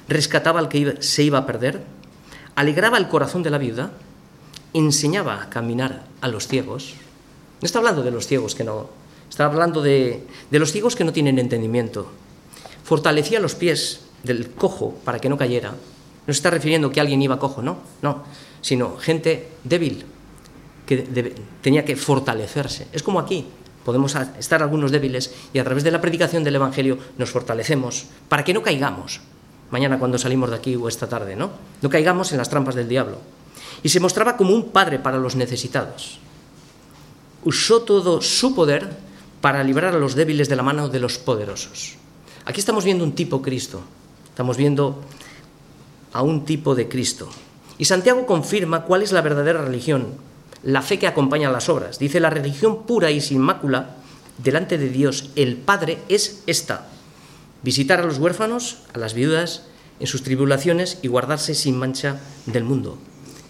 rescataba 0.07 0.59
al 0.59 0.69
que 0.69 0.97
se 1.01 1.23
iba 1.23 1.39
a 1.39 1.45
perder, 1.45 1.83
alegraba 2.55 2.97
el 2.97 3.07
corazón 3.07 3.43
de 3.43 3.49
la 3.49 3.57
viuda 3.57 3.91
enseñaba 4.73 5.41
a 5.41 5.49
caminar 5.49 6.05
a 6.21 6.27
los 6.27 6.47
ciegos. 6.47 6.93
No 7.61 7.65
está 7.65 7.79
hablando 7.79 8.03
de 8.03 8.11
los 8.11 8.27
ciegos 8.27 8.55
que 8.55 8.63
no, 8.63 8.89
Está 9.29 9.45
hablando 9.45 9.81
de, 9.81 10.25
de 10.49 10.59
los 10.59 10.71
ciegos 10.71 10.95
que 10.95 11.03
no 11.03 11.13
tienen 11.13 11.37
entendimiento. 11.37 12.07
Fortalecía 12.83 13.39
los 13.39 13.53
pies 13.53 14.01
del 14.23 14.49
cojo 14.49 14.95
para 15.05 15.19
que 15.19 15.29
no 15.29 15.37
cayera. 15.37 15.69
No 15.69 16.33
se 16.33 16.37
está 16.37 16.49
refiriendo 16.49 16.91
que 16.91 16.99
alguien 16.99 17.21
iba 17.21 17.39
cojo, 17.39 17.61
no, 17.61 17.77
no, 18.01 18.23
sino 18.61 18.97
gente 18.97 19.49
débil 19.63 20.05
que 20.85 21.35
tenía 21.61 21.85
que 21.85 21.95
fortalecerse. 21.95 22.87
Es 22.91 23.03
como 23.03 23.19
aquí, 23.19 23.45
podemos 23.85 24.15
estar 24.37 24.63
algunos 24.63 24.91
débiles 24.91 25.33
y 25.53 25.59
a 25.59 25.63
través 25.63 25.83
de 25.83 25.91
la 25.91 26.01
predicación 26.01 26.43
del 26.43 26.55
Evangelio 26.55 26.97
nos 27.17 27.29
fortalecemos 27.29 28.05
para 28.27 28.43
que 28.43 28.53
no 28.53 28.63
caigamos 28.63 29.21
mañana 29.71 29.99
cuando 29.99 30.17
salimos 30.17 30.49
de 30.49 30.55
aquí 30.55 30.75
o 30.75 30.87
esta 30.87 31.07
tarde, 31.07 31.35
¿no? 31.35 31.51
No 31.81 31.89
caigamos 31.89 32.31
en 32.31 32.37
las 32.37 32.49
trampas 32.49 32.75
del 32.75 32.89
diablo. 32.89 33.17
Y 33.83 33.89
se 33.89 33.99
mostraba 33.99 34.35
como 34.35 34.53
un 34.53 34.69
padre 34.69 34.99
para 34.99 35.17
los 35.17 35.35
necesitados. 35.35 36.19
Usó 37.45 37.81
todo 37.81 38.21
su 38.21 38.55
poder 38.55 38.89
para 39.41 39.63
librar 39.63 39.95
a 39.95 39.99
los 39.99 40.15
débiles 40.15 40.49
de 40.49 40.55
la 40.55 40.63
mano 40.63 40.89
de 40.89 40.99
los 40.99 41.17
poderosos. 41.17 41.95
Aquí 42.45 42.59
estamos 42.59 42.83
viendo 42.83 43.03
un 43.03 43.13
tipo 43.13 43.41
Cristo, 43.41 43.81
estamos 44.27 44.57
viendo 44.57 45.01
a 46.11 46.21
un 46.23 46.43
tipo 46.45 46.75
de 46.75 46.89
Cristo. 46.89 47.29
Y 47.79 47.85
Santiago 47.85 48.27
confirma 48.27 48.83
cuál 48.83 49.01
es 49.01 49.13
la 49.13 49.21
verdadera 49.21 49.63
religión, 49.63 50.09
la 50.63 50.81
fe 50.81 50.99
que 50.99 51.07
acompaña 51.07 51.49
las 51.49 51.69
obras. 51.69 51.97
Dice, 51.97 52.19
la 52.19 52.29
religión 52.29 52.83
pura 52.83 53.09
y 53.09 53.21
sin 53.21 53.39
mácula 53.39 53.95
delante 54.37 54.77
de 54.77 54.89
Dios, 54.89 55.31
el 55.37 55.55
Padre, 55.55 55.97
es 56.09 56.43
esta. 56.45 56.87
Visitar 57.63 58.01
a 58.01 58.05
los 58.05 58.17
huérfanos, 58.17 58.79
a 58.93 58.99
las 58.99 59.13
viudas, 59.13 59.63
en 60.01 60.07
sus 60.07 60.23
tribulaciones 60.23 60.99
y 61.01 61.07
guardarse 61.07 61.55
sin 61.55 61.77
mancha 61.77 62.19
del 62.45 62.65
mundo. 62.65 62.97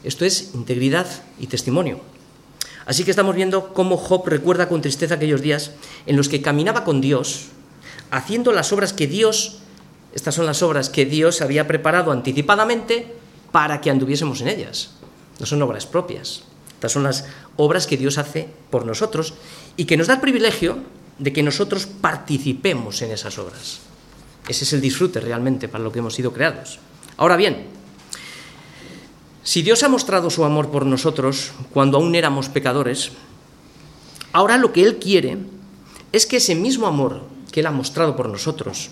Esto 0.03 0.25
es 0.25 0.51
integridad 0.53 1.07
y 1.39 1.47
testimonio. 1.47 1.99
Así 2.85 3.03
que 3.03 3.11
estamos 3.11 3.35
viendo 3.35 3.73
cómo 3.73 3.97
Job 3.97 4.27
recuerda 4.27 4.69
con 4.69 4.81
tristeza 4.81 5.15
aquellos 5.15 5.41
días 5.41 5.71
en 6.05 6.17
los 6.17 6.29
que 6.29 6.43
caminaba 6.43 6.83
con 6.83 7.01
Dios, 7.01 7.47
haciendo 8.11 8.51
las 8.51 8.71
obras 8.73 8.93
que 8.93 9.07
Dios, 9.07 9.57
estas 10.13 10.35
son 10.35 10.45
las 10.45 10.61
obras 10.61 10.89
que 10.89 11.05
Dios 11.05 11.41
había 11.41 11.67
preparado 11.67 12.11
anticipadamente 12.11 13.15
para 13.51 13.81
que 13.81 13.89
anduviésemos 13.89 14.41
en 14.41 14.49
ellas. 14.49 14.91
No 15.39 15.45
son 15.45 15.61
obras 15.61 15.85
propias. 15.85 16.43
Estas 16.73 16.91
son 16.91 17.03
las 17.03 17.25
obras 17.57 17.87
que 17.87 17.97
Dios 17.97 18.17
hace 18.17 18.47
por 18.69 18.85
nosotros 18.85 19.33
y 19.75 19.85
que 19.85 19.97
nos 19.97 20.07
da 20.07 20.15
el 20.15 20.21
privilegio 20.21 20.77
de 21.17 21.33
que 21.33 21.43
nosotros 21.43 21.85
participemos 21.85 23.01
en 23.01 23.11
esas 23.11 23.37
obras. 23.37 23.79
Ese 24.47 24.63
es 24.63 24.73
el 24.73 24.81
disfrute 24.81 25.19
realmente 25.19 25.67
para 25.67 25.83
lo 25.83 25.91
que 25.91 25.99
hemos 25.99 26.15
sido 26.15 26.31
creados. 26.31 26.79
Ahora 27.17 27.35
bien, 27.35 27.67
si 29.43 29.61
Dios 29.61 29.83
ha 29.83 29.89
mostrado 29.89 30.29
su 30.29 30.45
amor 30.45 30.71
por 30.71 30.85
nosotros 30.85 31.51
cuando 31.73 31.97
aún 31.97 32.15
éramos 32.15 32.49
pecadores, 32.49 33.11
ahora 34.31 34.57
lo 34.57 34.71
que 34.71 34.83
Él 34.83 34.99
quiere 34.99 35.37
es 36.11 36.25
que 36.25 36.37
ese 36.37 36.55
mismo 36.55 36.87
amor 36.87 37.23
que 37.51 37.59
Él 37.59 37.67
ha 37.67 37.71
mostrado 37.71 38.15
por 38.15 38.29
nosotros, 38.29 38.91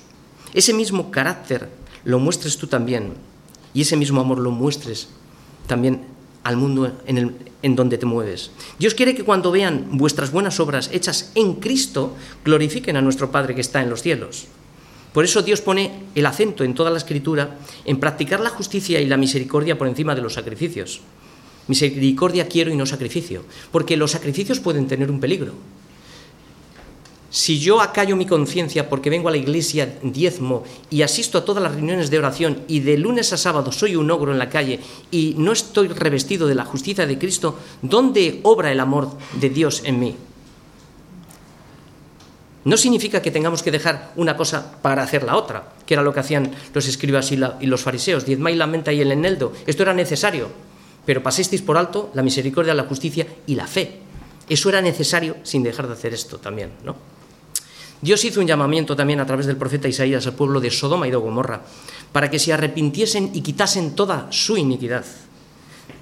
ese 0.54 0.74
mismo 0.74 1.12
carácter, 1.12 1.70
lo 2.04 2.20
muestres 2.20 2.58
tú 2.58 2.68
también 2.68 3.14
y 3.74 3.82
ese 3.82 3.98
mismo 3.98 4.22
amor 4.22 4.40
lo 4.40 4.52
muestres 4.52 5.10
también 5.68 6.02
al 6.44 6.58
mundo 6.58 6.92
en, 7.06 7.36
en, 7.62 7.76
donde 7.76 7.98
te 7.98 8.06
mueves. 8.06 8.52
Dios 8.80 8.94
quiere 8.94 9.14
que 9.14 9.24
cuando 9.24 9.52
vean 9.52 9.88
vuestras 9.98 10.32
buenas 10.32 10.60
obras 10.60 10.90
hechas 10.94 11.32
en 11.36 11.56
Cristo, 11.56 12.16
glorifiquen 12.46 12.96
a 12.96 13.02
nuestro 13.02 13.32
Padre 13.32 13.54
que 13.54 13.62
está 13.62 13.82
en 13.82 13.90
los 13.90 14.02
cielos. 14.02 14.48
Por 15.14 15.26
eso 15.26 15.42
Dios 15.42 15.62
pone 15.62 16.04
el 16.16 16.26
acento 16.26 16.64
en 16.64 16.74
toda 16.74 16.92
la 16.92 17.00
escritura 17.00 17.58
en 17.86 18.00
practicar 18.00 18.40
la 18.40 18.50
justicia 18.50 19.02
y 19.02 19.08
la 19.08 19.18
misericordia 19.18 19.78
por 19.78 19.88
encima 19.88 20.16
de 20.16 20.22
los 20.22 20.34
sacrificios. 20.34 21.02
Misericordia 21.68 22.48
quiero 22.48 22.72
y 22.72 22.78
no 22.78 22.86
sacrificio, 22.86 23.44
porque 23.72 23.98
los 23.98 24.12
sacrificios 24.12 24.60
pueden 24.60 24.88
tener 24.88 25.12
un 25.12 25.20
peligro. 25.20 25.54
Si 27.38 27.60
yo 27.60 27.82
acallo 27.82 28.16
mi 28.16 28.26
conciencia 28.26 28.90
porque 28.90 29.12
vengo 29.12 29.28
a 29.28 29.32
la 29.32 29.38
iglesia 29.38 30.00
diezmo 30.02 30.64
y 30.90 31.04
asisto 31.04 31.38
a 31.38 31.46
todas 31.46 31.62
las 31.62 31.76
reuniones 31.76 32.10
de 32.10 32.18
oración 32.18 32.64
y 32.68 32.80
de 32.80 32.98
lunes 32.98 33.32
a 33.32 33.38
sábado 33.38 33.72
soy 33.72 33.96
un 33.96 34.10
ogro 34.10 34.32
en 34.32 34.40
la 34.40 34.50
calle 34.50 34.80
y 35.12 35.36
no 35.38 35.52
estoy 35.52 35.88
revestido 35.88 36.48
de 36.48 36.56
la 36.56 36.66
justicia 36.66 37.06
de 37.06 37.20
Cristo, 37.20 37.60
¿dónde 37.84 38.40
obra 38.42 38.72
el 38.72 38.80
amor 38.80 39.12
de 39.40 39.52
Dios 39.52 39.84
en 39.86 40.00
mí? 40.00 40.16
No 42.66 42.76
significa 42.76 43.22
que 43.22 43.30
tengamos 43.30 43.62
que 43.62 43.70
dejar 43.70 44.14
una 44.16 44.36
cosa 44.36 44.82
para 44.82 45.04
hacer 45.04 45.22
la 45.22 45.38
otra, 45.38 45.74
que 45.86 45.94
era 45.94 46.02
lo 46.02 46.16
que 46.16 46.22
hacían 46.22 46.52
los 46.74 46.88
escribas 46.88 47.32
y, 47.32 47.38
los 47.38 47.82
fariseos, 47.84 48.26
diezma 48.26 48.50
y 48.50 48.56
la 48.56 48.66
menta 48.66 48.92
y 48.92 49.02
el 49.02 49.12
eneldo. 49.12 49.54
Esto 49.68 49.84
era 49.84 49.94
necesario, 49.94 50.50
pero 51.06 51.22
paséis 51.22 51.62
por 51.62 51.78
alto 51.78 52.10
la 52.16 52.24
misericordia, 52.24 52.74
la 52.74 52.86
justicia 52.86 53.28
y 53.46 53.54
la 53.54 53.68
fe. 53.68 54.00
Eso 54.50 54.70
era 54.70 54.82
necesario 54.82 55.38
sin 55.44 55.62
dejar 55.62 55.86
de 55.86 55.94
hacer 55.94 56.16
esto 56.16 56.40
también, 56.40 56.72
¿no? 56.84 57.17
Dios 58.02 58.24
hizo 58.26 58.40
un 58.40 58.48
llamamiento 58.48 58.96
también 58.96 59.20
a 59.20 59.26
través 59.26 59.48
del 59.48 59.58
profeta 59.58 59.88
Isaías 59.88 60.28
al 60.28 60.36
pueblo 60.36 60.60
de 60.60 60.70
Sodoma 60.70 61.08
y 61.08 61.12
de 61.12 61.18
Gomorra 61.18 61.64
para 62.12 62.30
que 62.30 62.40
se 62.40 62.54
arrepintiesen 62.54 63.32
y 63.34 63.42
quitasen 63.42 63.96
toda 63.96 64.28
su 64.32 64.58
iniquidad. 64.58 65.06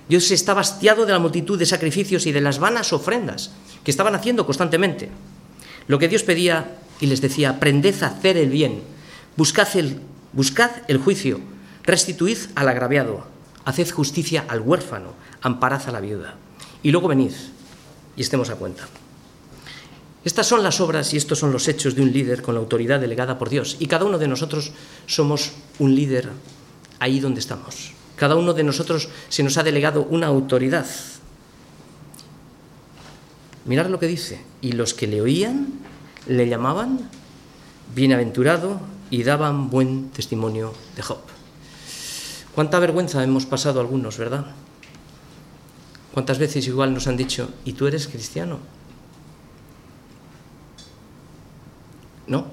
Dios 0.10 0.30
está 0.32 0.54
bastiado 0.54 1.06
de 1.06 1.14
la 1.14 1.20
multitud 1.20 1.58
de 1.58 1.66
sacrificios 1.66 2.26
y 2.26 2.32
de 2.32 2.41
las 2.41 2.60
vanas 2.60 2.93
ofrendas 2.93 3.52
que 3.84 3.91
estaban 3.91 4.14
haciendo 4.14 4.46
constantemente. 4.46 5.10
Lo 5.88 5.98
que 5.98 6.08
Dios 6.08 6.24
pedía 6.24 6.78
y 7.00 7.08
les 7.08 7.22
decía, 7.22 7.52
aprended 7.52 8.04
a 8.04 8.08
hacer 8.08 8.38
el 8.38 8.50
bien, 8.50 8.82
buscad 9.38 9.68
el, 9.76 10.00
buscad 10.34 10.72
el 10.88 10.98
juicio, 10.98 11.39
restituid 11.84 12.38
al 12.56 12.70
agraviado, 12.70 13.26
haced 13.64 13.89
justicia 13.89 14.46
al 14.48 14.62
huérfano, 14.62 15.14
amparad 15.41 15.88
a 15.88 15.91
la 15.91 16.02
viuda. 16.02 16.36
Y 16.84 16.91
luego 16.91 17.08
venid 17.08 17.32
y 18.16 18.22
estemos 18.22 18.50
a 18.50 18.56
cuenta. 18.56 18.88
Estas 20.26 20.48
son 20.48 20.64
las 20.64 20.82
obras 20.82 21.14
y 21.14 21.18
estos 21.18 21.40
son 21.40 21.54
los 21.54 21.68
hechos 21.68 21.96
de 21.96 22.02
un 22.02 22.12
líder 22.12 22.42
con 22.42 22.56
la 22.56 22.60
autoridad 22.60 23.00
delegada 23.00 23.38
por 23.38 23.50
Dios. 23.50 23.78
Y 23.80 23.86
cada 23.86 24.04
uno 24.04 24.18
de 24.18 24.28
nosotros 24.28 24.74
somos 25.06 25.54
un 25.80 25.96
líder 25.96 26.30
ahí 27.00 27.22
donde 27.22 27.40
estamos. 27.40 27.94
Cada 28.18 28.36
uno 28.36 28.54
de 28.54 28.64
nosotros 28.64 29.08
se 29.30 29.44
nos 29.44 29.58
ha 29.58 29.64
delegado 29.64 30.04
una 30.10 30.28
autoridad 30.28 30.88
Mirad 33.66 33.88
lo 33.88 34.00
que 34.00 34.08
dice. 34.08 34.42
Y 34.62 34.74
los 34.74 34.94
que 34.94 35.08
le 35.08 35.22
oían 35.22 35.74
le 36.28 36.48
llamaban 36.48 37.10
bienaventurado 37.94 38.80
y 39.10 39.24
daban 39.24 39.70
buen 39.70 40.10
testimonio 40.10 40.74
de 40.96 41.02
Job. 41.02 41.20
Cuánta 42.54 42.80
vergüenza 42.80 43.24
hemos 43.24 43.46
pasado 43.46 43.80
algunos, 43.80 44.18
¿verdad? 44.18 44.46
¿Cuántas 46.14 46.40
veces 46.40 46.66
igual 46.68 46.94
nos 46.94 47.08
han 47.08 47.18
dicho, 47.18 47.50
¿y 47.66 47.74
tú 47.74 47.88
eres 47.88 48.08
cristiano? 48.08 48.60
No, 52.28 52.46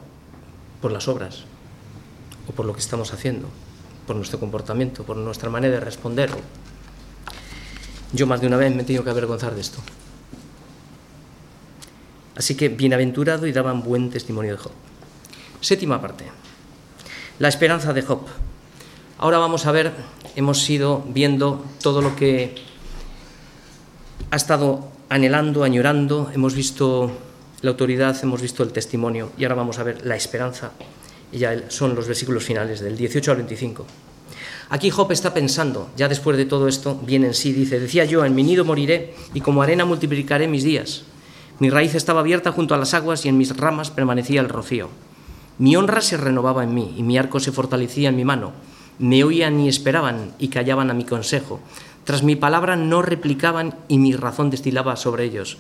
por 0.81 0.93
las 0.93 1.09
obras, 1.09 1.45
o 2.49 2.53
por 2.53 2.67
lo 2.67 2.75
que 2.75 2.81
estamos 2.81 3.13
haciendo, 3.13 3.49
por 4.07 4.17
nuestro 4.17 4.39
comportamiento, 4.39 5.05
por 5.05 5.17
nuestra 5.17 5.49
manera 5.51 5.75
de 5.75 5.81
responder. 5.81 6.31
Yo 8.13 8.27
más 8.27 8.41
de 8.41 8.47
una 8.47 8.57
vez 8.57 8.75
me 8.75 8.83
he 8.83 8.85
tenido 8.85 9.05
que 9.05 9.11
avergonzar 9.11 9.55
de 9.55 9.61
esto. 9.61 9.79
Así 12.37 12.57
que 12.57 12.69
bienaventurado 12.69 13.47
y 13.47 13.53
daban 13.53 13.83
buen 13.83 14.11
testimonio 14.11 14.53
de 14.53 14.59
Job. 14.59 14.73
Séptima 15.61 16.01
parte. 16.01 16.25
La 17.39 17.49
esperanza 17.49 17.93
de 17.93 18.03
Job. 18.03 18.27
Ahora 19.19 19.39
vamos 19.39 19.67
a 19.67 19.73
ver, 19.73 19.93
hemos 20.35 20.69
ido 20.69 21.05
viendo 21.09 21.65
todo 21.81 22.03
lo 22.03 22.17
que 22.17 22.57
ha 24.31 24.37
estado 24.37 24.89
anhelando, 25.09 25.63
añorando, 25.63 26.31
hemos 26.35 26.55
visto 26.55 27.13
la 27.63 27.71
autoridad, 27.71 28.17
hemos 28.23 28.43
visto 28.43 28.63
el 28.63 28.73
testimonio 28.73 29.31
y 29.39 29.45
ahora 29.45 29.55
vamos 29.55 29.79
a 29.79 29.85
ver 29.85 30.05
la 30.05 30.17
esperanza. 30.17 30.73
Y 31.31 31.39
ya 31.39 31.71
son 31.71 31.95
los 31.95 32.07
versículos 32.07 32.45
finales 32.45 32.81
del 32.81 32.97
18 32.97 33.31
al 33.31 33.37
25. 33.39 33.87
Aquí 34.69 34.91
Job 34.91 35.13
está 35.13 35.33
pensando, 35.33 35.89
ya 35.97 36.09
después 36.09 36.37
de 36.37 36.45
todo 36.45 36.67
esto, 36.67 37.01
viene 37.05 37.29
en 37.29 37.35
sí, 37.35 37.53
dice, 37.53 37.79
decía 37.79 38.05
yo, 38.05 38.25
en 38.25 38.35
mi 38.35 38.43
nido 38.43 38.65
moriré 38.65 39.15
y 39.33 39.41
como 39.41 39.63
arena 39.63 39.85
multiplicaré 39.85 40.49
mis 40.49 40.65
días. 40.65 41.05
Mi 41.59 41.71
raíz 41.71 41.95
estaba 41.95 42.21
abierta 42.21 42.53
junto 42.53 42.75
a 42.75 42.79
las 42.79 42.95
aguas 42.95 43.25
y 43.25 43.29
en 43.29 43.39
mis 43.39 43.57
ramas 43.57 43.91
permanecía 43.91 44.41
el 44.41 44.49
rocío. 44.49 44.89
Mi 45.59 45.77
honra 45.77 46.01
se 46.01 46.17
renovaba 46.17 46.65
en 46.65 46.75
mí 46.75 46.95
y 46.97 47.03
mi 47.03 47.19
arco 47.19 47.39
se 47.39 47.53
fortalecía 47.53 48.09
en 48.09 48.17
mi 48.17 48.25
mano. 48.25 48.53
Me 48.99 49.23
oían 49.23 49.61
y 49.61 49.69
esperaban 49.69 50.33
y 50.39 50.49
callaban 50.49 50.91
a 50.91 50.95
mi 50.95 51.05
consejo. 51.05 51.61
Tras 52.05 52.25
mi 52.25 52.35
palabra 52.35 52.75
no 52.75 53.03
replicaban 53.03 53.77
y 53.87 53.99
mi 53.99 54.13
razón 54.13 54.51
destilaba 54.51 54.97
sobre 54.97 55.25
ellos. 55.25 55.59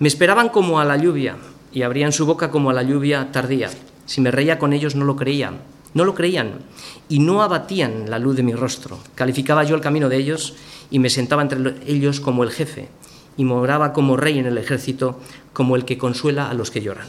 Me 0.00 0.06
esperaban 0.06 0.48
como 0.48 0.78
a 0.78 0.84
la 0.84 0.96
lluvia 0.96 1.36
y 1.72 1.82
abrían 1.82 2.12
su 2.12 2.24
boca 2.24 2.52
como 2.52 2.70
a 2.70 2.72
la 2.72 2.84
lluvia 2.84 3.32
tardía. 3.32 3.68
Si 4.06 4.20
me 4.20 4.30
reía 4.30 4.58
con 4.60 4.72
ellos 4.72 4.94
no 4.94 5.04
lo 5.04 5.16
creían, 5.16 5.58
no 5.92 6.04
lo 6.04 6.14
creían 6.14 6.60
y 7.08 7.18
no 7.18 7.42
abatían 7.42 8.08
la 8.08 8.20
luz 8.20 8.36
de 8.36 8.44
mi 8.44 8.52
rostro. 8.52 9.00
Calificaba 9.16 9.64
yo 9.64 9.74
el 9.74 9.80
camino 9.80 10.08
de 10.08 10.16
ellos 10.16 10.54
y 10.88 11.00
me 11.00 11.10
sentaba 11.10 11.42
entre 11.42 11.74
ellos 11.84 12.20
como 12.20 12.44
el 12.44 12.52
jefe 12.52 12.88
y 13.36 13.44
moraba 13.44 13.92
como 13.92 14.16
rey 14.16 14.38
en 14.38 14.46
el 14.46 14.58
ejército, 14.58 15.18
como 15.52 15.74
el 15.74 15.84
que 15.84 15.98
consuela 15.98 16.48
a 16.48 16.54
los 16.54 16.70
que 16.70 16.80
lloran. 16.80 17.08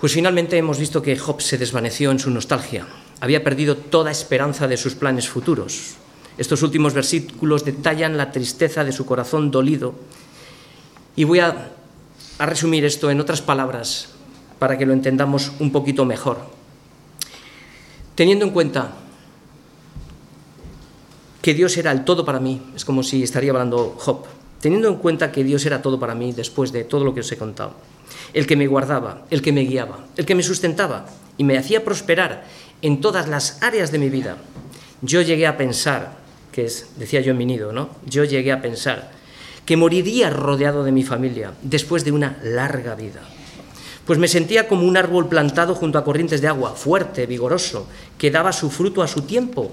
Pues 0.00 0.12
finalmente 0.12 0.56
hemos 0.58 0.78
visto 0.78 1.02
que 1.02 1.18
Job 1.18 1.40
se 1.40 1.58
desvaneció 1.58 2.12
en 2.12 2.20
su 2.20 2.30
nostalgia. 2.30 2.86
Había 3.20 3.42
perdido 3.42 3.76
toda 3.76 4.12
esperanza 4.12 4.68
de 4.68 4.76
sus 4.76 4.94
planes 4.94 5.28
futuros. 5.28 5.96
Estos 6.38 6.62
últimos 6.62 6.94
versículos 6.94 7.64
detallan 7.64 8.16
la 8.16 8.30
tristeza 8.30 8.84
de 8.84 8.92
su 8.92 9.06
corazón 9.06 9.50
dolido 9.50 9.94
y 11.16 11.24
voy 11.24 11.40
a, 11.40 11.70
resumir 12.38 12.84
esto 12.84 13.08
en 13.10 13.20
otras 13.20 13.40
palabras 13.40 14.08
para 14.58 14.76
que 14.76 14.86
lo 14.86 14.92
entendamos 14.92 15.52
un 15.60 15.70
poquito 15.70 16.04
mejor. 16.04 16.38
Teniendo 18.16 18.44
en 18.44 18.50
cuenta 18.50 18.90
que 21.40 21.54
Dios 21.54 21.76
era 21.76 21.92
el 21.92 22.04
todo 22.04 22.24
para 22.24 22.40
mí, 22.40 22.60
es 22.74 22.84
como 22.84 23.02
si 23.02 23.22
estaría 23.22 23.52
hablando 23.52 23.94
Job, 23.98 24.24
teniendo 24.60 24.88
en 24.88 24.96
cuenta 24.96 25.30
que 25.30 25.44
Dios 25.44 25.64
era 25.66 25.82
todo 25.82 26.00
para 26.00 26.14
mí 26.14 26.32
después 26.32 26.72
de 26.72 26.84
todo 26.84 27.04
lo 27.04 27.14
que 27.14 27.20
os 27.20 27.30
he 27.30 27.36
contado, 27.36 27.74
el 28.32 28.46
que 28.46 28.56
me 28.56 28.66
guardaba, 28.66 29.24
el 29.30 29.40
que 29.40 29.52
me 29.52 29.62
guiaba, 29.62 30.06
el 30.16 30.26
que 30.26 30.34
me 30.34 30.42
sustentaba 30.42 31.06
y 31.36 31.44
me 31.44 31.58
hacía 31.58 31.84
prosperar 31.84 32.44
en 32.80 33.00
todas 33.00 33.28
las 33.28 33.62
áreas 33.62 33.92
de 33.92 33.98
mi 33.98 34.08
vida, 34.08 34.36
yo 35.00 35.22
llegué 35.22 35.46
a 35.46 35.56
pensar, 35.56 36.16
que 36.50 36.64
es, 36.64 36.90
decía 36.96 37.20
yo 37.20 37.32
en 37.32 37.38
mi 37.38 37.46
nido, 37.46 37.72
¿no? 37.72 37.90
Yo 38.06 38.24
llegué 38.24 38.50
a 38.50 38.62
pensar 38.62 39.21
que 39.64 39.76
moriría 39.76 40.30
rodeado 40.30 40.84
de 40.84 40.92
mi 40.92 41.02
familia 41.02 41.52
después 41.62 42.04
de 42.04 42.12
una 42.12 42.38
larga 42.42 42.94
vida. 42.94 43.22
Pues 44.06 44.18
me 44.18 44.26
sentía 44.26 44.66
como 44.66 44.86
un 44.86 44.96
árbol 44.96 45.28
plantado 45.28 45.74
junto 45.74 45.98
a 45.98 46.04
corrientes 46.04 46.40
de 46.40 46.48
agua, 46.48 46.74
fuerte, 46.74 47.26
vigoroso, 47.26 47.86
que 48.18 48.30
daba 48.30 48.52
su 48.52 48.70
fruto 48.70 49.02
a 49.02 49.08
su 49.08 49.22
tiempo 49.22 49.70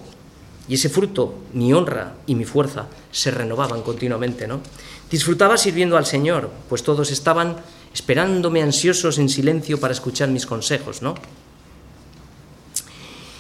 y 0.68 0.76
ese 0.76 0.90
fruto, 0.90 1.34
mi 1.54 1.74
honra 1.74 2.14
y 2.28 2.36
mi 2.36 2.46
fuerza, 2.46 2.88
se 3.12 3.32
renovaban 3.32 3.82
continuamente, 3.82 4.48
¿no? 4.48 4.62
Disfrutaba 5.10 5.58
sirviendo 5.58 5.98
al 5.98 6.06
Señor, 6.06 6.52
pues 6.70 6.84
todos 6.84 7.10
estaban 7.10 7.56
esperándome 7.92 8.62
ansiosos 8.62 9.18
en 9.18 9.30
silencio 9.30 9.80
para 9.80 9.94
escuchar 9.94 10.30
mis 10.30 10.46
consejos, 10.46 11.02
¿no? 11.02 11.16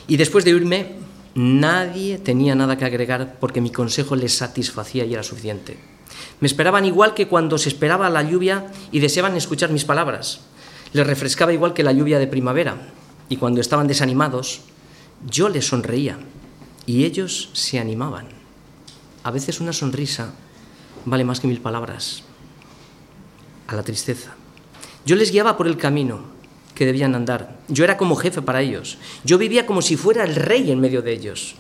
Y 0.08 0.18
después 0.18 0.43
de 0.43 0.56
oírme, 0.56 0.95
nadie 1.36 2.18
tenía 2.18 2.56
nada 2.56 2.76
que 2.80 2.86
agregar 2.86 3.38
porque 3.39 3.62
mi 3.62 3.70
consejo 3.70 4.16
les 4.16 4.36
satisfacía 4.36 5.06
y 5.06 5.14
era 5.14 5.22
suficiente. 5.22 5.78
Me 6.40 6.48
esperaban 6.48 6.86
igual 6.86 7.14
que 7.14 7.28
cuando 7.28 7.58
se 7.58 7.70
esperaba 7.70 8.10
la 8.10 8.24
lluvia 8.24 8.72
y 8.92 9.00
deseaban 9.00 9.36
escuchar 9.36 9.72
mis 9.72 9.86
palabras. 9.86 10.42
Les 10.94 11.06
refrescaba 11.06 11.54
igual 11.54 11.74
que 11.74 11.84
la 11.84 11.92
lluvia 11.92 12.20
de 12.20 12.28
primavera. 12.28 12.78
Y 13.28 13.38
cuando 13.38 13.62
estaban 13.62 13.88
desanimados, 13.88 14.62
yo 15.30 15.50
les 15.50 15.68
sonreía 15.68 16.18
y 16.86 17.06
ellos 17.06 17.50
se 17.54 17.80
animaban. 17.80 18.28
A 19.24 19.32
veces 19.32 19.60
una 19.60 19.74
sonrisa 19.74 20.34
vale 21.06 21.24
más 21.24 21.40
que 21.40 21.48
mil 21.48 21.60
palabras. 21.60 22.24
A 23.68 23.76
la 23.76 23.84
tristeza. 23.84 24.36
Yo 25.06 25.16
les 25.16 25.32
guiaba 25.32 25.58
por 25.58 25.68
el 25.68 25.78
camino 25.78 26.22
que 26.74 26.86
debían 26.86 27.14
andar. 27.14 27.60
Yo 27.68 27.84
era 27.84 27.98
como 27.98 28.16
jefe 28.16 28.42
para 28.42 28.62
ellos. 28.62 28.98
Yo 29.24 29.38
vivía 29.38 29.66
como 29.66 29.82
si 29.82 29.98
fuera 29.98 30.24
el 30.24 30.36
rey 30.36 30.72
en 30.72 30.80
medio 30.80 31.02
de 31.02 31.12
ellos 31.12 31.56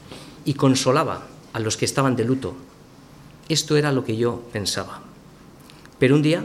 y 0.45 0.53
consolaba 0.53 1.27
a 1.53 1.59
los 1.59 1.77
que 1.77 1.85
estaban 1.85 2.15
de 2.15 2.23
luto. 2.23 2.55
Esto 3.49 3.75
era 3.75 3.91
lo 3.91 4.05
que 4.05 4.15
yo 4.15 4.43
pensaba. 4.53 5.01
Pero 5.97 6.15
un 6.15 6.21
día, 6.21 6.43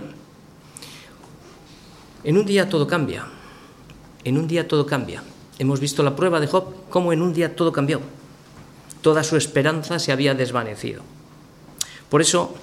en 2.24 2.36
un 2.36 2.44
día 2.44 2.68
todo 2.68 2.86
cambia. 2.86 3.26
En 4.24 4.38
un 4.38 4.48
día 4.48 4.66
todo 4.66 4.86
cambia. 4.86 5.22
Hemos 5.58 5.78
visto 5.78 6.02
la 6.02 6.16
prueba 6.16 6.40
de 6.40 6.48
Job, 6.48 6.88
cómo 6.90 7.12
en 7.12 7.22
un 7.22 7.32
día 7.32 7.54
todo 7.54 7.70
cambió 7.70 8.00
toda 9.04 9.22
su 9.22 9.36
esperanza 9.36 9.98
se 9.98 10.12
había 10.12 10.32
desvanecido. 10.32 11.02
Por 12.08 12.22
eso, 12.22 12.54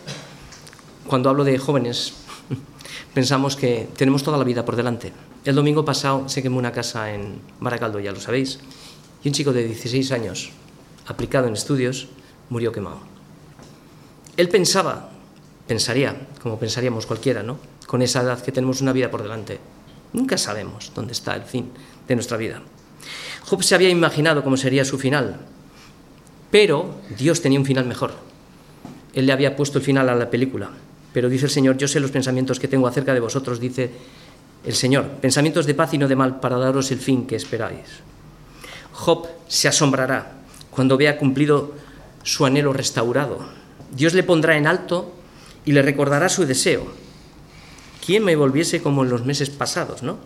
cuando 1.06 1.30
hablo 1.30 1.44
de 1.44 1.60
jóvenes, 1.60 2.14
pensamos 3.14 3.56
que 3.56 3.88
tenemos 3.96 4.24
toda 4.24 4.40
la 4.40 4.44
vida 4.44 4.66
por 4.66 4.76
delante. 4.76 5.14
El 5.46 5.54
domingo 5.54 5.86
pasado 5.86 6.28
se 6.30 6.42
quemó 6.42 6.58
una 6.58 6.72
casa 6.72 7.14
en 7.14 7.40
Baracaldo, 7.60 8.00
ya 8.00 8.12
lo 8.12 8.20
sabéis, 8.20 8.58
y 9.24 9.28
un 9.28 9.36
chico 9.36 9.54
de 9.54 9.66
16 9.66 10.12
años, 10.14 10.50
aplicado 11.06 11.48
en 11.48 11.54
estudios, 11.54 12.08
murió 12.50 12.72
quemado. 12.72 13.11
Él 14.38 14.50
pensaba, 14.50 15.10
pensaría, 15.68 16.16
como 16.42 16.60
pensaríamos 16.60 17.06
cualquiera, 17.06 17.44
¿no? 17.44 17.58
Con 17.86 18.02
esa 18.02 18.22
edad 18.22 18.42
que 18.42 18.52
tenemos 18.52 18.82
una 18.82 18.94
vida 18.94 19.12
por 19.12 19.24
delante. 19.24 19.60
Nunca 20.14 20.38
sabemos 20.38 20.92
dónde 20.96 21.14
está 21.14 21.36
el 21.36 21.44
fin 21.44 21.72
de 22.08 22.16
nuestra 22.16 22.38
vida. 22.38 22.62
Job 23.46 23.64
se 23.64 23.76
había 23.76 23.90
imaginado 23.90 24.44
cómo 24.44 24.58
sería 24.58 24.86
su 24.86 24.98
final, 24.98 25.38
pero 26.50 26.96
Dios 27.18 27.42
tenía 27.42 27.60
un 27.60 27.66
final 27.66 27.86
mejor. 27.86 28.14
Él 29.14 29.26
le 29.26 29.34
había 29.34 29.56
puesto 29.56 29.78
el 29.78 29.84
final 29.84 30.10
a 30.10 30.16
la 30.16 30.30
película. 30.30 30.70
Pero 31.14 31.30
dice 31.30 31.46
el 31.46 31.52
Señor, 31.52 31.78
yo 31.78 31.88
sé 31.88 32.00
los 32.00 32.12
pensamientos 32.12 32.60
que 32.60 32.68
tengo 32.68 32.88
acerca 32.88 33.14
de 33.14 33.20
vosotros, 33.20 33.60
dice 33.60 33.92
el 34.64 34.76
Señor, 34.76 35.08
pensamientos 35.20 35.66
de 35.66 35.74
paz 35.74 35.94
y 35.94 35.98
no 35.98 36.08
de 36.08 36.16
mal 36.16 36.40
para 36.40 36.58
daros 36.58 36.92
el 36.92 37.00
fin 37.00 37.28
que 37.28 37.36
esperáis. 37.36 38.02
Job 38.94 39.28
se 39.48 39.68
asombrará 39.68 40.34
cuando 40.70 40.98
vea 40.98 41.18
cumplido 41.18 41.74
su 42.24 42.46
anhelo 42.46 42.72
restaurado. 42.72 43.61
Dios 43.92 44.14
le 44.14 44.24
pondrá 44.24 44.58
en 44.58 44.68
alto 44.68 45.14
y 45.66 45.74
le 45.74 45.82
recordará 45.82 46.30
su 46.30 46.46
deseo. 46.46 46.88
¿Quién 48.06 48.24
me 48.24 48.36
volviese 48.36 48.82
como 48.82 49.04
en 49.04 49.10
los 49.10 49.26
meses 49.26 49.50
pasados, 49.50 50.02
no? 50.02 50.18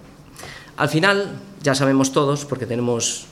Al 0.78 0.90
final, 0.90 1.40
ya 1.64 1.76
sabemos 1.76 2.12
todos, 2.12 2.46
porque 2.46 2.66
tenemos 2.66 3.28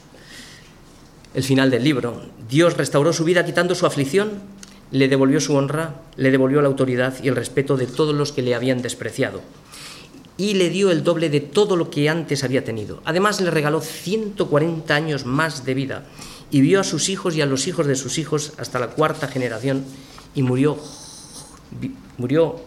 el 1.34 1.43
final 1.43 1.69
del 1.69 1.84
libro. 1.84 2.21
Dios 2.49 2.77
restauró 2.77 3.13
su 3.13 3.23
vida 3.23 3.45
quitando 3.45 3.75
su 3.75 3.86
aflicción, 3.86 4.41
le 4.91 5.07
devolvió 5.07 5.39
su 5.39 5.55
honra, 5.55 5.95
le 6.15 6.31
devolvió 6.31 6.61
la 6.61 6.67
autoridad 6.67 7.15
y 7.23 7.27
el 7.27 7.36
respeto 7.36 7.77
de 7.77 7.88
todos 7.88 8.13
los 8.13 8.31
que 8.31 8.41
le 8.41 8.55
habían 8.55 8.81
despreciado. 8.81 9.41
Y 10.38 10.55
le 10.55 10.69
dio 10.69 10.91
el 10.91 11.03
doble 11.03 11.29
de 11.29 11.41
todo 11.41 11.75
lo 11.75 11.89
que 11.89 12.09
antes 12.09 12.43
había 12.43 12.63
tenido. 12.63 13.01
Además 13.05 13.39
le 13.39 13.51
regaló 13.51 13.81
140 13.81 14.93
años 14.93 15.25
más 15.25 15.65
de 15.65 15.73
vida 15.73 16.05
y 16.49 16.61
vio 16.61 16.79
a 16.79 16.84
sus 16.84 17.09
hijos 17.09 17.36
y 17.36 17.41
a 17.41 17.45
los 17.45 17.67
hijos 17.67 17.88
de 17.88 17.95
sus 17.95 18.17
hijos 18.17 18.53
hasta 18.57 18.79
la 18.79 18.88
cuarta 18.88 19.27
generación 19.27 19.84
y 20.36 20.43
murió, 20.43 20.77
murió 22.17 22.61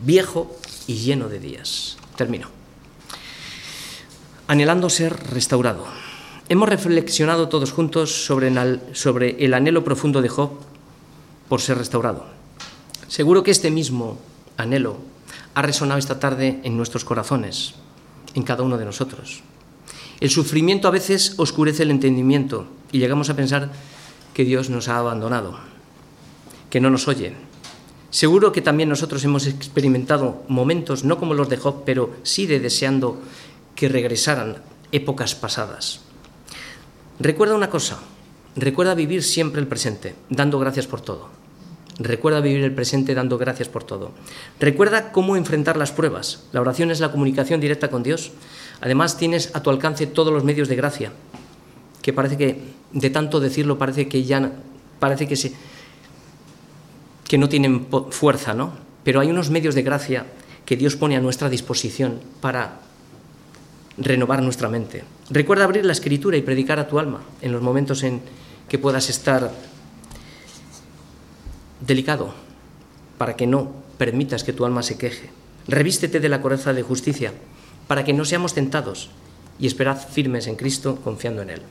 viejo 0.00 0.56
y 0.86 0.94
lleno 0.94 1.28
de 1.28 1.40
días. 1.40 1.96
Termino. 2.16 2.48
Anhelando 4.46 4.90
ser 4.90 5.14
restaurado. 5.30 5.86
Hemos 6.48 6.68
reflexionado 6.68 7.48
todos 7.48 7.72
juntos 7.72 8.24
sobre 8.24 8.48
el, 8.48 9.54
anhelo 9.54 9.84
profundo 9.84 10.22
de 10.22 10.30
Job 10.30 10.52
por 11.48 11.60
ser 11.60 11.76
restaurado. 11.76 12.24
Seguro 13.06 13.42
que 13.42 13.50
este 13.50 13.70
mismo 13.70 14.18
anhelo 14.56 14.96
ha 15.54 15.62
resonado 15.62 15.98
esta 15.98 16.18
tarde 16.18 16.60
en 16.62 16.76
nuestros 16.76 17.04
corazones, 17.04 17.74
en 18.34 18.44
cada 18.44 18.62
uno 18.62 18.78
de 18.78 18.86
nosotros. 18.86 19.42
El 20.20 20.30
sufrimiento 20.30 20.88
a 20.88 20.92
veces 20.92 21.34
oscurece 21.36 21.82
el 21.82 21.90
entendimiento 21.90 22.66
y 22.90 22.98
llegamos 22.98 23.28
a 23.28 23.36
pensar 23.36 23.70
que 24.32 24.44
Dios 24.44 24.70
nos 24.70 24.88
ha 24.88 24.98
abandonado, 24.98 25.58
que 26.70 26.80
no 26.80 26.90
nos 26.90 27.08
oye. 27.08 27.32
Seguro 28.10 28.52
que 28.52 28.62
también 28.62 28.88
nosotros 28.88 29.22
hemos 29.24 29.46
experimentado 29.46 30.42
momentos, 30.48 31.04
no 31.04 31.18
como 31.18 31.34
los 31.34 31.48
de 31.48 31.58
Job, 31.58 31.82
pero 31.84 32.16
sí 32.22 32.46
de 32.46 32.60
deseando 32.60 33.20
que 33.74 33.88
regresaran 33.88 34.56
épocas 34.92 35.34
pasadas. 35.34 36.00
Recuerda 37.20 37.54
una 37.54 37.68
cosa, 37.68 37.98
recuerda 38.56 38.94
vivir 38.94 39.22
siempre 39.22 39.60
el 39.60 39.66
presente, 39.66 40.14
dando 40.30 40.58
gracias 40.58 40.86
por 40.86 41.00
todo. 41.00 41.28
Recuerda 41.98 42.40
vivir 42.40 42.62
el 42.62 42.74
presente 42.74 43.14
dando 43.14 43.38
gracias 43.38 43.68
por 43.68 43.82
todo. 43.82 44.12
Recuerda 44.60 45.10
cómo 45.10 45.36
enfrentar 45.36 45.76
las 45.76 45.90
pruebas. 45.90 46.44
La 46.52 46.60
oración 46.60 46.92
es 46.92 47.00
la 47.00 47.10
comunicación 47.10 47.60
directa 47.60 47.90
con 47.90 48.04
Dios. 48.04 48.30
Además 48.80 49.16
tienes 49.16 49.50
a 49.54 49.62
tu 49.62 49.70
alcance 49.70 50.06
todos 50.06 50.32
los 50.32 50.44
medios 50.44 50.68
de 50.68 50.76
gracia, 50.76 51.12
que 52.00 52.12
parece 52.12 52.36
que 52.36 52.62
de 52.92 53.10
tanto 53.10 53.40
decirlo 53.40 53.78
parece 53.78 54.08
que 54.08 54.22
ya 54.22 54.52
parece 55.00 55.26
que 55.26 55.36
se 55.36 55.52
que 57.28 57.38
no 57.38 57.48
tienen 57.48 57.86
fuerza, 58.10 58.54
¿no? 58.54 58.72
Pero 59.04 59.20
hay 59.20 59.30
unos 59.30 59.50
medios 59.50 59.74
de 59.74 59.82
gracia 59.82 60.26
que 60.64 60.76
Dios 60.76 60.96
pone 60.96 61.16
a 61.16 61.20
nuestra 61.20 61.48
disposición 61.48 62.20
para 62.40 62.80
renovar 63.98 64.42
nuestra 64.42 64.68
mente. 64.68 65.04
Recuerda 65.30 65.64
abrir 65.64 65.84
la 65.84 65.92
escritura 65.92 66.36
y 66.36 66.42
predicar 66.42 66.78
a 66.78 66.88
tu 66.88 66.98
alma 66.98 67.20
en 67.42 67.52
los 67.52 67.62
momentos 67.62 68.02
en 68.02 68.20
que 68.68 68.78
puedas 68.78 69.08
estar 69.08 69.52
delicado, 71.80 72.34
para 73.18 73.36
que 73.36 73.46
no 73.46 73.72
permitas 73.98 74.44
que 74.44 74.52
tu 74.52 74.64
alma 74.64 74.82
se 74.82 74.98
queje. 74.98 75.30
Revístete 75.66 76.20
de 76.20 76.28
la 76.28 76.40
coraza 76.40 76.72
de 76.72 76.82
justicia, 76.82 77.32
para 77.86 78.04
que 78.04 78.12
no 78.12 78.24
seamos 78.24 78.54
tentados 78.54 79.10
y 79.58 79.66
esperad 79.66 79.98
firmes 79.98 80.46
en 80.46 80.56
Cristo 80.56 81.00
confiando 81.02 81.42
en 81.42 81.50
Él. 81.50 81.62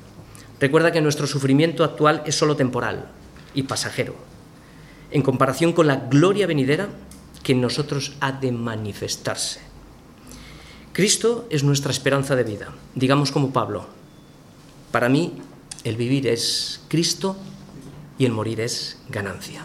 Recuerda 0.60 0.92
que 0.92 1.02
nuestro 1.02 1.28
sufrimiento 1.28 1.84
actual 1.84 2.24
es 2.26 2.36
solo 2.36 2.56
temporal 2.56 3.06
y 3.54 3.64
pasajero, 3.64 4.16
en 5.12 5.22
comparación 5.22 5.74
con 5.74 5.88
la 5.88 5.96
gloria 5.96 6.48
venidera 6.48 6.90
que 7.44 7.54
en 7.54 7.62
nosotros 7.62 8.14
ha 8.20 8.32
de 8.32 8.52
manifestarse. 8.52 9.62
Cristo 10.94 11.48
es 11.50 11.64
nuestra 11.64 11.92
esperanza 11.92 12.36
de 12.36 12.44
vida. 12.44 12.74
Digamos 12.96 13.32
como 13.32 13.52
Pablo, 13.52 13.86
para 14.92 15.10
mí 15.10 15.34
el 15.84 15.96
vivir 15.96 16.28
es 16.28 16.82
Cristo 16.88 17.38
y 18.18 18.26
el 18.26 18.32
morir 18.32 18.62
es 18.62 18.98
ganancia. 19.10 19.64